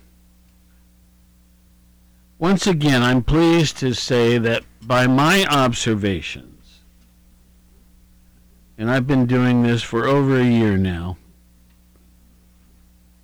once 2.37 2.67
again, 2.67 3.01
I'm 3.01 3.23
pleased 3.23 3.77
to 3.77 3.93
say 3.93 4.37
that 4.37 4.63
by 4.81 5.07
my 5.07 5.45
observations, 5.45 6.81
and 8.77 8.91
I've 8.91 9.07
been 9.07 9.25
doing 9.25 9.63
this 9.63 9.81
for 9.81 10.05
over 10.05 10.37
a 10.37 10.43
year 10.43 10.75
now, 10.75 11.17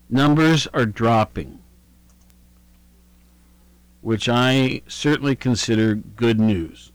numbers 0.09 0.67
are 0.67 0.85
dropping, 0.85 1.59
which 4.01 4.29
I 4.29 4.81
certainly 4.87 5.35
consider 5.35 5.95
good 5.95 6.39
news. 6.39 6.91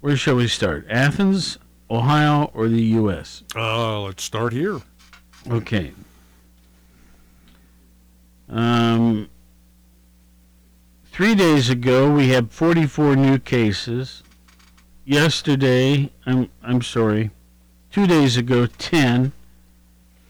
Where 0.00 0.16
shall 0.16 0.36
we 0.36 0.46
start? 0.46 0.86
Athens, 0.88 1.58
Ohio, 1.90 2.50
or 2.54 2.68
the 2.68 2.82
U.S.? 2.82 3.42
Uh, 3.54 4.02
let's 4.02 4.22
start 4.22 4.52
here. 4.52 4.80
Okay. 5.50 5.92
Um, 8.48 9.28
three 11.10 11.34
days 11.34 11.68
ago, 11.68 12.10
we 12.12 12.28
had 12.28 12.52
44 12.52 13.16
new 13.16 13.38
cases. 13.38 14.22
Yesterday, 15.04 16.12
I'm 16.26 16.50
I'm 16.62 16.82
sorry, 16.82 17.30
two 17.90 18.06
days 18.06 18.36
ago, 18.36 18.66
10, 18.66 19.32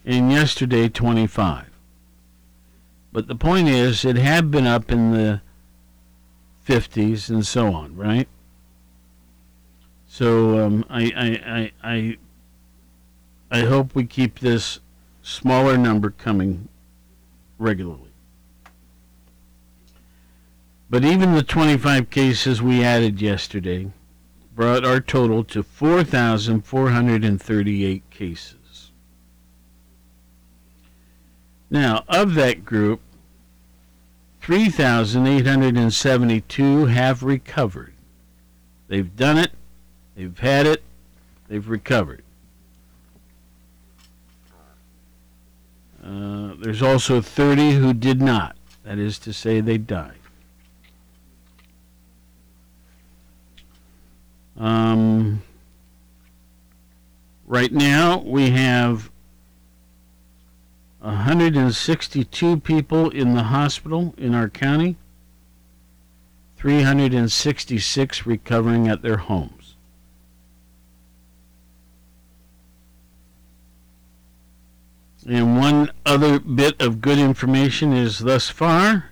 and 0.09 0.33
yesterday, 0.33 0.89
25. 0.89 1.69
But 3.13 3.29
the 3.29 3.35
point 3.35 3.69
is, 3.69 4.07
it 4.07 4.17
had 4.17 4.51
been 4.51 4.67
up 4.67 4.91
in 4.91 5.13
the 5.13 5.43
50s 6.67 7.29
and 7.29 7.47
so 7.47 7.75
on, 7.75 7.95
right? 7.95 8.27
So 10.07 10.65
um, 10.65 10.87
I, 10.89 11.13
I, 11.15 11.43
I, 11.45 11.73
I, 11.85 12.17
I 13.51 13.61
hope 13.67 13.95
we 13.95 14.07
keep 14.07 14.39
this 14.39 14.81
smaller 15.21 15.77
number 15.77 16.09
coming 16.11 16.71
regularly. 17.59 18.13
But 20.89 21.05
even 21.05 21.35
the 21.35 21.43
25 21.43 22.09
cases 22.09 22.63
we 22.63 22.83
added 22.83 23.21
yesterday 23.21 23.93
brought 24.55 24.87
our 24.87 25.01
total 25.01 25.45
to 25.45 25.63
4,438 25.63 28.11
cases. 28.11 28.58
Now, 31.71 32.05
of 32.09 32.35
that 32.35 32.65
group, 32.65 33.01
3,872 34.41 36.87
have 36.87 37.23
recovered. 37.23 37.93
They've 38.89 39.15
done 39.15 39.37
it, 39.37 39.53
they've 40.17 40.39
had 40.39 40.67
it, 40.67 40.83
they've 41.49 41.69
recovered. 41.69 42.23
Uh, 46.03 46.55
there's 46.59 46.81
also 46.81 47.21
30 47.21 47.73
who 47.73 47.93
did 47.93 48.23
not. 48.23 48.57
That 48.85 48.99
is 48.99 49.19
to 49.19 49.35
say, 49.35 49.61
they 49.61 49.77
died. 49.77 50.15
Um, 54.57 55.43
right 57.47 57.71
now, 57.71 58.17
we 58.19 58.49
have 58.51 59.11
162 61.01 62.61
people 62.61 63.11
in 63.11 63.35
the 63.35 63.43
hospital 63.45 64.15
in 64.19 64.35
our 64.35 64.49
county, 64.49 64.97
366 66.57 68.27
recovering 68.27 68.89
at 68.89 69.03
their 69.03 69.19
homes. 69.19 69.77
And 75.25 75.57
one 75.59 75.93
other 76.05 76.41
bit 76.41 76.81
of 76.81 77.01
good 77.01 77.19
information 77.19 77.93
is 77.93 78.19
thus 78.21 78.49
far, 78.49 79.11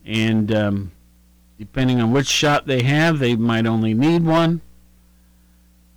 And 0.05 0.55
um, 0.55 0.93
depending 1.59 2.01
on 2.01 2.11
which 2.11 2.27
shot 2.27 2.67
they 2.67 2.83
have, 2.83 3.19
they 3.19 3.37
might 3.37 3.67
only 3.67 3.95
need 3.95 4.25
one. 4.25 4.61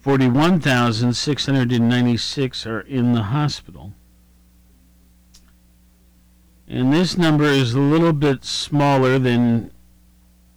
41,696 0.00 2.66
are 2.66 2.80
in 2.80 3.12
the 3.12 3.22
hospital. 3.22 3.92
And 6.66 6.92
this 6.92 7.16
number 7.16 7.44
is 7.44 7.74
a 7.74 7.80
little 7.80 8.12
bit 8.12 8.44
smaller 8.44 9.20
than 9.20 9.70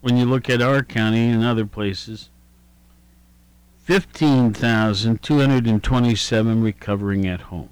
when 0.04 0.16
you 0.18 0.26
look 0.26 0.50
at 0.50 0.62
our 0.62 0.84
county 0.84 1.30
and 1.30 1.46
other 1.46 1.66
places. 1.66 2.30
15,227 3.84 6.62
recovering 6.62 7.26
at 7.26 7.40
home. 7.40 7.70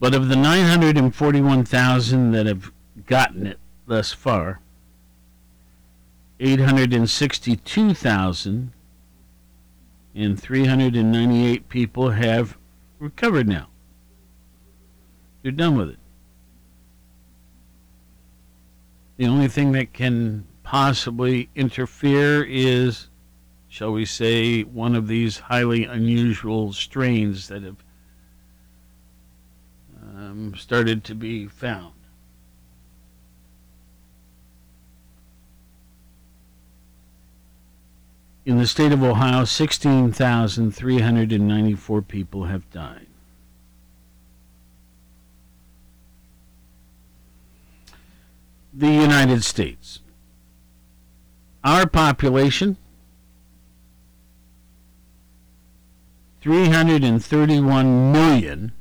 But 0.00 0.14
of 0.14 0.30
the 0.30 0.36
941,000 0.36 2.32
that 2.32 2.46
have 2.46 2.72
gotten 3.06 3.46
it 3.46 3.58
thus 3.86 4.10
far, 4.10 4.60
862,000 6.40 8.72
and 10.14 10.40
398 10.40 11.68
people 11.68 12.12
have 12.12 12.56
recovered 12.98 13.46
now. 13.46 13.68
They're 15.42 15.52
done 15.52 15.76
with 15.76 15.90
it. 15.90 15.98
The 19.16 19.26
only 19.26 19.48
thing 19.48 19.72
that 19.72 19.92
can 19.92 20.46
possibly 20.62 21.50
interfere 21.54 22.42
is, 22.44 23.08
shall 23.68 23.92
we 23.92 24.06
say, 24.06 24.62
one 24.62 24.94
of 24.94 25.06
these 25.06 25.38
highly 25.38 25.84
unusual 25.84 26.72
strains 26.72 27.48
that 27.48 27.62
have 27.62 27.84
um, 30.02 30.54
started 30.56 31.04
to 31.04 31.14
be 31.14 31.46
found. 31.46 31.92
In 38.44 38.58
the 38.58 38.66
state 38.66 38.90
of 38.90 39.04
Ohio, 39.04 39.44
16,394 39.44 42.02
people 42.02 42.42
have 42.44 42.68
died. 42.70 43.06
The 48.74 48.90
United 48.90 49.44
States. 49.44 50.00
Our 51.62 51.86
population, 51.86 52.78
331 56.40 58.12
million 58.12 58.72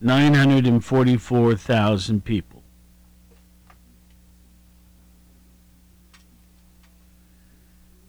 944,000 0.00 2.24
people. 2.24 2.62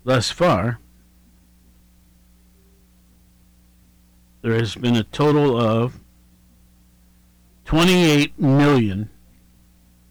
Thus 0.03 0.30
far, 0.30 0.80
there 4.41 4.53
has 4.53 4.75
been 4.75 4.95
a 4.95 5.03
total 5.03 5.59
of 5.59 5.99
28 7.65 8.39
million, 8.39 9.09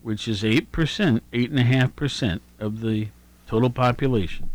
which 0.07 0.29
is 0.29 0.45
8%, 0.45 0.69
8.5% 0.71 2.41
of 2.61 2.81
the 2.81 3.09
total 3.49 3.71
population. 3.71 4.51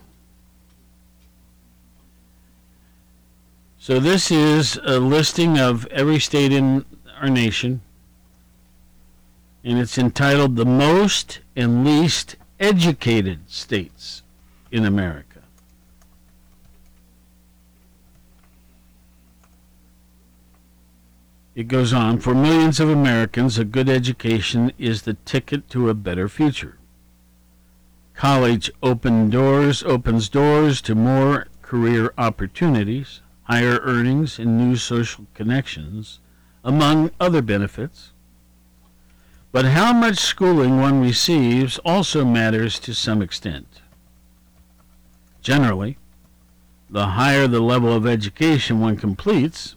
So 3.78 3.98
this 3.98 4.30
is 4.30 4.78
a 4.84 4.98
listing 5.00 5.58
of 5.58 5.86
every 5.86 6.18
state 6.18 6.52
in 6.52 6.84
our 7.18 7.30
nation, 7.30 7.80
and 9.64 9.78
it's 9.78 9.96
entitled 9.96 10.56
"The 10.56 10.66
Most 10.66 11.40
and 11.56 11.82
Least 11.82 12.36
Educated 12.60 13.50
States 13.50 14.22
in 14.70 14.84
America." 14.84 15.25
It 21.56 21.68
goes 21.68 21.94
on, 21.94 22.18
for 22.18 22.34
millions 22.34 22.80
of 22.80 22.90
Americans, 22.90 23.56
a 23.56 23.64
good 23.64 23.88
education 23.88 24.72
is 24.76 25.02
the 25.02 25.14
ticket 25.24 25.70
to 25.70 25.88
a 25.88 25.94
better 25.94 26.28
future. 26.28 26.76
College 28.12 28.70
open 28.82 29.30
doors 29.30 29.82
opens 29.82 30.28
doors 30.28 30.82
to 30.82 30.94
more 30.94 31.46
career 31.62 32.12
opportunities, 32.18 33.22
higher 33.44 33.78
earnings, 33.82 34.38
and 34.38 34.58
new 34.58 34.76
social 34.76 35.24
connections, 35.32 36.20
among 36.62 37.10
other 37.18 37.40
benefits. 37.40 38.12
But 39.50 39.64
how 39.64 39.94
much 39.94 40.18
schooling 40.18 40.78
one 40.78 41.00
receives 41.00 41.78
also 41.86 42.22
matters 42.22 42.78
to 42.80 42.92
some 42.92 43.22
extent. 43.22 43.80
Generally, 45.40 45.96
the 46.90 47.06
higher 47.06 47.46
the 47.46 47.60
level 47.60 47.94
of 47.94 48.06
education 48.06 48.78
one 48.78 48.98
completes, 48.98 49.74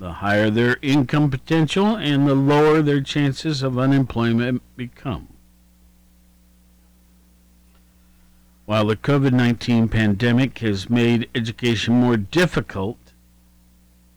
the 0.00 0.14
higher 0.14 0.48
their 0.48 0.78
income 0.80 1.30
potential 1.30 1.94
and 1.94 2.26
the 2.26 2.34
lower 2.34 2.80
their 2.80 3.02
chances 3.02 3.62
of 3.62 3.78
unemployment 3.78 4.62
become. 4.74 5.28
While 8.64 8.86
the 8.86 8.96
COVID 8.96 9.32
19 9.32 9.88
pandemic 9.88 10.58
has 10.60 10.88
made 10.88 11.28
education 11.34 11.94
more 11.94 12.16
difficult 12.16 12.96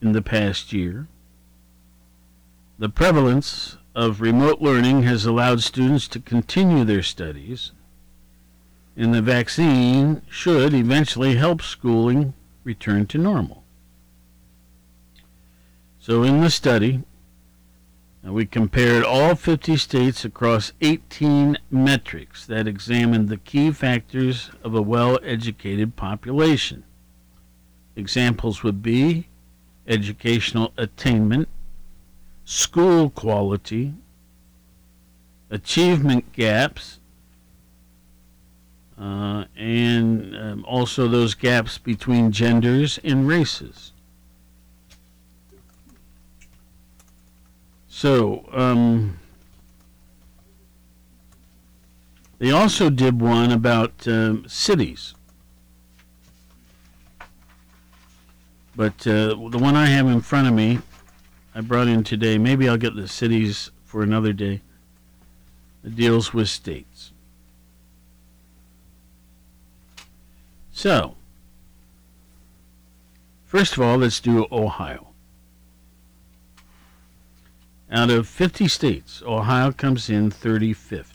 in 0.00 0.12
the 0.12 0.22
past 0.22 0.72
year, 0.72 1.06
the 2.78 2.88
prevalence 2.88 3.76
of 3.94 4.22
remote 4.22 4.62
learning 4.62 5.02
has 5.02 5.26
allowed 5.26 5.62
students 5.62 6.08
to 6.08 6.18
continue 6.18 6.84
their 6.84 7.02
studies, 7.02 7.72
and 8.96 9.12
the 9.12 9.20
vaccine 9.20 10.22
should 10.30 10.72
eventually 10.72 11.36
help 11.36 11.60
schooling 11.60 12.32
return 12.64 13.06
to 13.06 13.18
normal. 13.18 13.63
So, 16.06 16.22
in 16.22 16.42
the 16.42 16.50
study, 16.50 17.02
we 18.22 18.44
compared 18.44 19.04
all 19.04 19.34
50 19.34 19.78
states 19.78 20.22
across 20.22 20.74
18 20.82 21.56
metrics 21.70 22.44
that 22.44 22.68
examined 22.68 23.30
the 23.30 23.38
key 23.38 23.72
factors 23.72 24.50
of 24.62 24.74
a 24.74 24.82
well 24.82 25.18
educated 25.22 25.96
population. 25.96 26.84
Examples 27.96 28.62
would 28.62 28.82
be 28.82 29.28
educational 29.86 30.74
attainment, 30.76 31.48
school 32.44 33.08
quality, 33.08 33.94
achievement 35.48 36.34
gaps, 36.34 37.00
uh, 39.00 39.46
and 39.56 40.36
um, 40.36 40.64
also 40.66 41.08
those 41.08 41.32
gaps 41.32 41.78
between 41.78 42.30
genders 42.30 42.98
and 43.02 43.26
races. 43.26 43.93
So, 48.04 48.44
um, 48.52 49.18
they 52.38 52.50
also 52.50 52.90
did 52.90 53.18
one 53.18 53.50
about 53.50 54.06
um, 54.06 54.44
cities. 54.46 55.14
But 58.76 59.06
uh, 59.06 59.28
the 59.48 59.58
one 59.58 59.74
I 59.74 59.86
have 59.86 60.06
in 60.06 60.20
front 60.20 60.48
of 60.48 60.52
me, 60.52 60.80
I 61.54 61.62
brought 61.62 61.88
in 61.88 62.04
today. 62.04 62.36
Maybe 62.36 62.68
I'll 62.68 62.76
get 62.76 62.94
the 62.94 63.08
cities 63.08 63.70
for 63.86 64.02
another 64.02 64.34
day. 64.34 64.60
It 65.82 65.96
deals 65.96 66.34
with 66.34 66.50
states. 66.50 67.10
So, 70.72 71.14
first 73.46 73.78
of 73.78 73.82
all, 73.82 73.96
let's 73.96 74.20
do 74.20 74.46
Ohio. 74.52 75.13
Out 77.90 78.10
of 78.10 78.26
50 78.26 78.68
states, 78.68 79.22
Ohio 79.26 79.72
comes 79.72 80.08
in 80.08 80.30
35th. 80.30 81.12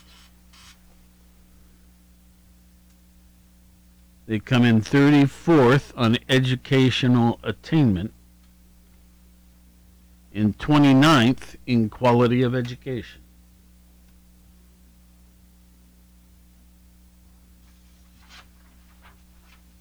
They 4.26 4.38
come 4.38 4.64
in 4.64 4.80
34th 4.80 5.92
on 5.96 6.16
educational 6.28 7.40
attainment 7.42 8.14
and 10.32 10.56
29th 10.56 11.56
in 11.66 11.88
quality 11.88 12.42
of 12.42 12.54
education. 12.54 13.22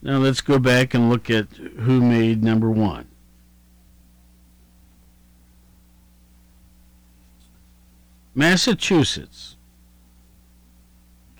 Now 0.02 0.18
let's 0.18 0.42
go 0.42 0.58
back 0.58 0.94
and 0.94 1.10
look 1.10 1.30
at 1.30 1.48
who 1.54 2.02
made 2.02 2.44
number 2.44 2.72
one. 2.72 3.09
Massachusetts 8.40 9.58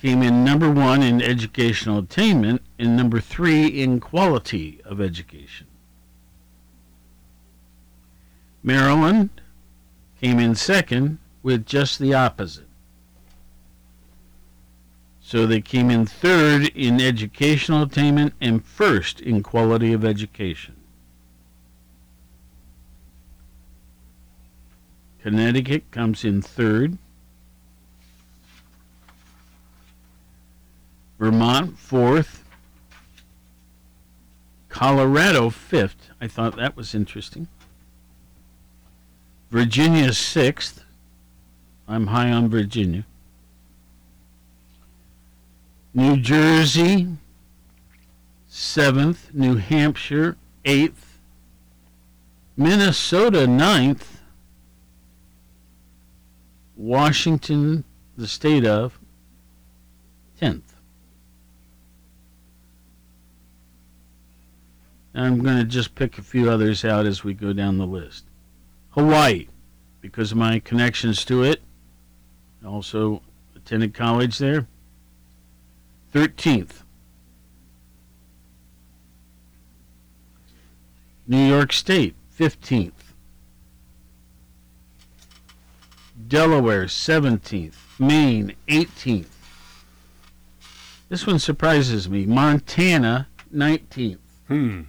came 0.02 0.22
in 0.22 0.44
number 0.44 0.70
one 0.70 1.02
in 1.02 1.22
educational 1.22 2.00
attainment 2.00 2.62
and 2.78 2.98
number 2.98 3.22
three 3.22 3.68
in 3.68 4.02
quality 4.02 4.82
of 4.84 5.00
education. 5.00 5.66
Maryland 8.62 9.30
came 10.20 10.40
in 10.40 10.56
second 10.56 11.20
with 11.42 11.66
just 11.66 12.00
the 12.00 12.14
opposite. 12.14 12.68
So 15.22 15.48
they 15.48 15.62
came 15.62 15.90
in 15.90 16.06
third 16.06 16.68
in 16.76 17.00
educational 17.00 17.84
attainment 17.84 18.34
and 18.42 18.66
first 18.66 19.22
in 19.22 19.42
quality 19.42 19.94
of 19.94 20.04
education. 20.04 20.76
Connecticut 25.30 25.84
comes 25.92 26.26
in 26.26 26.42
third. 26.42 26.98
Vermont 31.20 31.78
fourth. 31.78 32.44
Colorado 34.70 35.52
fifth. 35.52 36.10
I 36.20 36.28
thought 36.28 36.56
that 36.58 36.76
was 36.76 36.96
interesting. 36.96 37.48
Virginia 39.52 40.14
sixth. 40.14 40.84
I'm 41.88 42.08
high 42.08 42.32
on 42.32 42.50
Virginia. 42.50 43.06
New 45.94 46.18
Jersey 46.18 47.08
seventh. 48.48 49.32
New 49.32 49.58
Hampshire 49.58 50.38
eighth. 50.66 51.20
Minnesota 52.58 53.46
ninth. 53.46 54.19
Washington, 56.80 57.84
the 58.18 58.26
state 58.26 58.66
of 58.66 58.98
10th. 60.42 60.62
I'm 65.14 65.44
going 65.44 65.58
to 65.58 65.66
just 65.66 65.94
pick 65.94 66.18
a 66.18 66.22
few 66.22 66.50
others 66.50 66.86
out 66.86 67.06
as 67.06 67.22
we 67.22 67.34
go 67.34 67.52
down 67.52 67.78
the 67.78 67.86
list. 67.86 68.24
Hawaii, 68.92 69.48
because 70.00 70.32
of 70.32 70.38
my 70.38 70.60
connections 70.60 71.26
to 71.26 71.44
it, 71.44 71.62
also 72.66 73.22
attended 73.58 73.94
college 73.94 74.38
there. 74.38 74.66
13th. 76.14 76.84
New 81.28 81.46
York 81.46 81.74
State, 81.74 82.16
15th. 82.40 83.09
Delaware 86.30 86.86
17th, 86.86 87.74
Maine 87.98 88.54
18th. 88.68 89.26
This 91.10 91.26
one 91.26 91.40
surprises 91.40 92.08
me. 92.08 92.28
Montana 92.28 93.28
19th. 93.52 94.20
Hmm. 94.48 94.82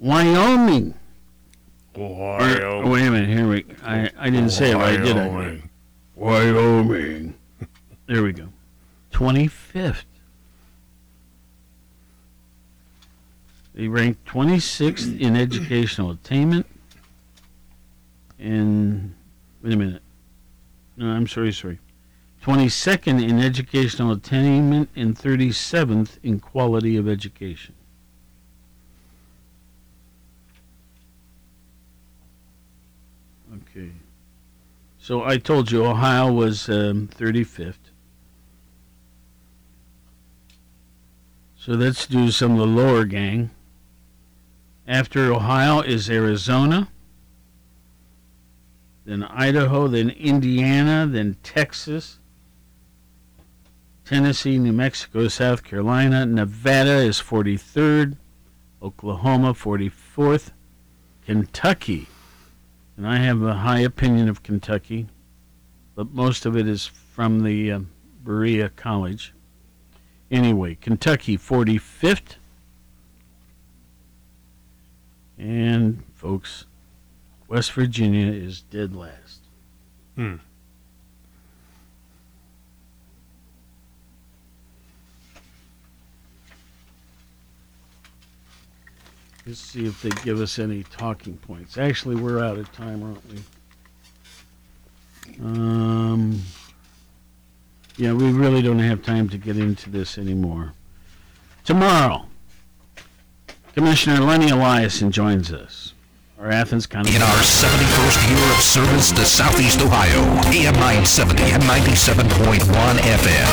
Wyoming. 0.00 0.94
Wyoming. 1.94 2.90
Wait 2.90 3.06
a 3.06 3.10
minute. 3.12 3.28
Here 3.28 3.48
we. 3.48 3.64
I 3.84 4.10
I 4.18 4.28
didn't 4.28 4.50
say 4.50 4.72
it 4.72 4.74
right, 4.74 5.00
did 5.00 5.16
I? 5.16 5.28
Wyoming. 5.28 5.70
Wyoming. 6.16 7.34
there 8.06 8.24
we 8.24 8.32
go. 8.32 8.48
25th. 9.12 10.02
They 13.74 13.88
ranked 13.88 14.24
26th 14.26 15.18
in 15.18 15.36
educational 15.36 16.10
attainment. 16.10 16.66
And 18.38 19.14
wait 19.62 19.72
a 19.72 19.76
minute. 19.76 20.02
No, 20.96 21.06
I'm 21.06 21.26
sorry, 21.26 21.52
sorry. 21.52 21.78
22nd 22.42 23.22
in 23.26 23.38
educational 23.38 24.10
attainment, 24.10 24.90
and 24.96 25.16
37th 25.16 26.18
in 26.24 26.40
quality 26.40 26.96
of 26.96 27.08
education. 27.08 27.74
Okay. 33.54 33.92
So 34.98 35.24
I 35.24 35.36
told 35.36 35.70
you 35.70 35.84
Ohio 35.84 36.32
was 36.32 36.68
um, 36.68 37.08
35th. 37.08 37.74
So 41.56 41.72
let's 41.72 42.06
do 42.06 42.32
some 42.32 42.52
of 42.52 42.58
the 42.58 42.66
lower 42.66 43.04
gang. 43.04 43.50
After 44.92 45.32
Ohio 45.32 45.80
is 45.80 46.10
Arizona, 46.10 46.88
then 49.06 49.22
Idaho, 49.22 49.88
then 49.88 50.10
Indiana, 50.10 51.08
then 51.10 51.38
Texas, 51.42 52.18
Tennessee, 54.04 54.58
New 54.58 54.74
Mexico, 54.74 55.28
South 55.28 55.64
Carolina, 55.64 56.26
Nevada 56.26 56.98
is 56.98 57.22
43rd, 57.22 58.18
Oklahoma 58.82 59.54
44th, 59.54 60.50
Kentucky, 61.24 62.06
and 62.98 63.08
I 63.08 63.16
have 63.16 63.40
a 63.40 63.54
high 63.54 63.80
opinion 63.80 64.28
of 64.28 64.42
Kentucky, 64.42 65.06
but 65.94 66.12
most 66.12 66.44
of 66.44 66.54
it 66.54 66.68
is 66.68 66.84
from 66.84 67.44
the 67.44 67.72
uh, 67.72 67.80
Berea 68.22 68.68
College. 68.68 69.32
Anyway, 70.30 70.74
Kentucky 70.74 71.38
45th. 71.38 72.36
And, 75.42 76.04
folks, 76.14 76.66
West 77.48 77.72
Virginia 77.72 78.30
is 78.32 78.60
dead 78.60 78.94
last. 78.94 79.40
Hmm. 80.14 80.36
Let's 89.44 89.58
see 89.58 89.84
if 89.84 90.00
they 90.00 90.10
give 90.22 90.40
us 90.40 90.60
any 90.60 90.84
talking 90.84 91.36
points. 91.38 91.76
Actually, 91.76 92.14
we're 92.14 92.38
out 92.38 92.56
of 92.56 92.70
time, 92.70 93.02
aren't 93.02 93.22
we? 93.28 93.42
Um, 95.44 96.40
yeah, 97.96 98.12
we 98.12 98.30
really 98.30 98.62
don't 98.62 98.78
have 98.78 99.02
time 99.02 99.28
to 99.30 99.38
get 99.38 99.56
into 99.56 99.90
this 99.90 100.18
anymore. 100.18 100.74
Tomorrow, 101.64 102.28
Commissioner 103.74 104.20
Lenny 104.20 104.48
Eliason 104.48 105.10
joins 105.10 105.50
us. 105.50 105.94
Our 106.38 106.50
Athens 106.50 106.86
County. 106.86 107.16
In 107.16 107.22
our 107.22 107.38
71st 107.38 108.28
year 108.28 108.52
of 108.52 108.60
service 108.60 109.12
to 109.12 109.24
Southeast 109.24 109.80
Ohio, 109.80 110.20
AM 110.52 110.74
970 110.74 111.42
and 111.52 111.62
97.1 111.62 112.58
FM. 112.98 113.46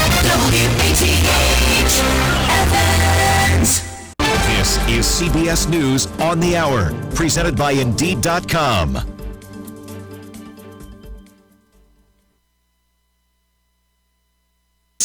WATH 1.30 2.04
Athens. 2.50 3.82
This 4.58 4.78
is 4.90 5.06
CBS 5.06 5.70
News 5.70 6.08
on 6.20 6.42
the 6.42 6.58
Hour, 6.58 6.94
presented 7.14 7.56
by 7.56 7.72
Indeed.com. 7.72 9.19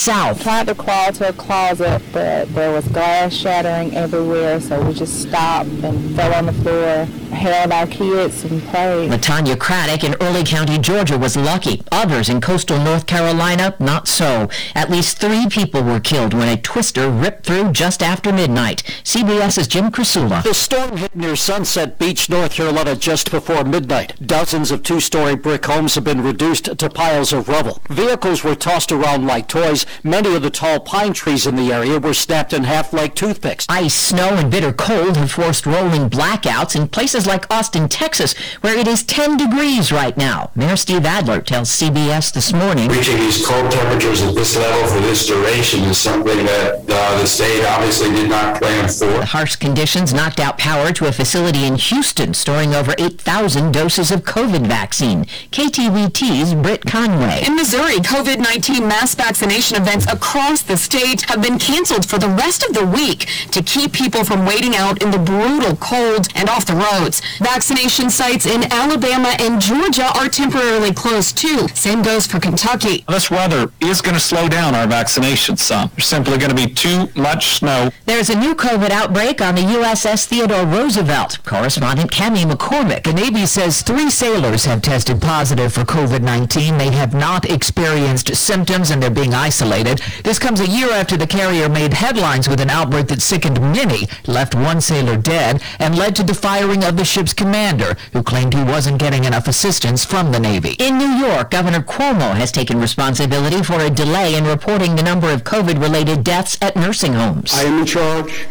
South. 0.05 0.43
Tried 0.43 0.67
to 0.67 0.75
crawl 0.75 1.13
to 1.13 1.31
a 1.31 1.33
closet, 1.33 2.03
but 2.13 2.55
there 2.55 2.71
was 2.71 2.87
glass 2.89 3.33
shattering 3.33 3.97
everywhere, 3.97 4.61
so 4.61 4.79
we 4.83 4.93
just 4.93 5.23
stopped 5.23 5.71
and 5.83 6.15
fell 6.15 6.35
on 6.35 6.45
the 6.45 6.53
floor, 6.53 7.09
held 7.35 7.73
our 7.73 7.87
kids 7.87 8.45
and 8.45 8.63
prayed. 8.69 9.11
Latanya 9.11 9.59
Craddock 9.59 10.05
in 10.05 10.15
Early 10.21 10.45
County, 10.45 10.79
Georgia 10.79 11.19
was 11.19 11.37
lucky. 11.37 11.83
Others 11.93 12.29
in 12.29 12.41
coastal 12.41 12.79
North 12.79 13.07
Carolina, 13.07 13.75
not 13.79 14.09
so. 14.09 14.49
At 14.75 14.91
least 14.91 15.19
three 15.19 15.49
people 15.49 15.83
were 15.83 16.01
killed 16.01 16.35
when 16.35 16.49
a 16.49 16.57
twister 16.57 17.11
ripped 17.11 17.47
through 17.47 17.73
just 17.73 18.03
after 18.03 18.33
midnight. 18.33 18.83
CBS's 19.05 19.69
Jim 19.69 19.91
Krasula. 19.91 20.43
The 20.43 20.55
storm 20.55 20.97
hit 20.97 21.15
near 21.15 21.37
Sunset 21.37 21.99
Beach, 21.99 22.29
North 22.31 22.53
Carolina 22.53 22.97
just 22.97 23.31
before 23.31 23.65
midnight. 23.65 24.15
Dozens 24.25 24.71
of 24.71 24.83
two-story 24.83 25.37
brick 25.37 25.65
homes 25.67 25.95
have 25.97 26.05
been 26.05 26.23
reduced 26.23 26.79
to 26.79 26.91
piles 26.91 27.33
of 27.33 27.49
rubble. 27.49 27.83
Vehicles 27.89 28.45
were 28.45 28.55
tossed 28.55 28.93
around 28.93 29.27
like 29.27 29.49
toys. 29.49 29.85
Many 30.03 30.35
of 30.35 30.43
the 30.43 30.51
tall 30.51 30.81
pine 30.81 31.13
trees 31.13 31.47
in 31.47 31.57
the 31.57 31.73
area 31.73 31.99
were 31.99 32.15
snapped 32.15 32.53
in 32.53 32.65
half 32.65 32.93
like 32.93 33.15
toothpicks. 33.15 33.67
Ice, 33.69 33.95
snow, 33.95 34.29
and 34.37 34.51
bitter 34.51 34.73
cold 34.73 35.17
have 35.17 35.33
forced 35.33 35.67
rolling 35.67 36.09
blackouts 36.09 36.77
in 36.77 36.89
places 36.89 37.24
like 37.27 37.51
Austin, 37.51 37.89
Texas, 37.89 38.35
where 38.61 38.77
it 38.77 38.87
is 38.87 39.03
10 39.03 39.37
degrees 39.37 39.93
right 39.93 40.17
now. 40.17 40.51
Mayor 40.55 40.77
Steve 40.77 41.05
Adler 41.05 41.41
tells 41.41 41.71
CBS 41.71 42.33
this 42.33 42.53
morning. 42.53 42.89
Reaching 42.89 43.17
these 43.17 43.45
cold 43.45 43.71
temperatures 43.71 44.23
at 44.23 44.35
this 44.35 44.57
level 44.57 44.89
for 44.89 45.01
this 45.01 45.27
duration 45.27 45.81
is 45.85 45.99
something 45.99 46.45
that 46.47 46.85
uh, 46.89 47.21
the 47.21 47.27
state 47.27 47.65
obviously 47.65 48.11
did 48.11 48.31
not 48.31 48.61
plan 48.61 48.89
for. 48.89 49.07
The 49.07 49.27
harsh 49.27 49.57
conditions 49.57 50.13
knocked 50.13 50.41
out 50.41 50.59
power 50.59 50.93
to 50.93 51.07
a 51.07 51.13
facility 51.13 51.65
in 51.65 51.77
Houston 51.77 52.35
storing 52.35 52.75
over 52.75 52.95
8,000 52.99 53.73
doses 53.73 54.11
of 54.11 54.23
COVID 54.23 54.67
vaccine. 54.67 55.25
KTVT's 55.51 56.55
Britt 56.55 56.83
Conway. 56.87 57.43
In 57.47 57.57
Missouri, 57.57 57.97
COVID-19 57.97 58.89
mass 58.89 59.15
vaccination 59.15 59.77
events 59.77 60.07
across 60.13 60.63
the 60.63 60.77
state 60.77 61.23
have 61.23 61.43
been 61.43 61.59
canceled 61.59 62.09
for 62.09 62.19
the 62.19 62.29
rest 62.29 62.63
of 62.65 62.75
the 62.75 62.87
week 62.87 63.27
to 63.53 63.63
keep 63.63 63.93
people 63.93 64.25
from 64.25 64.47
waiting 64.47 64.75
out 64.75 65.03
in 65.03 65.11
the 65.11 65.19
brutal 65.19 65.77
cold 65.77 66.29
and 66.35 66.49
off 66.49 66.67
the 66.67 66.75
roads. 66.75 67.14
Vaccination 67.39 68.11
sites 68.11 68.47
in 68.47 68.65
Alabama 68.73 69.35
and 69.41 69.61
Georgia 69.61 70.11
are 70.17 70.29
temporarily 70.29 70.93
closed 70.93 71.37
too. 71.37 71.69
Same 71.69 72.03
goes 72.03 72.27
for 72.27 72.41
Kentucky. 72.41 73.05
This 73.09 73.31
weather 73.31 73.73
is 73.81 74.01
going 74.01 74.15
to 74.15 74.21
slow 74.21 74.49
down 74.49 74.75
our 74.75 74.87
vaccinations 74.87 75.59
some. 75.59 75.91
There's 75.97 76.07
simply 76.07 76.39
going 76.39 76.55
to 76.55 76.67
be 76.67 76.73
too 76.73 77.09
much 77.15 77.59
snow. 77.59 77.91
There's 78.07 78.31
a 78.31 78.39
new 78.39 78.55
COVID 78.55 78.91
outbreak 78.91 79.41
on 79.41 79.55
the 79.55 79.63
USS 79.63 80.27
Theodore 80.27 80.67
Roosevelt. 80.67 81.43
Correspondent 81.45 82.11
Cami 82.11 82.45
McCormick. 82.45 83.05
The 83.05 83.13
Navy 83.13 83.47
says 83.47 83.83
three 83.83 84.11
sailors 84.11 84.65
have 84.65 84.83
tested 84.83 85.21
positive 85.21 85.73
for 85.73 85.83
COVID-19. 85.83 86.79
They 86.79 86.91
have 86.93 87.15
not 87.15 87.51
experienced 87.51 88.37
symptoms 88.37 88.91
and 88.91 89.03
they're 89.03 89.11
being 89.11 89.35
isolated. 89.35 90.01
This 90.23 90.39
comes 90.39 90.61
a 90.61 90.69
year 90.69 90.91
after 90.91 91.17
the 91.17 91.27
carrier 91.27 91.69
made 91.69 91.95
headlines 91.95 92.49
with 92.49 92.61
an 92.61 92.71
outbreak 92.71 93.09
that 93.09 93.23
sickened 93.23 93.61
many, 93.61 94.07
left 94.27 94.55
one 94.55 94.81
sailor 94.81 95.17
dead, 95.17 95.63
and 95.79 95.97
led 95.97 96.15
to 96.17 96.23
the 96.23 96.35
firing 96.35 96.85
of 96.85 96.94
the 96.97 97.05
ship's 97.05 97.33
commander, 97.33 97.97
who 98.13 98.23
claimed 98.23 98.55
he 98.55 98.63
wasn't 98.63 98.99
getting 98.99 99.25
enough 99.25 99.49
assistance 99.49 100.05
from 100.05 100.33
the 100.33 100.41
Navy. 100.41 100.77
In 100.79 100.99
New 100.99 101.09
York, 101.09 101.51
Governor 101.51 101.81
Cuomo 101.81 102.35
has 102.35 102.53
taken 102.53 102.81
responsibility 102.81 103.63
for 103.63 103.81
a 103.81 103.91
delay 103.91 104.35
in 104.37 104.45
reporting 104.45 104.97
the 104.97 105.03
number 105.03 105.31
of 105.31 105.45
COVID-related 105.45 106.25
deaths 106.25 106.59
at 106.61 106.77
nursing 106.77 107.15
homes. 107.15 107.53
I 107.53 107.63
am 107.63 107.81
in 107.81 107.87
charge. 107.87 108.47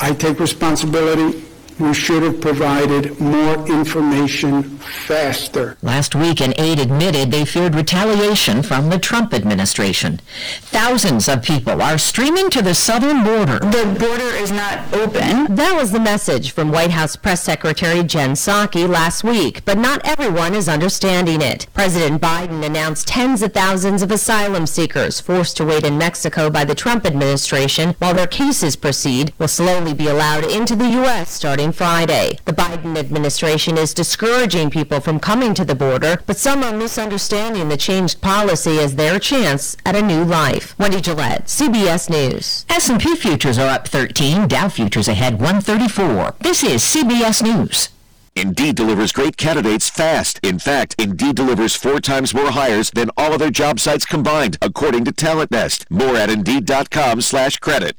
I 0.00 0.12
take 0.12 0.38
responsibility. 0.38 1.47
We 1.78 1.94
should 1.94 2.24
have 2.24 2.40
provided 2.40 3.20
more 3.20 3.64
information 3.68 4.64
faster. 4.78 5.76
Last 5.80 6.14
week, 6.14 6.40
an 6.40 6.52
aide 6.58 6.80
admitted 6.80 7.30
they 7.30 7.44
feared 7.44 7.76
retaliation 7.76 8.62
from 8.64 8.90
the 8.90 8.98
Trump 8.98 9.32
administration. 9.32 10.20
Thousands 10.60 11.28
of 11.28 11.42
people 11.42 11.80
are 11.80 11.98
streaming 11.98 12.50
to 12.50 12.62
the 12.62 12.74
southern 12.74 13.22
border. 13.22 13.60
The 13.60 13.96
border 13.98 14.34
is 14.36 14.50
not 14.50 14.92
open. 14.92 15.54
That 15.54 15.76
was 15.78 15.92
the 15.92 16.00
message 16.00 16.50
from 16.50 16.72
White 16.72 16.90
House 16.90 17.14
Press 17.14 17.44
Secretary 17.44 18.02
Jen 18.02 18.32
Psaki 18.32 18.88
last 18.88 19.22
week, 19.22 19.64
but 19.64 19.78
not 19.78 20.00
everyone 20.04 20.54
is 20.54 20.68
understanding 20.68 21.40
it. 21.40 21.66
President 21.74 22.20
Biden 22.20 22.64
announced 22.64 23.06
tens 23.06 23.40
of 23.42 23.52
thousands 23.52 24.02
of 24.02 24.10
asylum 24.10 24.66
seekers 24.66 25.20
forced 25.20 25.56
to 25.58 25.64
wait 25.64 25.84
in 25.84 25.96
Mexico 25.96 26.50
by 26.50 26.64
the 26.64 26.74
Trump 26.74 27.06
administration 27.06 27.94
while 28.00 28.14
their 28.14 28.26
cases 28.26 28.74
proceed 28.74 29.32
will 29.38 29.48
slowly 29.48 29.94
be 29.94 30.08
allowed 30.08 30.44
into 30.44 30.74
the 30.74 30.88
U.S. 30.88 31.30
starting 31.30 31.67
Friday. 31.72 32.38
The 32.44 32.52
Biden 32.52 32.96
administration 32.96 33.76
is 33.76 33.94
discouraging 33.94 34.70
people 34.70 35.00
from 35.00 35.20
coming 35.20 35.54
to 35.54 35.64
the 35.64 35.74
border, 35.74 36.20
but 36.26 36.36
some 36.36 36.62
are 36.62 36.76
misunderstanding 36.76 37.68
the 37.68 37.76
changed 37.76 38.20
policy 38.20 38.78
as 38.78 38.94
their 38.94 39.18
chance 39.18 39.76
at 39.84 39.96
a 39.96 40.02
new 40.02 40.24
life. 40.24 40.78
Wendy 40.78 41.00
Gillette, 41.00 41.46
CBS 41.46 42.08
News. 42.10 42.64
S&P 42.68 43.16
futures 43.16 43.58
are 43.58 43.68
up 43.68 43.88
13, 43.88 44.48
Dow 44.48 44.68
futures 44.68 45.08
ahead 45.08 45.34
134. 45.34 46.34
This 46.40 46.62
is 46.62 46.82
CBS 46.82 47.42
News. 47.42 47.88
Indeed 48.36 48.76
delivers 48.76 49.10
great 49.10 49.36
candidates 49.36 49.90
fast. 49.90 50.38
In 50.44 50.60
fact, 50.60 50.94
Indeed 50.96 51.34
delivers 51.34 51.74
four 51.74 52.00
times 52.00 52.32
more 52.32 52.52
hires 52.52 52.90
than 52.92 53.10
all 53.16 53.32
other 53.32 53.50
job 53.50 53.80
sites 53.80 54.04
combined, 54.04 54.56
according 54.62 55.04
to 55.06 55.12
Talent 55.12 55.50
Nest. 55.50 55.90
More 55.90 56.16
at 56.16 56.30
Indeed.com 56.30 57.20
slash 57.20 57.58
credit. 57.58 57.96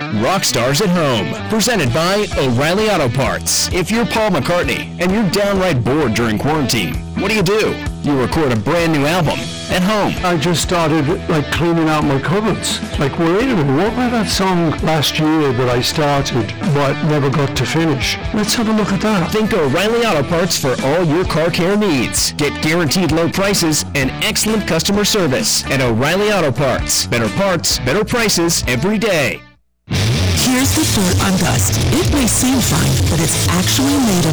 Rock 0.00 0.44
Stars 0.44 0.80
at 0.80 0.90
Home, 0.90 1.50
presented 1.50 1.92
by 1.92 2.24
O'Reilly 2.38 2.88
Auto 2.88 3.08
Parts. 3.08 3.68
If 3.72 3.90
you're 3.90 4.06
Paul 4.06 4.30
McCartney 4.30 4.96
and 5.00 5.10
you're 5.10 5.28
downright 5.30 5.82
bored 5.82 6.14
during 6.14 6.38
quarantine, 6.38 6.94
what 7.20 7.28
do 7.28 7.34
you 7.34 7.42
do? 7.42 7.74
You 8.02 8.20
record 8.20 8.52
a 8.52 8.56
brand 8.56 8.92
new 8.92 9.04
album 9.06 9.40
at 9.70 9.82
home. 9.82 10.14
I 10.24 10.36
just 10.36 10.62
started 10.62 11.08
like 11.28 11.50
cleaning 11.50 11.88
out 11.88 12.04
my 12.04 12.20
cupboards. 12.20 12.80
Like, 13.00 13.18
wait 13.18 13.42
a 13.42 13.56
minute, 13.56 13.76
what 13.76 13.92
about 13.92 14.12
that 14.12 14.28
song 14.30 14.70
last 14.84 15.18
year 15.18 15.52
that 15.52 15.68
I 15.68 15.80
started 15.80 16.46
but 16.72 16.94
never 17.08 17.28
got 17.28 17.56
to 17.56 17.66
finish? 17.66 18.16
Let's 18.32 18.54
have 18.54 18.68
a 18.68 18.72
look 18.72 18.92
at 18.92 19.00
that. 19.00 19.32
Think 19.32 19.52
O'Reilly 19.52 20.06
Auto 20.06 20.22
Parts 20.28 20.56
for 20.56 20.76
all 20.84 21.02
your 21.02 21.24
car 21.24 21.50
care 21.50 21.76
needs. 21.76 22.32
Get 22.34 22.62
guaranteed 22.62 23.10
low 23.10 23.28
prices 23.28 23.84
and 23.96 24.12
excellent 24.22 24.68
customer 24.68 25.04
service 25.04 25.66
at 25.66 25.80
O'Reilly 25.80 26.30
Auto 26.30 26.52
Parts. 26.52 27.08
Better 27.08 27.28
parts, 27.36 27.80
better 27.80 28.04
prices 28.04 28.62
every 28.68 28.96
day. 28.96 29.42
Here's 29.90 30.74
the 30.76 30.84
dirt 30.94 31.24
on 31.24 31.38
dust. 31.38 31.78
It 31.92 32.12
may 32.12 32.26
seem 32.26 32.60
fine, 32.60 33.10
but 33.10 33.20
it's 33.20 33.48
actually 33.48 33.96
made 33.98 34.18
of 34.18 34.26